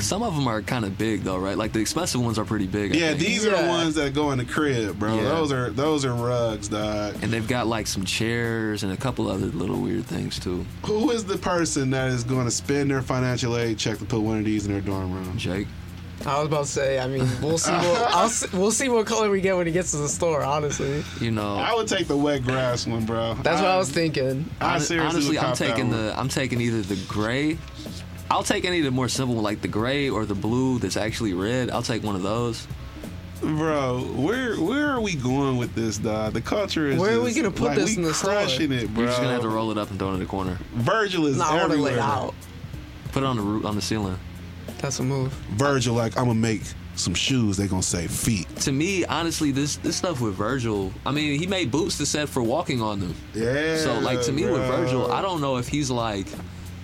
Some 0.00 0.22
of 0.22 0.34
them 0.34 0.46
are 0.48 0.62
kind 0.62 0.84
of 0.84 0.96
big 0.96 1.22
though, 1.22 1.38
right? 1.38 1.56
Like 1.56 1.72
the 1.72 1.80
expensive 1.80 2.20
ones 2.22 2.38
are 2.38 2.44
pretty 2.44 2.66
big. 2.66 2.92
I 2.92 2.98
Yeah, 2.98 3.08
think. 3.08 3.20
these 3.20 3.46
are 3.46 3.50
the 3.62 3.68
ones 3.68 3.94
that 3.96 4.14
go 4.14 4.30
in 4.32 4.38
the 4.38 4.44
crib, 4.44 4.98
bro. 4.98 5.16
Yeah. 5.16 5.22
Those 5.24 5.52
are 5.52 5.70
those 5.70 6.04
are 6.04 6.14
rugs, 6.14 6.68
dog. 6.68 7.14
and 7.22 7.32
they've 7.32 7.46
got 7.48 7.66
like 7.66 7.86
some 7.86 8.04
chairs 8.04 8.82
and 8.82 8.92
a 8.92 8.96
couple 8.96 9.28
other 9.28 9.46
little 9.46 9.80
weird 9.80 10.04
things 10.06 10.38
too. 10.38 10.64
Who 10.86 11.10
is 11.10 11.24
the 11.24 11.38
person 11.38 11.90
that 11.90 12.08
is 12.08 12.24
going 12.24 12.44
to 12.46 12.50
spend 12.50 12.90
their 12.90 13.02
financial 13.02 13.56
aid 13.56 13.78
check 13.78 13.98
to 13.98 14.04
put 14.04 14.20
one 14.20 14.38
of 14.38 14.44
these 14.44 14.66
in 14.66 14.72
their 14.72 14.80
dorm 14.80 15.12
room? 15.12 15.36
Jake, 15.36 15.66
I 16.26 16.38
was 16.38 16.46
about 16.46 16.64
to 16.66 16.70
say. 16.70 16.98
I 17.00 17.06
mean, 17.08 17.26
we'll 17.42 17.58
see. 17.58 17.72
What, 17.72 18.10
I'll 18.14 18.28
see, 18.28 18.56
we'll 18.56 18.70
see 18.70 18.88
what 18.88 19.06
color 19.06 19.28
we 19.30 19.40
get 19.40 19.56
when 19.56 19.66
he 19.66 19.72
gets 19.72 19.90
to 19.92 19.96
the 19.98 20.08
store. 20.08 20.42
Honestly, 20.42 21.02
you 21.20 21.30
know. 21.32 21.56
I 21.56 21.74
would 21.74 21.88
take 21.88 22.06
the 22.06 22.16
wet 22.16 22.44
grass 22.44 22.86
one, 22.86 23.04
bro. 23.04 23.34
that's 23.42 23.60
what 23.60 23.70
I 23.70 23.76
was 23.76 23.90
thinking. 23.90 24.48
I 24.60 24.72
Hon- 24.72 24.80
seriously 24.80 24.98
honestly, 25.16 25.36
would 25.36 25.38
I'm 25.38 25.44
cop 25.50 25.58
that 25.58 25.68
taking 25.68 25.88
one. 25.90 26.06
the 26.06 26.18
I'm 26.18 26.28
taking 26.28 26.60
either 26.60 26.82
the 26.82 26.96
gray. 27.08 27.58
I'll 28.32 28.42
take 28.42 28.64
any 28.64 28.78
of 28.78 28.84
the 28.84 28.90
more 28.90 29.08
simple, 29.08 29.36
like 29.36 29.60
the 29.60 29.68
gray 29.68 30.08
or 30.08 30.24
the 30.24 30.34
blue 30.34 30.78
that's 30.78 30.96
actually 30.96 31.34
red. 31.34 31.70
I'll 31.70 31.82
take 31.82 32.02
one 32.02 32.16
of 32.16 32.22
those. 32.22 32.66
Bro, 33.42 34.04
where 34.16 34.56
where 34.56 34.88
are 34.88 35.00
we 35.00 35.14
going 35.16 35.56
with 35.58 35.74
this, 35.74 35.98
dog? 35.98 36.32
The 36.32 36.40
culture 36.40 36.86
is. 36.86 36.98
Where 36.98 37.18
are 37.18 37.20
we 37.20 37.26
just- 37.30 37.36
gonna 37.36 37.50
put 37.50 37.68
like, 37.68 37.76
this 37.78 37.90
we 37.90 37.96
in 37.96 38.02
the 38.04 38.14
store? 38.14 38.32
crushing 38.32 38.72
it, 38.72 38.88
bro. 38.94 39.02
You're 39.02 39.10
just 39.10 39.20
gonna 39.20 39.32
have 39.34 39.42
to 39.42 39.48
roll 39.48 39.70
it 39.70 39.78
up 39.78 39.90
and 39.90 39.98
throw 39.98 40.10
it 40.10 40.14
in 40.14 40.20
the 40.20 40.26
corner. 40.26 40.58
Virgil 40.76 41.26
is 41.26 41.36
Nah, 41.36 41.44
I 41.44 41.48
want 41.56 41.58
to 41.58 41.64
everywhere. 41.72 41.92
lay 41.94 41.98
out. 42.00 42.34
Put 43.12 43.22
it 43.22 43.26
on 43.26 43.36
the 43.36 43.42
roof, 43.42 43.64
on 43.66 43.74
the 43.76 43.82
ceiling. 43.82 44.16
That's 44.78 44.98
a 45.00 45.02
move. 45.02 45.32
Virgil, 45.56 45.94
like 45.94 46.16
I'm 46.16 46.26
gonna 46.26 46.34
make 46.38 46.62
some 46.94 47.14
shoes. 47.14 47.56
They're 47.56 47.66
gonna 47.66 47.82
say 47.82 48.06
feet. 48.06 48.46
To 48.60 48.72
me, 48.72 49.04
honestly, 49.04 49.50
this 49.50 49.76
this 49.76 49.96
stuff 49.96 50.20
with 50.20 50.34
Virgil. 50.34 50.92
I 51.04 51.10
mean, 51.10 51.38
he 51.38 51.46
made 51.46 51.70
boots 51.70 51.98
to 51.98 52.06
set 52.06 52.28
for 52.28 52.42
walking 52.42 52.80
on 52.80 53.00
them. 53.00 53.14
Yeah. 53.34 53.76
So 53.78 53.98
like 53.98 54.22
to 54.22 54.32
me 54.32 54.44
with. 54.46 54.62
Virgil, 54.62 55.10
I 55.12 55.20
don't 55.20 55.40
know 55.40 55.56
if 55.58 55.66
he's 55.68 55.90
like 55.90 56.26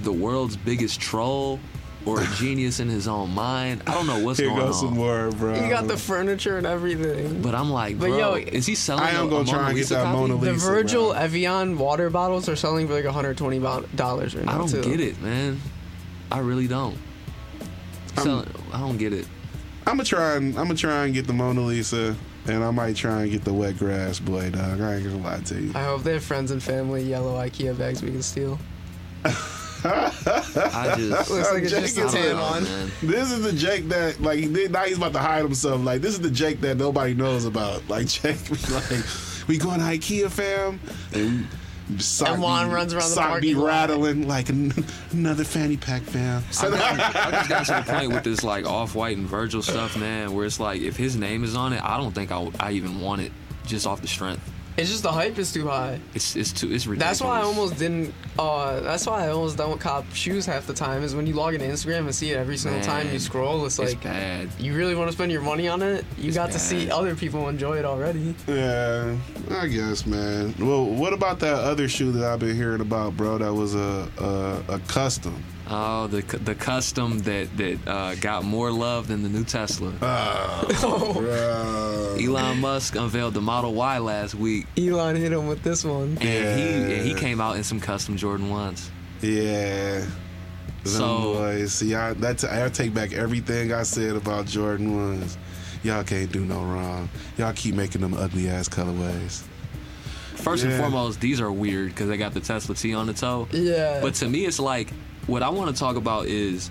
the 0.03 0.13
world's 0.13 0.57
biggest 0.57 1.01
troll 1.01 1.59
or 2.07 2.23
a 2.23 2.27
genius 2.37 2.81
in 2.81 2.89
his 2.89 3.07
own 3.09 3.35
mind. 3.35 3.83
I 3.87 3.93
don't 3.93 4.07
know 4.07 4.21
what's 4.25 4.39
Here 4.39 4.49
going 4.49 4.61
goes 4.61 4.79
some 4.81 4.91
on. 4.91 4.95
more, 4.97 5.31
bro. 5.33 5.55
You 5.63 5.69
got 5.69 5.89
the 5.89 5.97
furniture 5.97 6.57
and 6.57 6.67
everything. 6.67 7.43
But 7.43 7.55
I'm 7.55 7.71
like, 7.71 7.99
But 7.99 8.09
bro, 8.11 8.19
yo, 8.19 8.35
is 8.37 8.65
he 8.67 8.75
selling? 8.77 9.03
I 9.05 9.11
am 9.11 9.27
a- 9.27 9.31
gonna 9.31 9.43
a 9.43 9.45
try 9.45 9.53
Mona 9.57 9.67
and 9.69 9.75
get 9.77 9.81
Lisa 9.83 9.95
that 9.95 10.05
copy? 10.05 10.17
Mona 10.33 10.37
The 10.45 10.53
Virgil 10.55 11.11
bro. 11.13 11.21
Evian 11.21 11.77
water 11.79 12.09
bottles 12.09 12.49
are 12.49 12.57
selling 12.57 12.87
for 12.87 12.95
like 12.95 13.05
120 13.05 13.59
dollars 13.97 14.35
right 14.37 14.45
now. 14.47 14.55
I 14.55 14.59
don't 14.59 14.69
too. 14.71 14.83
get 14.83 15.01
it, 15.01 15.21
man. 15.21 15.61
I 16.33 16.39
really 16.39 16.69
don't. 16.69 16.97
Selling, 18.17 18.49
I 18.73 18.81
don't 18.81 18.97
get 18.97 19.13
it. 19.13 19.27
I'm 19.87 19.95
gonna 19.97 20.05
try 20.05 20.37
and 20.37 20.57
I'm 20.59 20.65
gonna 20.67 20.75
try 20.77 21.05
and 21.05 21.15
get 21.15 21.27
the 21.27 21.33
Mona 21.33 21.61
Lisa, 21.63 22.15
and 22.47 22.63
I 22.65 22.71
might 22.71 22.97
try 22.97 23.23
and 23.23 23.31
get 23.31 23.45
the 23.45 23.53
wet 23.53 23.79
grass 23.79 24.19
boy, 24.19 24.51
dog. 24.51 24.81
I 24.81 24.97
ain't 24.97 25.05
gonna 25.05 25.19
lie 25.23 25.41
to 25.41 25.61
you. 25.61 25.73
I 25.75 25.85
hope 25.85 26.03
they 26.05 26.15
have 26.15 26.25
friends 26.25 26.51
and 26.51 26.63
family 26.63 27.03
yellow 27.03 27.37
IKEA 27.37 27.77
bags 27.79 28.03
we 28.03 28.11
can 28.11 28.23
steal. 28.23 28.59
I 29.85 30.95
just 30.97 31.31
Looks 31.31 31.53
like 31.53 31.63
it's 31.63 31.73
Jake 31.73 31.95
just 31.95 31.99
is 31.99 31.99
a 31.99 32.01
I 32.01 32.05
don't 32.05 32.13
tan 32.13 32.37
know, 32.37 32.43
on. 32.43 32.65
man. 32.65 32.91
This 33.03 33.31
is 33.31 33.43
the 33.43 33.53
Jake 33.53 33.89
that 33.89 34.21
like 34.21 34.39
he 34.39 34.47
did- 34.49 34.73
now 34.73 34.85
he's 34.85 34.97
about 34.97 35.13
to 35.13 35.19
hide 35.21 35.43
himself. 35.43 35.83
Like 35.85 36.01
this 36.01 36.13
is 36.15 36.21
the 36.21 36.31
Jake 36.31 36.61
that 36.63 36.77
nobody 36.77 37.15
knows 37.15 37.45
about. 37.45 37.87
Like 37.89 38.07
Jake, 38.09 38.39
was 38.51 38.71
like 38.71 39.49
we 39.49 39.57
going 39.59 39.79
to 39.81 39.85
IKEA, 39.87 40.31
fam, 40.31 40.79
and, 41.15 41.47
sock 42.03 42.29
And 42.29 42.43
Juan 42.43 42.69
be- 42.69 42.75
runs 42.75 42.93
around 42.93 43.09
the 43.09 43.15
sock 43.15 43.41
be 43.41 43.55
parking 43.55 43.57
lot. 43.57 43.67
rattling 43.67 44.29
like 44.29 44.49
an, 44.51 44.73
another 45.13 45.45
fanny 45.45 45.77
pack, 45.79 46.03
fam. 46.03 46.43
I 46.61 46.69
got- 46.71 47.17
I 47.17 47.31
just 47.49 47.49
got 47.49 47.67
to 47.85 47.87
the 47.91 47.99
point 47.99 48.13
with 48.13 48.25
this 48.25 48.43
like 48.45 48.67
off-white 48.67 49.17
and 49.17 49.27
Virgil 49.27 49.63
stuff, 49.63 49.97
man, 49.97 50.35
where 50.35 50.45
it's 50.45 50.61
like 50.61 50.83
if 50.83 50.97
his 50.97 51.17
name 51.17 51.45
is 51.45 51.55
on 51.57 51.73
it, 51.73 51.83
I 51.83 51.97
don't 51.97 52.15
think 52.15 52.31
I, 52.31 52.51
I 52.61 52.73
even 52.73 53.01
want 53.01 53.23
it 53.23 53.33
just 53.67 53.87
off 53.87 54.03
the 54.03 54.09
strength. 54.09 54.43
It's 54.79 54.89
just 54.89 55.03
the 55.03 55.11
hype 55.11 55.37
is 55.39 55.53
too 55.53 55.67
high. 55.67 55.99
It's 56.15 56.37
it's 56.37 56.53
too 56.53 56.73
it's 56.73 56.87
ridiculous. 56.87 57.19
That's 57.19 57.21
why 57.21 57.41
I 57.41 57.43
almost 57.43 57.79
didn't. 57.79 58.15
Uh, 58.39 58.79
that's 58.81 59.07
why 59.07 59.25
I 59.25 59.31
almost 59.31 59.57
don't 59.57 59.81
cop 59.81 60.05
shoes 60.15 60.47
half 60.47 60.69
the 60.69 60.73
time. 60.73 61.03
Is 61.03 61.17
when 61.17 61.27
you 61.27 61.35
log 61.35 61.55
into 61.55 61.67
Instagram 61.67 61.99
and 62.01 62.15
see 62.15 62.31
it 62.31 62.37
every 62.37 62.57
single 62.57 62.81
time 62.83 63.13
you 63.13 63.19
scroll. 63.19 63.67
It's 63.67 63.77
it's 63.81 63.95
like 63.95 64.05
bad. 64.05 64.49
you 64.57 64.77
really 64.77 64.95
want 64.95 65.09
to 65.09 65.13
spend 65.13 65.33
your 65.33 65.43
money 65.43 65.67
on 65.67 65.83
it. 65.83 66.05
You 66.17 66.29
It's 66.29 66.37
got 66.37 66.53
to 66.53 66.61
see 66.61 66.91
other 66.93 67.17
people 67.17 67.49
enjoy 67.49 67.79
it 67.79 67.85
already. 67.85 68.37
Yeah, 68.47 69.17
I 69.51 69.67
guess, 69.67 70.07
man. 70.07 70.55
Well, 70.61 70.85
what 70.87 71.13
about 71.13 71.41
that 71.41 71.57
other 71.57 71.89
shoe 71.89 72.13
that 72.13 72.25
I've 72.25 72.39
been 72.39 72.55
hearing 72.55 72.81
about, 72.81 73.17
bro? 73.17 73.39
That 73.39 73.53
was 73.53 73.75
a 73.75 74.09
a, 74.19 74.75
a 74.75 74.79
custom. 74.87 75.43
Oh, 75.71 76.07
the 76.07 76.23
the 76.39 76.55
custom 76.55 77.19
that 77.21 77.55
that 77.59 77.79
uh, 77.87 78.15
got 78.17 78.43
more 78.45 78.71
love 78.73 79.09
than 79.09 79.23
the 79.23 79.29
new 79.29 79.45
Tesla. 79.45 79.91
Bro. 80.81 82.17
Elon 82.21 82.61
Musk 82.61 82.97
unveiled 82.97 83.35
the 83.35 83.41
Model 83.41 83.75
Y 83.75 83.99
last 83.99 84.35
week, 84.35 84.67
Elon 84.77 85.17
hit 85.17 85.33
him 85.33 85.47
with 85.47 85.63
this 85.63 85.85
one. 85.85 86.17
and 86.21 86.59
he 86.61 86.95
and 86.95 87.07
he 87.07 87.15
came 87.15 87.41
out 87.41 87.57
in 87.57 87.65
some 87.65 87.81
custom 87.81 88.17
Jordan 88.17 88.51
ones. 88.51 88.91
Yeah. 89.21 90.01
Them 90.01 90.09
So- 90.85 91.35
boys. 91.35 91.73
See, 91.75 91.95
I, 91.95 92.13
that's, 92.15 92.45
I 92.45 92.69
take 92.69 92.95
back 92.95 93.13
everything 93.13 93.73
I 93.73 93.83
said 93.83 94.17
about 94.17 94.47
Jordan 94.47 94.97
ones. 94.97 95.37
Y'all 95.83 96.05
can't 96.05 96.31
do 96.33 96.45
no 96.45 96.63
wrong. 96.63 97.09
Y'all 97.37 97.53
keep 97.53 97.75
making 97.75 98.01
them 98.01 98.15
ugly 98.15 98.49
ass 98.49 98.69
colorways. 98.69 99.43
First 100.37 100.65
and 100.65 100.73
foremost, 100.75 101.21
these 101.21 101.41
are 101.41 101.51
weird 101.53 101.91
because 101.91 102.09
they 102.09 102.17
got 102.17 102.33
the 102.33 102.41
Tesla 102.41 102.75
T 102.75 102.95
on 102.95 103.07
the 103.07 103.13
toe. 103.13 103.49
Yeah. 103.53 104.01
But 104.01 104.15
to 104.15 104.29
me, 104.29 104.47
it's 104.47 104.61
like 104.61 104.89
what 105.29 105.45
I 105.45 105.49
want 105.51 105.73
to 105.75 105.79
talk 105.79 105.95
about 105.95 106.27
is 106.27 106.71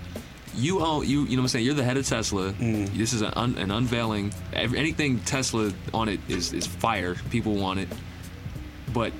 you 0.54 0.80
own 0.80 1.06
you. 1.06 1.22
You 1.24 1.36
know 1.36 1.42
what 1.42 1.44
I'm 1.44 1.48
saying? 1.48 1.64
You're 1.64 1.74
the 1.74 1.84
head 1.84 1.96
of 1.96 2.06
Tesla. 2.06 2.52
Mm. 2.52 2.88
This 2.96 3.12
is 3.14 3.22
an, 3.22 3.32
un, 3.36 3.56
an 3.56 3.70
unveiling. 3.70 4.32
Ev- 4.52 4.74
Anything 4.74 5.20
Tesla 5.20 5.72
on 5.94 6.08
it 6.10 6.20
is 6.28 6.52
is 6.52 6.66
fire. 6.66 7.14
People 7.30 7.54
want 7.54 7.80
it, 7.80 7.88
but 8.92 9.12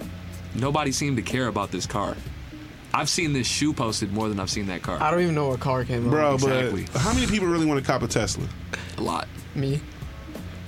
nobody 0.55 0.93
seemed 0.93 1.17
to 1.17 1.23
care 1.23 1.47
about 1.47 1.71
this 1.71 1.87
car. 1.87 2.17
I've 2.93 3.09
seen 3.09 3.33
this 3.33 3.47
shoe 3.47 3.73
posted 3.73 4.13
more 4.13 4.29
than 4.29 4.41
I've 4.41 4.51
seen 4.51 4.67
that 4.67 4.83
car. 4.83 5.01
I 5.01 5.11
don't 5.11 5.21
even 5.21 5.35
know 5.35 5.49
what 5.49 5.61
car 5.61 5.85
came 5.85 6.09
bro. 6.11 6.31
out. 6.31 6.35
Exactly. 6.35 6.87
But 6.93 7.03
how 7.03 7.13
many 7.15 7.27
people 7.27 7.47
really 7.47 7.67
want 7.67 7.79
to 7.79 7.87
cop 7.87 8.03
a 8.03 8.09
Tesla? 8.09 8.49
a 8.97 9.03
lot. 9.03 9.29
Me. 9.55 9.81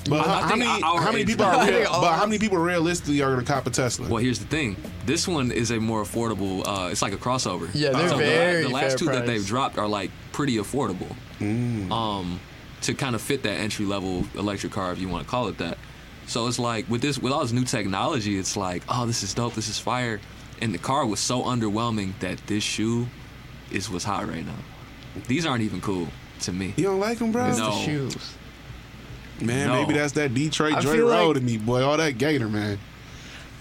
But 0.09 0.21
I- 0.21 0.23
I 0.23 0.41
how, 0.41 0.49
how 0.49 0.57
many? 0.57 0.81
How 0.83 1.13
many 1.13 1.25
people 1.25 1.47
are? 1.47 1.67
Real, 1.69 1.91
but 1.91 2.13
how 2.17 2.27
many 2.27 2.39
people 2.39 2.59
realistically 2.59 3.21
are 3.23 3.33
going 3.33 3.45
to 3.45 3.51
cop 3.53 3.67
a 3.67 3.71
Tesla? 3.71 4.09
Well, 4.09 4.23
here's 4.23 4.39
the 4.39 4.45
thing. 4.47 4.77
This 5.11 5.27
one 5.27 5.51
is 5.51 5.71
a 5.73 5.81
more 5.81 6.03
affordable. 6.05 6.63
Uh, 6.67 6.89
it's 6.91 7.03
like 7.03 7.13
a 7.13 7.17
crossover. 7.17 7.69
Yeah, 7.75 7.91
they're 7.91 8.09
So 8.09 8.17
the- 8.19 8.25
very 8.25 8.63
The, 8.63 8.69
last 8.69 8.91
fair 8.91 8.97
two 8.99 9.07
that 9.07 9.27
they've 9.27 9.45
dropped 9.45 9.77
are 9.79 9.89
like 9.89 10.11
pretty 10.33 10.57
affordable. 10.57 11.15
Mm. 11.41 11.91
Um, 11.91 12.39
to 12.83 12.95
kind 12.95 13.15
of 13.15 13.21
fit 13.21 13.43
that 13.43 13.59
entry 13.59 13.85
level 13.87 14.25
electric 14.37 14.73
car, 14.73 14.93
if 14.93 14.99
you 15.01 15.09
want 15.09 15.25
to 15.25 15.31
call 15.31 15.49
it 15.49 15.59
that. 15.59 15.79
So 16.27 16.47
it's 16.47 16.59
like 16.59 16.89
with 16.89 17.03
this, 17.03 17.19
with 17.19 17.33
all 17.33 17.41
this 17.43 17.53
new 17.53 17.65
technology, 17.65 18.39
it's 18.39 18.57
like, 18.57 18.83
oh, 18.89 19.05
this 19.07 19.23
is 19.23 19.35
dope. 19.35 19.55
This 19.55 19.69
is 19.69 19.79
fire. 19.79 20.21
And 20.63 20.73
the 20.73 20.79
car 20.79 21.05
was 21.07 21.19
so 21.21 21.43
underwhelming 21.43 22.13
that 22.21 22.39
this 22.47 22.63
shoe 22.63 23.09
is 23.73 23.91
what's 23.91 24.05
hot 24.05 24.29
right 24.29 24.47
now. 24.47 24.55
These 25.27 25.45
aren't 25.45 25.63
even 25.65 25.81
cool 25.81 26.07
to 26.43 26.53
me. 26.53 26.73
You 26.77 26.85
don't 26.85 27.01
like 27.01 27.19
them, 27.19 27.33
bro? 27.33 27.47
It's 27.47 27.59
No. 27.59 27.71
the 27.71 27.85
shoes. 27.85 28.17
Man, 29.41 29.69
No. 29.69 29.81
maybe 29.83 29.95
that's 29.95 30.13
that 30.13 30.35
Detroit 30.35 30.75
I 30.75 30.81
Dre 30.81 30.99
Road 30.99 31.29
like- 31.29 31.35
to 31.37 31.41
me, 31.43 31.57
boy. 31.57 31.83
All 31.83 31.97
that 31.97 32.19
Gator, 32.19 32.49
man. 32.49 32.79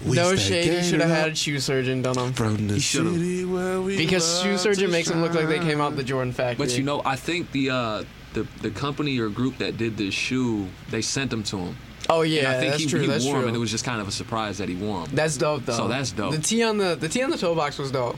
We 0.04 0.16
no 0.16 0.34
shade. 0.36 0.72
He 0.72 0.82
should 0.88 1.00
have 1.00 1.10
had 1.10 1.28
a 1.32 1.34
shoe 1.34 1.58
surgeon 1.60 2.00
done 2.02 2.14
them. 2.16 2.32
from 2.32 2.66
the 2.68 2.74
He 2.74 2.80
should've. 2.80 3.12
city 3.14 3.44
where 3.44 3.80
we 3.80 3.96
Because 3.96 4.42
shoe 4.42 4.56
surgeon 4.56 4.86
to 4.86 4.90
makes 4.92 5.08
them 5.08 5.20
look 5.22 5.34
like 5.34 5.48
they 5.48 5.58
came 5.58 5.80
out 5.80 5.96
the. 5.96 6.02
Jordan 6.04 6.32
factory. 6.32 6.64
But 6.66 6.76
you 6.76 6.82
know, 6.84 7.02
I 7.04 7.16
think 7.16 7.52
the 7.52 7.70
uh, 7.70 8.04
the 8.32 8.46
the 8.62 8.70
company 8.70 9.18
or 9.18 9.28
group 9.28 9.58
that 9.58 9.76
did 9.76 9.96
this 9.96 10.14
shoe, 10.14 10.68
they 10.90 11.02
sent 11.02 11.30
them 11.30 11.42
to 11.44 11.58
him. 11.58 11.76
oh 12.08 12.22
And 12.22 12.30
yeah, 12.30 12.50
I 12.50 12.54
think 12.60 12.70
that's 12.72 12.82
he, 12.84 12.88
true. 12.88 13.00
he 13.00 13.06
that's 13.06 13.24
wore 13.24 13.34
true. 13.34 13.40
them, 13.42 13.48
and 13.48 13.56
it 13.56 13.60
was 13.60 13.70
just 13.70 13.84
kind 13.84 14.00
of 14.00 14.08
a 14.08 14.12
surprise 14.12 14.56
that 14.58 14.68
he 14.68 14.74
wore 14.76 15.04
them. 15.06 15.14
that's 15.14 15.36
dope 15.36 15.66
though. 15.66 15.74
So 15.74 15.88
that's 15.88 16.12
dope. 16.12 16.32
The 16.32 16.40
T 16.40 16.62
on 16.62 16.78
the 16.78 16.94
the 16.94 17.08
T 17.08 17.22
on 17.22 17.30
the 17.30 17.36
toe 17.38 17.54
box 17.54 17.78
was 17.78 17.90
dope. 17.90 18.16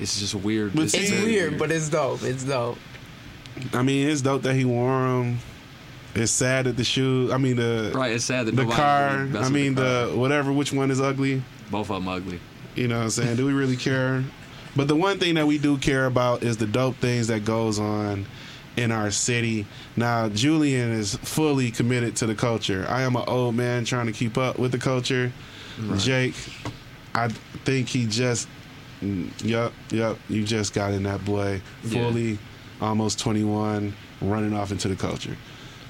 It's 0.00 0.20
just 0.20 0.34
weird. 0.34 0.74
But 0.74 0.84
It's, 0.84 0.92
see- 0.92 0.98
It's 1.00 1.10
very 1.10 1.24
weird, 1.24 1.58
but 1.58 1.70
it's 1.72 1.88
dope. 1.88 2.22
It's 2.22 2.44
dope. 2.44 2.78
I 3.72 3.82
mean, 3.82 4.08
it's 4.08 4.20
dope 4.20 4.42
that 4.42 4.54
he 4.54 4.64
wore 4.66 5.08
them. 5.08 5.38
It's 6.16 6.32
sad 6.32 6.66
that 6.66 6.76
the 6.76 6.84
shoe. 6.84 7.30
I 7.32 7.38
mean 7.38 7.56
the 7.56 7.92
right. 7.94 8.12
It's 8.12 8.24
sad 8.24 8.46
that 8.46 8.56
the 8.56 8.66
car. 8.66 9.18
really 9.18 9.38
I 9.38 9.48
mean 9.48 9.74
car. 9.74 9.84
the 10.06 10.16
whatever. 10.16 10.52
Which 10.52 10.72
one 10.72 10.90
is 10.90 11.00
ugly? 11.00 11.42
both 11.70 11.90
of 11.90 11.96
them 11.96 12.08
ugly. 12.08 12.40
You 12.74 12.88
know 12.88 12.98
what 12.98 13.04
I'm 13.04 13.10
saying? 13.10 13.36
Do 13.36 13.46
we 13.46 13.52
really 13.52 13.76
care? 13.76 14.24
But 14.74 14.88
the 14.88 14.96
one 14.96 15.18
thing 15.18 15.34
that 15.36 15.46
we 15.46 15.58
do 15.58 15.78
care 15.78 16.06
about 16.06 16.42
is 16.42 16.56
the 16.58 16.66
dope 16.66 16.96
things 16.96 17.28
that 17.28 17.44
goes 17.44 17.78
on 17.78 18.26
in 18.76 18.92
our 18.92 19.10
city. 19.10 19.66
Now, 19.96 20.28
Julian 20.28 20.92
is 20.92 21.16
fully 21.16 21.70
committed 21.70 22.16
to 22.16 22.26
the 22.26 22.34
culture. 22.34 22.86
I 22.88 23.02
am 23.02 23.16
an 23.16 23.24
old 23.26 23.54
man 23.54 23.84
trying 23.84 24.06
to 24.06 24.12
keep 24.12 24.36
up 24.36 24.58
with 24.58 24.72
the 24.72 24.78
culture. 24.78 25.32
Jake, 25.96 26.34
I 27.14 27.28
think 27.64 27.88
he 27.88 28.06
just, 28.06 28.48
yup, 29.00 29.72
yup, 29.90 30.18
you 30.28 30.44
just 30.44 30.74
got 30.74 30.92
in 30.92 31.02
that 31.04 31.24
boy. 31.24 31.60
Yeah. 31.84 32.02
Fully, 32.02 32.38
almost 32.80 33.18
21, 33.18 33.94
running 34.20 34.54
off 34.54 34.72
into 34.72 34.88
the 34.88 34.96
culture. 34.96 35.36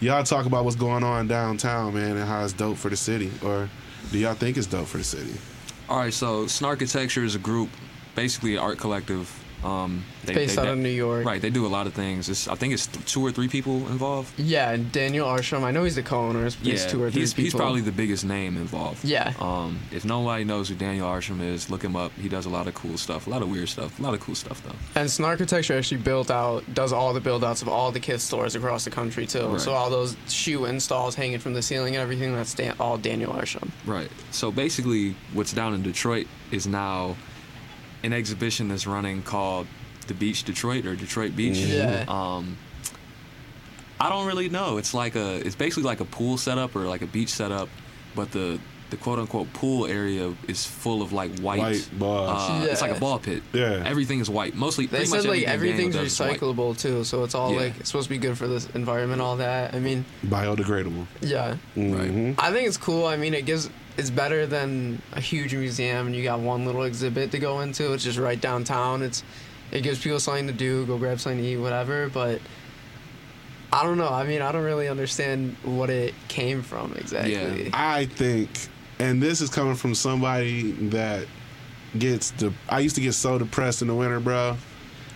Y'all 0.01 0.23
talk 0.25 0.45
about 0.45 0.65
what's 0.65 0.77
going 0.77 1.03
on 1.03 1.27
downtown, 1.27 1.95
man, 1.95 2.17
and 2.17 2.29
how 2.29 2.45
it's 2.45 2.53
dope 2.53 2.77
for 2.77 2.91
the 2.91 2.97
city. 2.97 3.31
Or 3.43 3.71
do 4.13 4.19
y'all 4.19 4.35
think 4.35 4.59
it's 4.59 4.67
dope 4.67 4.87
for 4.87 4.99
the 4.99 5.05
city? 5.05 5.33
All 5.89 5.99
right. 5.99 6.13
So 6.13 6.45
Snarkitecture 6.45 7.25
is 7.25 7.35
a 7.35 7.39
group, 7.39 7.71
basically 8.15 8.57
an 8.57 8.63
art 8.63 8.79
collective. 8.79 9.33
Um, 9.65 10.05
they, 10.25 10.35
Based 10.35 10.55
they- 10.57 10.61
out 10.63 10.65
they- 10.67 10.71
of 10.73 10.79
New 10.79 10.89
York. 10.91 11.25
Right. 11.25 11.41
They 11.41 11.51
do 11.51 11.67
a 11.67 11.69
lot 11.69 11.87
of 11.87 11.95
things. 11.95 12.29
It's, 12.29 12.47
I 12.47 12.55
think 12.55 12.73
it's 12.75 12.87
two 12.87 13.25
or 13.25 13.33
three 13.33 13.49
people 13.49 13.77
involved. 13.89 14.39
Yeah, 14.39 14.71
and 14.73 14.93
Daniel 14.93 15.27
Arsham. 15.27 15.63
I 15.63 15.71
know 15.71 15.85
he's 15.85 15.95
the 15.97 16.03
co-owner. 16.03 16.47
It's 16.47 16.57
Yeah, 16.63 16.77
two 16.87 17.03
or 17.03 17.11
three 17.11 17.23
he's, 17.23 17.33
people. 17.33 17.45
he's 17.45 17.55
probably 17.55 17.81
the 17.81 17.91
biggest 17.93 18.25
name 18.25 18.57
involved. 18.57 19.05
Yeah. 19.05 19.33
Um, 19.41 19.79
if 19.93 20.05
nobody 20.05 20.45
knows 20.45 20.69
who 20.69 20.75
Daniel 20.75 21.09
Arsham 21.09 21.41
is, 21.43 21.71
look 21.71 21.83
him 21.83 21.97
up. 21.97 22.13
He 22.21 22.29
does 22.29 22.47
a 22.47 22.51
lot 22.51 22.67
of 22.69 22.75
cool 22.75 22.97
stuff, 22.99 23.27
a 23.27 23.31
lot 23.31 23.43
of 23.43 23.51
weird 23.51 23.69
stuff, 23.69 23.99
a 23.99 24.03
lot 24.03 24.15
of 24.15 24.21
cool 24.21 24.35
stuff 24.35 24.63
though. 24.63 25.01
And 25.01 25.09
Snarkitecture 25.09 25.77
actually 25.77 26.01
built 26.03 26.31
out, 26.31 26.63
does 26.75 26.93
all 26.93 27.13
the 27.13 27.21
build 27.21 27.43
outs 27.43 27.63
of 27.63 27.69
all 27.69 27.91
the 27.91 28.01
Kith 28.01 28.21
stores 28.21 28.55
across 28.55 28.85
the 28.85 28.91
country 28.91 29.27
too. 29.27 29.47
Right. 29.49 29.61
So 29.61 29.73
all 29.73 29.91
those 29.91 30.17
shoe 30.29 30.67
installs 30.67 31.15
hanging 31.15 31.39
from 31.39 31.55
the 31.55 31.63
ceiling 31.63 31.97
and 31.97 32.03
everything, 32.03 32.35
that's 32.35 32.55
Dan- 32.55 32.75
all 32.79 32.99
Daniel 32.99 33.33
Arsham. 33.33 33.71
Right. 33.87 34.11
So 34.31 34.53
basically, 34.53 35.15
what's 35.33 35.53
down 35.53 35.75
in 35.75 35.83
Detroit 35.83 36.27
is 36.51 36.67
now 36.67 37.17
an 38.03 38.13
exhibition 38.13 38.69
that's 38.69 38.87
running 38.87 39.23
called 39.23 39.67
the 40.07 40.15
Beach 40.15 40.45
Detroit 40.45 40.87
or 40.87 40.95
Detroit 40.97 41.35
Beach. 41.37 41.57
Yeah. 41.57 42.05
Um, 42.09 42.57
I 43.99 44.09
don't 44.11 44.27
really 44.27 44.49
know. 44.49 44.77
It's 44.77 44.93
like 44.95 45.17
a, 45.17 45.37
it's 45.47 45.57
basically 45.57 45.85
like 45.85 46.01
a 46.01 46.05
pool 46.05 46.37
setup 46.37 46.77
or 46.77 46.81
like 46.87 47.03
a 47.03 47.07
beach 47.07 47.31
setup, 47.31 47.69
but 48.15 48.31
the 48.33 48.59
the 48.89 48.97
quote 48.97 49.19
unquote 49.19 49.53
pool 49.53 49.85
area 49.87 50.33
is 50.47 50.65
full 50.65 51.03
of 51.03 51.13
like 51.13 51.37
white. 51.41 51.59
White 51.59 51.89
balls. 51.99 52.39
Uh, 52.49 52.69
It's 52.71 52.83
like 52.83 52.93
a 52.97 53.01
ball 53.01 53.19
pit. 53.19 53.43
Yeah. 53.53 53.83
Everything 53.85 54.21
is 54.21 54.31
white. 54.31 54.55
Mostly. 54.55 54.87
They 54.87 55.07
said 55.07 55.17
much 55.17 55.27
like 55.27 55.43
everything 55.43 55.87
everything's 55.89 56.17
does 56.17 56.21
white. 56.21 56.39
recyclable 56.39 56.79
too, 56.79 57.03
so 57.03 57.25
it's 57.25 57.35
all 57.35 57.53
Yeah. 57.53 57.61
like 57.63 57.81
it's 57.81 57.89
supposed 57.89 58.07
to 58.07 58.15
be 58.15 58.19
good 58.19 58.39
for 58.39 58.47
the 58.47 58.65
environment, 58.75 59.21
all 59.23 59.37
that. 59.39 59.75
I 59.75 59.81
mean, 59.81 60.05
Biodegradable. 60.27 61.07
yeah, 61.21 61.57
Mhm. 61.77 62.37
I 62.39 62.53
think 62.53 62.69
it's 62.69 62.77
cool. 62.77 63.07
I 63.07 63.17
mean, 63.17 63.35
it 63.35 63.45
gives 63.45 63.69
it's 63.97 64.11
better 64.11 64.47
than 64.47 65.01
a 65.13 65.21
huge 65.21 65.55
museum, 65.55 66.07
and 66.07 66.17
you 66.17 66.23
got 66.23 66.41
one 66.41 66.67
little 66.67 66.83
exhibit 66.83 67.31
to 67.33 67.39
go 67.39 67.61
into. 67.61 67.93
It's 67.93 68.05
just 68.05 68.19
right 68.19 68.41
downtown. 68.41 69.03
It's 69.03 69.23
it 69.73 69.83
gives 69.83 70.03
people 70.03 70.21
something 70.21 70.47
to 70.47 70.53
do, 70.53 70.87
go 70.87 70.99
grab 70.99 71.19
something 71.19 71.43
to 71.43 71.49
eat, 71.49 71.57
whatever. 71.57 72.09
But 72.09 72.41
I 73.73 73.83
don't 73.83 73.99
know. 73.99 74.09
I 74.09 74.25
mean, 74.25 74.43
I 74.43 74.53
don't 74.53 74.65
really 74.65 74.89
understand 74.89 75.57
what 75.63 75.91
it 75.91 76.15
came 76.29 76.63
from 76.63 76.93
exactly. 76.95 77.65
Yeah, 77.65 77.71
I 77.73 78.07
think, 78.07 78.51
and 78.99 79.23
this 79.23 79.41
is 79.41 79.51
coming 79.51 79.75
from 79.75 79.95
somebody 79.95 80.73
that 80.91 81.27
gets 81.99 82.31
the. 82.33 82.53
I 82.69 82.81
used 82.81 82.97
to 82.97 83.03
get 83.03 83.15
so 83.15 83.39
depressed 83.39 83.83
in 83.83 83.89
the 83.89 83.95
winter, 83.95 84.21
bro. 84.21 84.57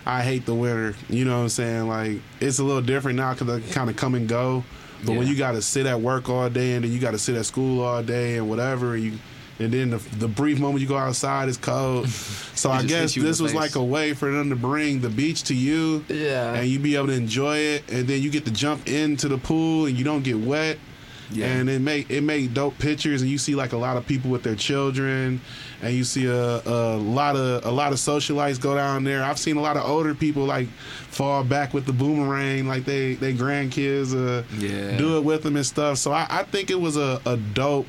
I 0.05 0.23
hate 0.23 0.47
the 0.47 0.55
winter. 0.55 0.95
You 1.09 1.25
know 1.25 1.37
what 1.37 1.43
I'm 1.43 1.49
saying? 1.49 1.87
Like 1.87 2.21
it's 2.39 2.59
a 2.59 2.63
little 2.63 2.81
different 2.81 3.17
now 3.17 3.33
because 3.33 3.49
I 3.49 3.73
kind 3.73 3.89
of 3.89 3.95
come 3.95 4.15
and 4.15 4.27
go. 4.27 4.63
But 5.05 5.15
when 5.15 5.27
you 5.27 5.35
got 5.35 5.51
to 5.53 5.61
sit 5.61 5.85
at 5.85 5.99
work 5.99 6.29
all 6.29 6.49
day 6.49 6.75
and 6.75 6.83
then 6.85 6.91
you 6.91 6.99
got 6.99 7.11
to 7.11 7.17
sit 7.19 7.35
at 7.35 7.45
school 7.45 7.83
all 7.83 8.03
day 8.03 8.37
and 8.37 8.49
whatever, 8.49 8.95
you 8.97 9.13
and 9.59 9.71
then 9.71 9.91
the, 9.91 9.97
the 9.97 10.27
brief 10.27 10.59
moment 10.59 10.81
you 10.81 10.87
go 10.87 10.97
outside 10.97 11.47
is 11.49 11.57
cold. 11.57 12.07
So 12.55 12.69
I 12.69 12.83
guess 12.83 13.01
hits 13.01 13.15
you 13.15 13.23
in 13.23 13.27
this 13.27 13.41
was 13.41 13.55
like 13.55 13.73
a 13.75 13.83
way 13.83 14.13
for 14.13 14.31
them 14.31 14.49
to 14.51 14.55
bring 14.55 14.99
the 15.01 15.09
beach 15.09 15.43
to 15.45 15.55
you 15.55 16.05
Yeah. 16.09 16.53
and 16.53 16.67
you 16.67 16.77
be 16.77 16.95
able 16.95 17.07
to 17.07 17.13
enjoy 17.13 17.57
it, 17.57 17.89
and 17.91 18.07
then 18.07 18.21
you 18.21 18.29
get 18.29 18.45
to 18.45 18.51
jump 18.51 18.87
into 18.87 19.27
the 19.27 19.37
pool 19.39 19.87
and 19.87 19.97
you 19.97 20.03
don't 20.03 20.21
get 20.23 20.37
wet. 20.37 20.77
Yeah. 21.31 21.47
And 21.47 21.69
it 21.69 21.79
make 21.81 22.09
it 22.09 22.21
made 22.21 22.53
dope 22.53 22.77
pictures, 22.77 23.21
and 23.21 23.31
you 23.31 23.37
see 23.37 23.55
like 23.55 23.73
a 23.73 23.77
lot 23.77 23.95
of 23.97 24.05
people 24.05 24.29
with 24.29 24.43
their 24.43 24.55
children, 24.55 25.39
and 25.81 25.93
you 25.93 26.03
see 26.03 26.25
a, 26.27 26.61
a 26.65 26.97
lot 26.97 27.35
of 27.35 27.65
a 27.65 27.71
lot 27.71 27.91
of 27.93 27.97
socialites 27.99 28.59
go 28.59 28.75
down 28.75 29.03
there. 29.03 29.23
I've 29.23 29.39
seen 29.39 29.55
a 29.57 29.61
lot 29.61 29.77
of 29.77 29.89
older 29.89 30.13
people 30.13 30.43
like 30.43 30.67
fall 31.09 31.43
back 31.43 31.73
with 31.73 31.85
the 31.85 31.93
boomerang, 31.93 32.67
like 32.67 32.83
they 32.85 33.13
they 33.15 33.33
grandkids 33.33 34.13
uh, 34.13 34.43
Yeah. 34.57 34.97
do 34.97 35.17
it 35.17 35.21
with 35.23 35.43
them 35.43 35.55
and 35.55 35.65
stuff. 35.65 35.97
So 35.97 36.11
I, 36.11 36.27
I 36.29 36.43
think 36.43 36.69
it 36.69 36.79
was 36.79 36.97
a, 36.97 37.21
a 37.25 37.37
dope, 37.37 37.87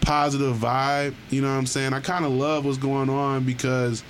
positive 0.00 0.56
vibe. 0.56 1.14
You 1.30 1.42
know 1.42 1.48
what 1.52 1.58
I'm 1.58 1.66
saying? 1.66 1.92
I 1.92 2.00
kind 2.00 2.24
of 2.24 2.32
love 2.32 2.64
what's 2.64 2.78
going 2.78 3.10
on 3.10 3.44
because 3.44 4.02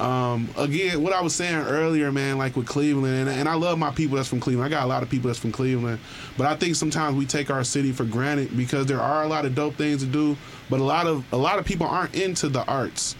um, 0.00 0.48
again, 0.56 1.02
what 1.02 1.12
I 1.12 1.20
was 1.20 1.34
saying 1.34 1.66
earlier, 1.66 2.10
man, 2.10 2.38
like 2.38 2.56
with 2.56 2.66
Cleveland, 2.66 3.28
and, 3.28 3.40
and 3.40 3.48
I 3.48 3.54
love 3.54 3.78
my 3.78 3.90
people 3.90 4.16
that's 4.16 4.28
from 4.28 4.40
Cleveland. 4.40 4.66
I 4.66 4.76
got 4.76 4.84
a 4.84 4.88
lot 4.88 5.02
of 5.02 5.10
people 5.10 5.28
that's 5.28 5.38
from 5.38 5.52
Cleveland, 5.52 6.00
but 6.38 6.46
I 6.46 6.56
think 6.56 6.74
sometimes 6.76 7.16
we 7.16 7.26
take 7.26 7.50
our 7.50 7.64
city 7.64 7.92
for 7.92 8.04
granted 8.04 8.56
because 8.56 8.86
there 8.86 9.00
are 9.00 9.24
a 9.24 9.28
lot 9.28 9.44
of 9.44 9.54
dope 9.54 9.74
things 9.74 10.02
to 10.02 10.08
do, 10.08 10.36
but 10.70 10.80
a 10.80 10.84
lot 10.84 11.06
of 11.06 11.30
a 11.32 11.36
lot 11.36 11.58
of 11.58 11.66
people 11.66 11.86
aren't 11.86 12.14
into 12.14 12.48
the 12.48 12.64
arts. 12.64 13.14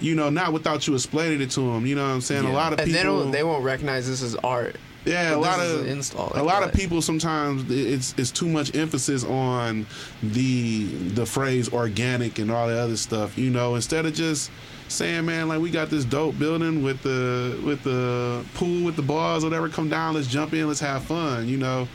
You 0.00 0.14
know, 0.14 0.30
not 0.30 0.52
without 0.52 0.86
you 0.86 0.94
explaining 0.94 1.40
it 1.40 1.50
to 1.52 1.60
them. 1.60 1.86
You 1.86 1.96
know 1.96 2.04
what 2.06 2.12
I'm 2.12 2.20
saying? 2.20 2.44
A 2.44 2.52
lot 2.52 2.72
of 2.72 2.78
and 2.78 2.86
people, 2.86 3.00
they 3.00 3.04
don't 3.04 3.30
they 3.30 3.42
won't 3.42 3.64
recognize 3.64 4.06
this 4.06 4.22
as 4.22 4.36
art. 4.36 4.76
yeah, 5.04 5.34
a 5.34 5.38
lot 5.38 5.60
of 5.60 5.86
install 5.86 6.30
a 6.34 6.42
lot 6.42 6.62
of 6.62 6.72
people 6.72 7.00
sometimes 7.00 7.64
it's 7.70 8.14
it's 8.18 8.30
too 8.30 8.48
much 8.48 8.76
emphasis 8.76 9.24
on 9.24 9.86
the 10.22 10.84
the 10.84 11.24
phrase 11.24 11.72
organic 11.72 12.38
and 12.38 12.50
all 12.50 12.68
the 12.68 12.78
other 12.78 12.96
stuff. 12.96 13.38
You 13.38 13.50
know, 13.50 13.74
instead 13.76 14.04
of 14.04 14.12
just 14.12 14.50
saying, 14.88 15.26
man, 15.26 15.48
like 15.48 15.60
we 15.60 15.70
got 15.70 15.90
this 15.90 16.04
dope 16.04 16.38
building 16.38 16.82
with 16.82 17.02
the 17.02 17.60
with 17.64 17.82
the 17.82 18.44
pool 18.54 18.84
with 18.84 18.96
the 18.96 19.02
bars, 19.02 19.44
whatever. 19.44 19.68
Come 19.68 19.88
down, 19.88 20.14
let's 20.14 20.26
jump 20.26 20.52
in, 20.52 20.66
let's 20.66 20.80
have 20.80 21.04
fun. 21.04 21.48
You 21.48 21.58
know. 21.58 21.88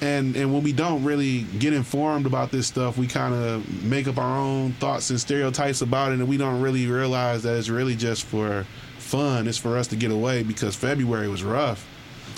And, 0.00 0.36
and 0.36 0.52
when 0.52 0.62
we 0.62 0.72
don't 0.72 1.02
really 1.02 1.42
get 1.58 1.72
informed 1.72 2.26
about 2.26 2.50
this 2.50 2.66
stuff, 2.66 2.98
we 2.98 3.06
kind 3.06 3.32
of 3.32 3.84
make 3.84 4.06
up 4.06 4.18
our 4.18 4.36
own 4.36 4.72
thoughts 4.72 5.08
and 5.08 5.18
stereotypes 5.18 5.80
about 5.80 6.12
it, 6.12 6.16
and 6.16 6.28
we 6.28 6.36
don't 6.36 6.60
really 6.60 6.86
realize 6.86 7.44
that 7.44 7.56
it's 7.56 7.70
really 7.70 7.94
just 7.94 8.24
for 8.24 8.66
fun. 8.98 9.46
It's 9.46 9.56
for 9.56 9.78
us 9.78 9.86
to 9.88 9.96
get 9.96 10.10
away 10.10 10.42
because 10.42 10.74
February 10.76 11.28
was 11.28 11.42
rough. 11.42 11.86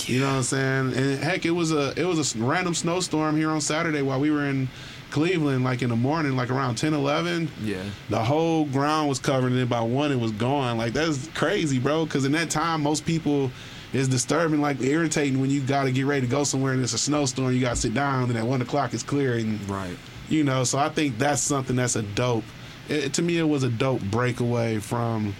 You 0.04 0.20
know 0.20 0.26
what 0.26 0.36
I'm 0.36 0.42
saying? 0.42 0.92
And 0.92 1.24
heck, 1.24 1.46
it 1.46 1.50
was 1.50 1.72
a 1.72 1.92
it 1.96 2.04
was 2.04 2.34
a 2.34 2.38
random 2.38 2.74
snowstorm 2.74 3.36
here 3.36 3.50
on 3.50 3.60
Saturday 3.60 4.02
while 4.02 4.20
we 4.20 4.30
were 4.30 4.44
in 4.44 4.68
Cleveland, 5.10 5.64
like 5.64 5.82
in 5.82 5.88
the 5.90 5.96
morning, 5.96 6.36
like 6.36 6.50
around 6.50 6.76
10, 6.76 6.92
11. 6.94 7.48
Yeah. 7.62 7.82
The 8.10 8.22
whole 8.22 8.64
ground 8.66 9.08
was 9.08 9.18
covered, 9.18 9.48
and 9.52 9.58
then 9.58 9.66
by 9.68 9.80
one, 9.80 10.12
it 10.12 10.18
was 10.20 10.32
gone. 10.32 10.76
Like 10.78 10.92
that's 10.92 11.28
crazy, 11.28 11.78
bro. 11.78 12.04
Because 12.04 12.24
in 12.24 12.32
that 12.32 12.50
time, 12.50 12.82
most 12.82 13.06
people 13.06 13.50
it's 13.92 14.08
disturbing, 14.08 14.60
like 14.60 14.80
irritating 14.82 15.40
when 15.40 15.48
you 15.48 15.60
got 15.60 15.84
to 15.84 15.92
get 15.92 16.06
ready 16.06 16.22
to 16.22 16.26
go 16.26 16.44
somewhere 16.44 16.72
and 16.72 16.82
it's 16.82 16.92
a 16.92 16.98
snowstorm. 16.98 17.52
You 17.54 17.60
got 17.60 17.76
to 17.76 17.80
sit 17.80 17.94
down, 17.94 18.24
and 18.28 18.36
at 18.36 18.44
one 18.46 18.60
o'clock 18.60 18.92
it's 18.94 19.02
clear, 19.02 19.34
and 19.36 19.66
Right. 19.70 19.96
you 20.28 20.44
know. 20.44 20.64
So 20.64 20.78
I 20.78 20.88
think 20.88 21.18
that's 21.18 21.40
something 21.40 21.76
that's 21.76 21.96
a 21.96 22.02
dope. 22.02 22.44
It, 22.88 23.14
to 23.14 23.22
me, 23.22 23.38
it 23.38 23.44
was 23.48 23.62
a 23.62 23.68
dope 23.70 24.02
breakaway 24.02 24.78
from 24.78 25.34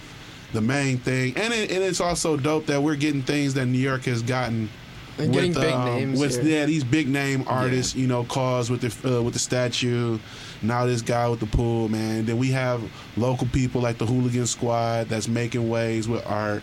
the 0.52 0.60
main 0.60 0.98
thing, 0.98 1.36
and 1.36 1.52
it, 1.52 1.70
and 1.70 1.82
it's 1.82 2.00
also 2.00 2.36
dope 2.36 2.66
that 2.66 2.82
we're 2.82 2.96
getting 2.96 3.22
things 3.22 3.54
that 3.54 3.66
New 3.66 3.78
York 3.78 4.04
has 4.04 4.22
gotten. 4.22 4.68
And 5.18 5.32
getting 5.32 5.52
big 5.54 5.72
um, 5.72 5.84
names 5.86 6.20
with 6.20 6.42
here. 6.42 6.60
yeah 6.60 6.66
these 6.66 6.84
big 6.84 7.08
name 7.08 7.44
artists, 7.46 7.94
you 7.94 8.06
know, 8.06 8.24
cause 8.24 8.70
with 8.70 8.82
the 8.82 9.18
uh, 9.18 9.22
with 9.22 9.34
the 9.34 9.40
statue. 9.40 10.18
Now 10.62 10.86
this 10.86 11.02
guy 11.02 11.28
with 11.28 11.40
the 11.40 11.46
pool, 11.46 11.88
man. 11.88 12.26
Then 12.26 12.38
we 12.38 12.50
have 12.50 12.82
local 13.16 13.46
people 13.48 13.80
like 13.80 13.98
the 13.98 14.06
Hooligan 14.06 14.46
Squad 14.46 15.08
that's 15.08 15.28
making 15.28 15.68
waves 15.68 16.08
with 16.08 16.26
art. 16.26 16.62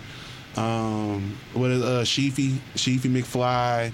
Um, 0.55 1.35
what 1.53 1.71
is 1.71 1.81
uh 1.83 2.01
Sheefy 2.01 2.57
Sheefy 2.75 3.09
McFly. 3.09 3.91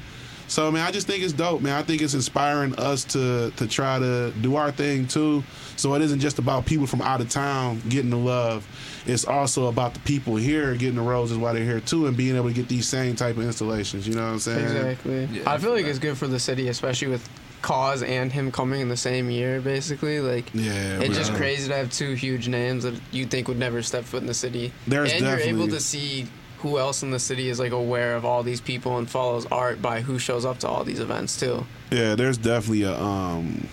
So 0.50 0.72
man, 0.72 0.86
I 0.86 0.91
just 0.91 1.08
think 1.08 1.24
it's 1.24 1.32
dope, 1.32 1.62
man. 1.62 1.74
I 1.74 1.84
think 1.84 2.02
it's 2.02 2.16
inspiring 2.16 2.76
us 2.76 3.04
to 3.06 3.52
to 3.52 3.68
try 3.68 4.00
to 4.00 4.32
do 4.41 4.56
our 4.56 4.72
thing 4.72 5.08
too. 5.08 5.43
So 5.76 5.93
it 5.93 6.02
isn't 6.02 6.20
just 6.20 6.39
about 6.39 6.66
people 6.66 6.88
from 6.88 7.02
out 7.02 7.22
of 7.22 7.30
town 7.30 7.82
getting 7.88 8.10
the 8.10 8.18
love. 8.18 8.68
It's 9.06 9.26
also 9.26 9.68
about 9.68 9.93
the 9.93 10.00
people 10.02 10.36
here 10.36 10.76
getting 10.76 10.95
the 10.95 11.02
roses 11.02 11.38
while 11.38 11.54
they're 11.54 11.64
here 11.64 11.80
too, 11.80 12.08
and 12.08 12.18
being 12.18 12.36
able 12.36 12.50
to 12.50 12.54
get 12.54 12.68
these 12.68 12.88
same 12.88 13.16
type 13.16 13.38
of 13.38 13.43
installations. 13.43 14.08
You 14.08 14.16
know 14.16 14.26
what 14.26 14.34
I'm 14.34 14.39
saying? 14.39 14.66
Exactly. 14.66 15.26
Yeah, 15.26 15.52
I 15.52 15.58
feel 15.58 15.72
like 15.72 15.84
right. 15.84 15.89
it's 15.89 16.00
good 16.00 16.18
for 16.18 16.28
the 16.28 16.39
city, 16.39 16.68
especially 16.68 17.10
with 17.10 17.30
KAWS 17.62 18.04
and 18.04 18.32
him 18.32 18.52
coming 18.52 18.82
in 18.82 18.89
the 18.89 18.97
same 18.97 19.30
year, 19.30 19.62
basically. 19.62 20.20
Like, 20.20 20.50
Yeah, 20.54 21.00
it's 21.00 21.18
just 21.18 21.34
crazy 21.34 21.68
to 21.68 21.76
have 21.76 21.91
two 21.91 22.14
huge 22.14 22.47
names 22.47 22.84
that 22.84 23.00
you 23.12 23.26
think 23.26 23.47
would 23.47 23.60
never 23.60 23.82
step 23.82 24.04
foot 24.04 24.22
in 24.22 24.28
the 24.28 24.34
city. 24.34 24.72
There's 24.88 25.12
and 25.12 25.22
you're 25.22 25.39
able 25.39 25.68
to 25.68 25.80
see 25.80 26.28
who 26.60 26.78
else 26.78 27.03
in 27.03 27.12
the 27.12 27.20
city 27.20 27.49
is 27.49 27.60
like 27.60 27.72
aware 27.72 28.16
of 28.16 28.26
all 28.26 28.43
these 28.43 28.62
people 28.62 28.97
and 28.97 29.10
follows 29.10 29.45
art 29.51 29.82
by 29.82 30.01
who 30.01 30.20
shows 30.20 30.45
up 30.45 30.60
to 30.60 30.68
all 30.68 30.84
these 30.84 30.99
events 30.99 31.39
too. 31.39 31.66
Yeah, 31.91 32.16
there's 32.16 32.38
definitely 32.38 32.84
a 32.84 32.93
um 32.99 33.68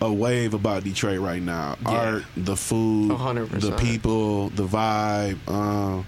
a 0.00 0.12
wave 0.12 0.54
about 0.54 0.82
Detroit 0.84 1.20
right 1.20 1.42
now. 1.42 1.76
Yeah. 1.82 1.90
Art, 1.90 2.24
the 2.36 2.56
food, 2.56 3.10
A 3.12 3.16
hundred 3.16 3.50
the 3.50 3.72
people, 3.76 4.48
the 4.50 4.66
vibe. 4.66 5.38
Um, 5.48 6.06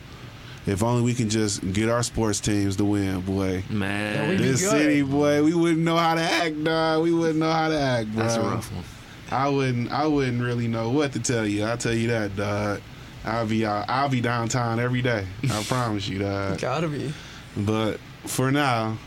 if 0.66 0.82
only 0.82 1.02
we 1.02 1.12
can 1.14 1.28
just 1.28 1.72
get 1.72 1.88
our 1.88 2.02
sports 2.02 2.38
teams 2.40 2.76
to 2.76 2.84
win, 2.84 3.20
boy. 3.22 3.64
Man, 3.68 4.14
Yeah, 4.14 4.30
we 4.30 4.36
be 4.36 4.44
This 4.44 4.68
city, 4.70 5.02
boy, 5.02 5.42
we 5.42 5.54
wouldn't 5.54 5.80
know 5.82 5.96
how 5.96 6.14
to 6.14 6.20
act, 6.22 6.62
dog. 6.62 7.02
We 7.02 7.12
wouldn't 7.12 7.38
know 7.38 7.50
how 7.50 7.68
to 7.68 7.78
act, 7.78 8.12
bro. 8.12 8.22
that's 8.22 8.36
a 8.36 8.40
rough 8.42 8.72
one. 8.72 8.84
I 9.30 9.48
wouldn't. 9.48 9.90
I 9.90 10.06
wouldn't 10.06 10.42
really 10.42 10.68
know 10.68 10.90
what 10.90 11.12
to 11.12 11.18
tell 11.20 11.46
you. 11.46 11.64
I'll 11.64 11.78
tell 11.78 11.94
you 11.94 12.08
that, 12.08 12.36
dog. 12.36 12.80
I'll 13.24 13.46
be 13.46 13.64
out. 13.64 13.86
I'll 13.88 14.08
be 14.08 14.20
downtown 14.20 14.80
every 14.80 15.02
day. 15.02 15.26
I 15.50 15.62
promise 15.68 16.08
you, 16.08 16.18
that. 16.20 16.60
Gotta 16.60 16.88
be. 16.88 17.12
But 17.56 17.98
for 18.26 18.50
now, 18.50 18.98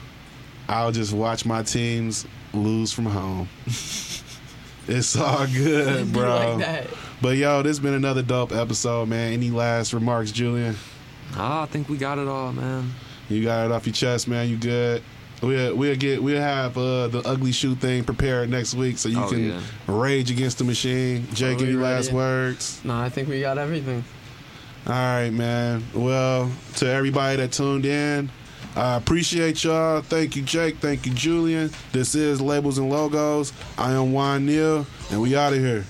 I'll 0.67 0.91
just 0.91 1.13
watch 1.13 1.45
my 1.45 1.63
teams 1.63 2.25
lose 2.53 2.91
from 2.93 3.05
home. 3.05 3.49
it's 4.87 5.15
all 5.15 5.45
good, 5.47 6.13
bro. 6.13 6.55
like 6.55 6.57
that. 6.59 6.87
But 7.21 7.37
yo, 7.37 7.61
this 7.61 7.71
has 7.71 7.79
been 7.79 7.93
another 7.93 8.21
dope 8.21 8.51
episode, 8.51 9.07
man. 9.09 9.33
Any 9.33 9.49
last 9.49 9.93
remarks, 9.93 10.31
Julian? 10.31 10.75
Ah, 11.35 11.63
I 11.63 11.65
think 11.65 11.89
we 11.89 11.97
got 11.97 12.17
it 12.17 12.27
all, 12.27 12.53
man. 12.53 12.93
You 13.29 13.43
got 13.43 13.65
it 13.65 13.71
off 13.71 13.85
your 13.85 13.93
chest, 13.93 14.27
man. 14.27 14.47
You 14.49 14.57
good? 14.57 15.01
We'll 15.45 15.75
we'll 15.75 15.95
get 15.95 16.23
we'll 16.23 16.41
have 16.41 16.75
uh, 16.75 17.07
the 17.07 17.19
ugly 17.23 17.51
shoe 17.51 17.75
thing 17.75 18.03
prepared 18.03 18.49
next 18.49 18.73
week, 18.73 18.97
so 18.97 19.09
you 19.09 19.21
Oh, 19.21 19.29
can 19.29 19.49
yeah. 19.49 19.61
rage 19.87 20.31
against 20.31 20.57
the 20.57 20.63
machine. 20.63 21.27
Jake, 21.35 21.61
any 21.61 21.73
last 21.73 22.11
words? 22.11 22.81
No, 22.83 22.95
I 22.95 23.09
think 23.09 23.29
we 23.29 23.41
got 23.41 23.59
everything. 23.59 24.03
All 24.87 24.93
right, 24.93 25.29
man. 25.29 25.83
Well, 25.93 26.51
to 26.77 26.87
everybody 26.87 27.37
that 27.37 27.51
tuned 27.51 27.85
in, 27.85 28.31
I 28.75 28.95
appreciate 28.95 29.63
y'all. 29.63 30.01
Thank 30.01 30.35
you, 30.35 30.41
Jake. 30.41 30.77
Thank 30.77 31.05
you, 31.05 31.13
Julian. 31.13 31.69
This 31.91 32.15
is 32.15 32.41
Labels 32.41 32.79
and 32.79 32.89
Logos. 32.89 33.53
I 33.77 33.91
am 33.93 34.13
Juan 34.13 34.47
Neal, 34.47 34.87
and 35.11 35.21
we 35.21 35.35
out 35.35 35.53
of 35.53 35.59
here. 35.59 35.85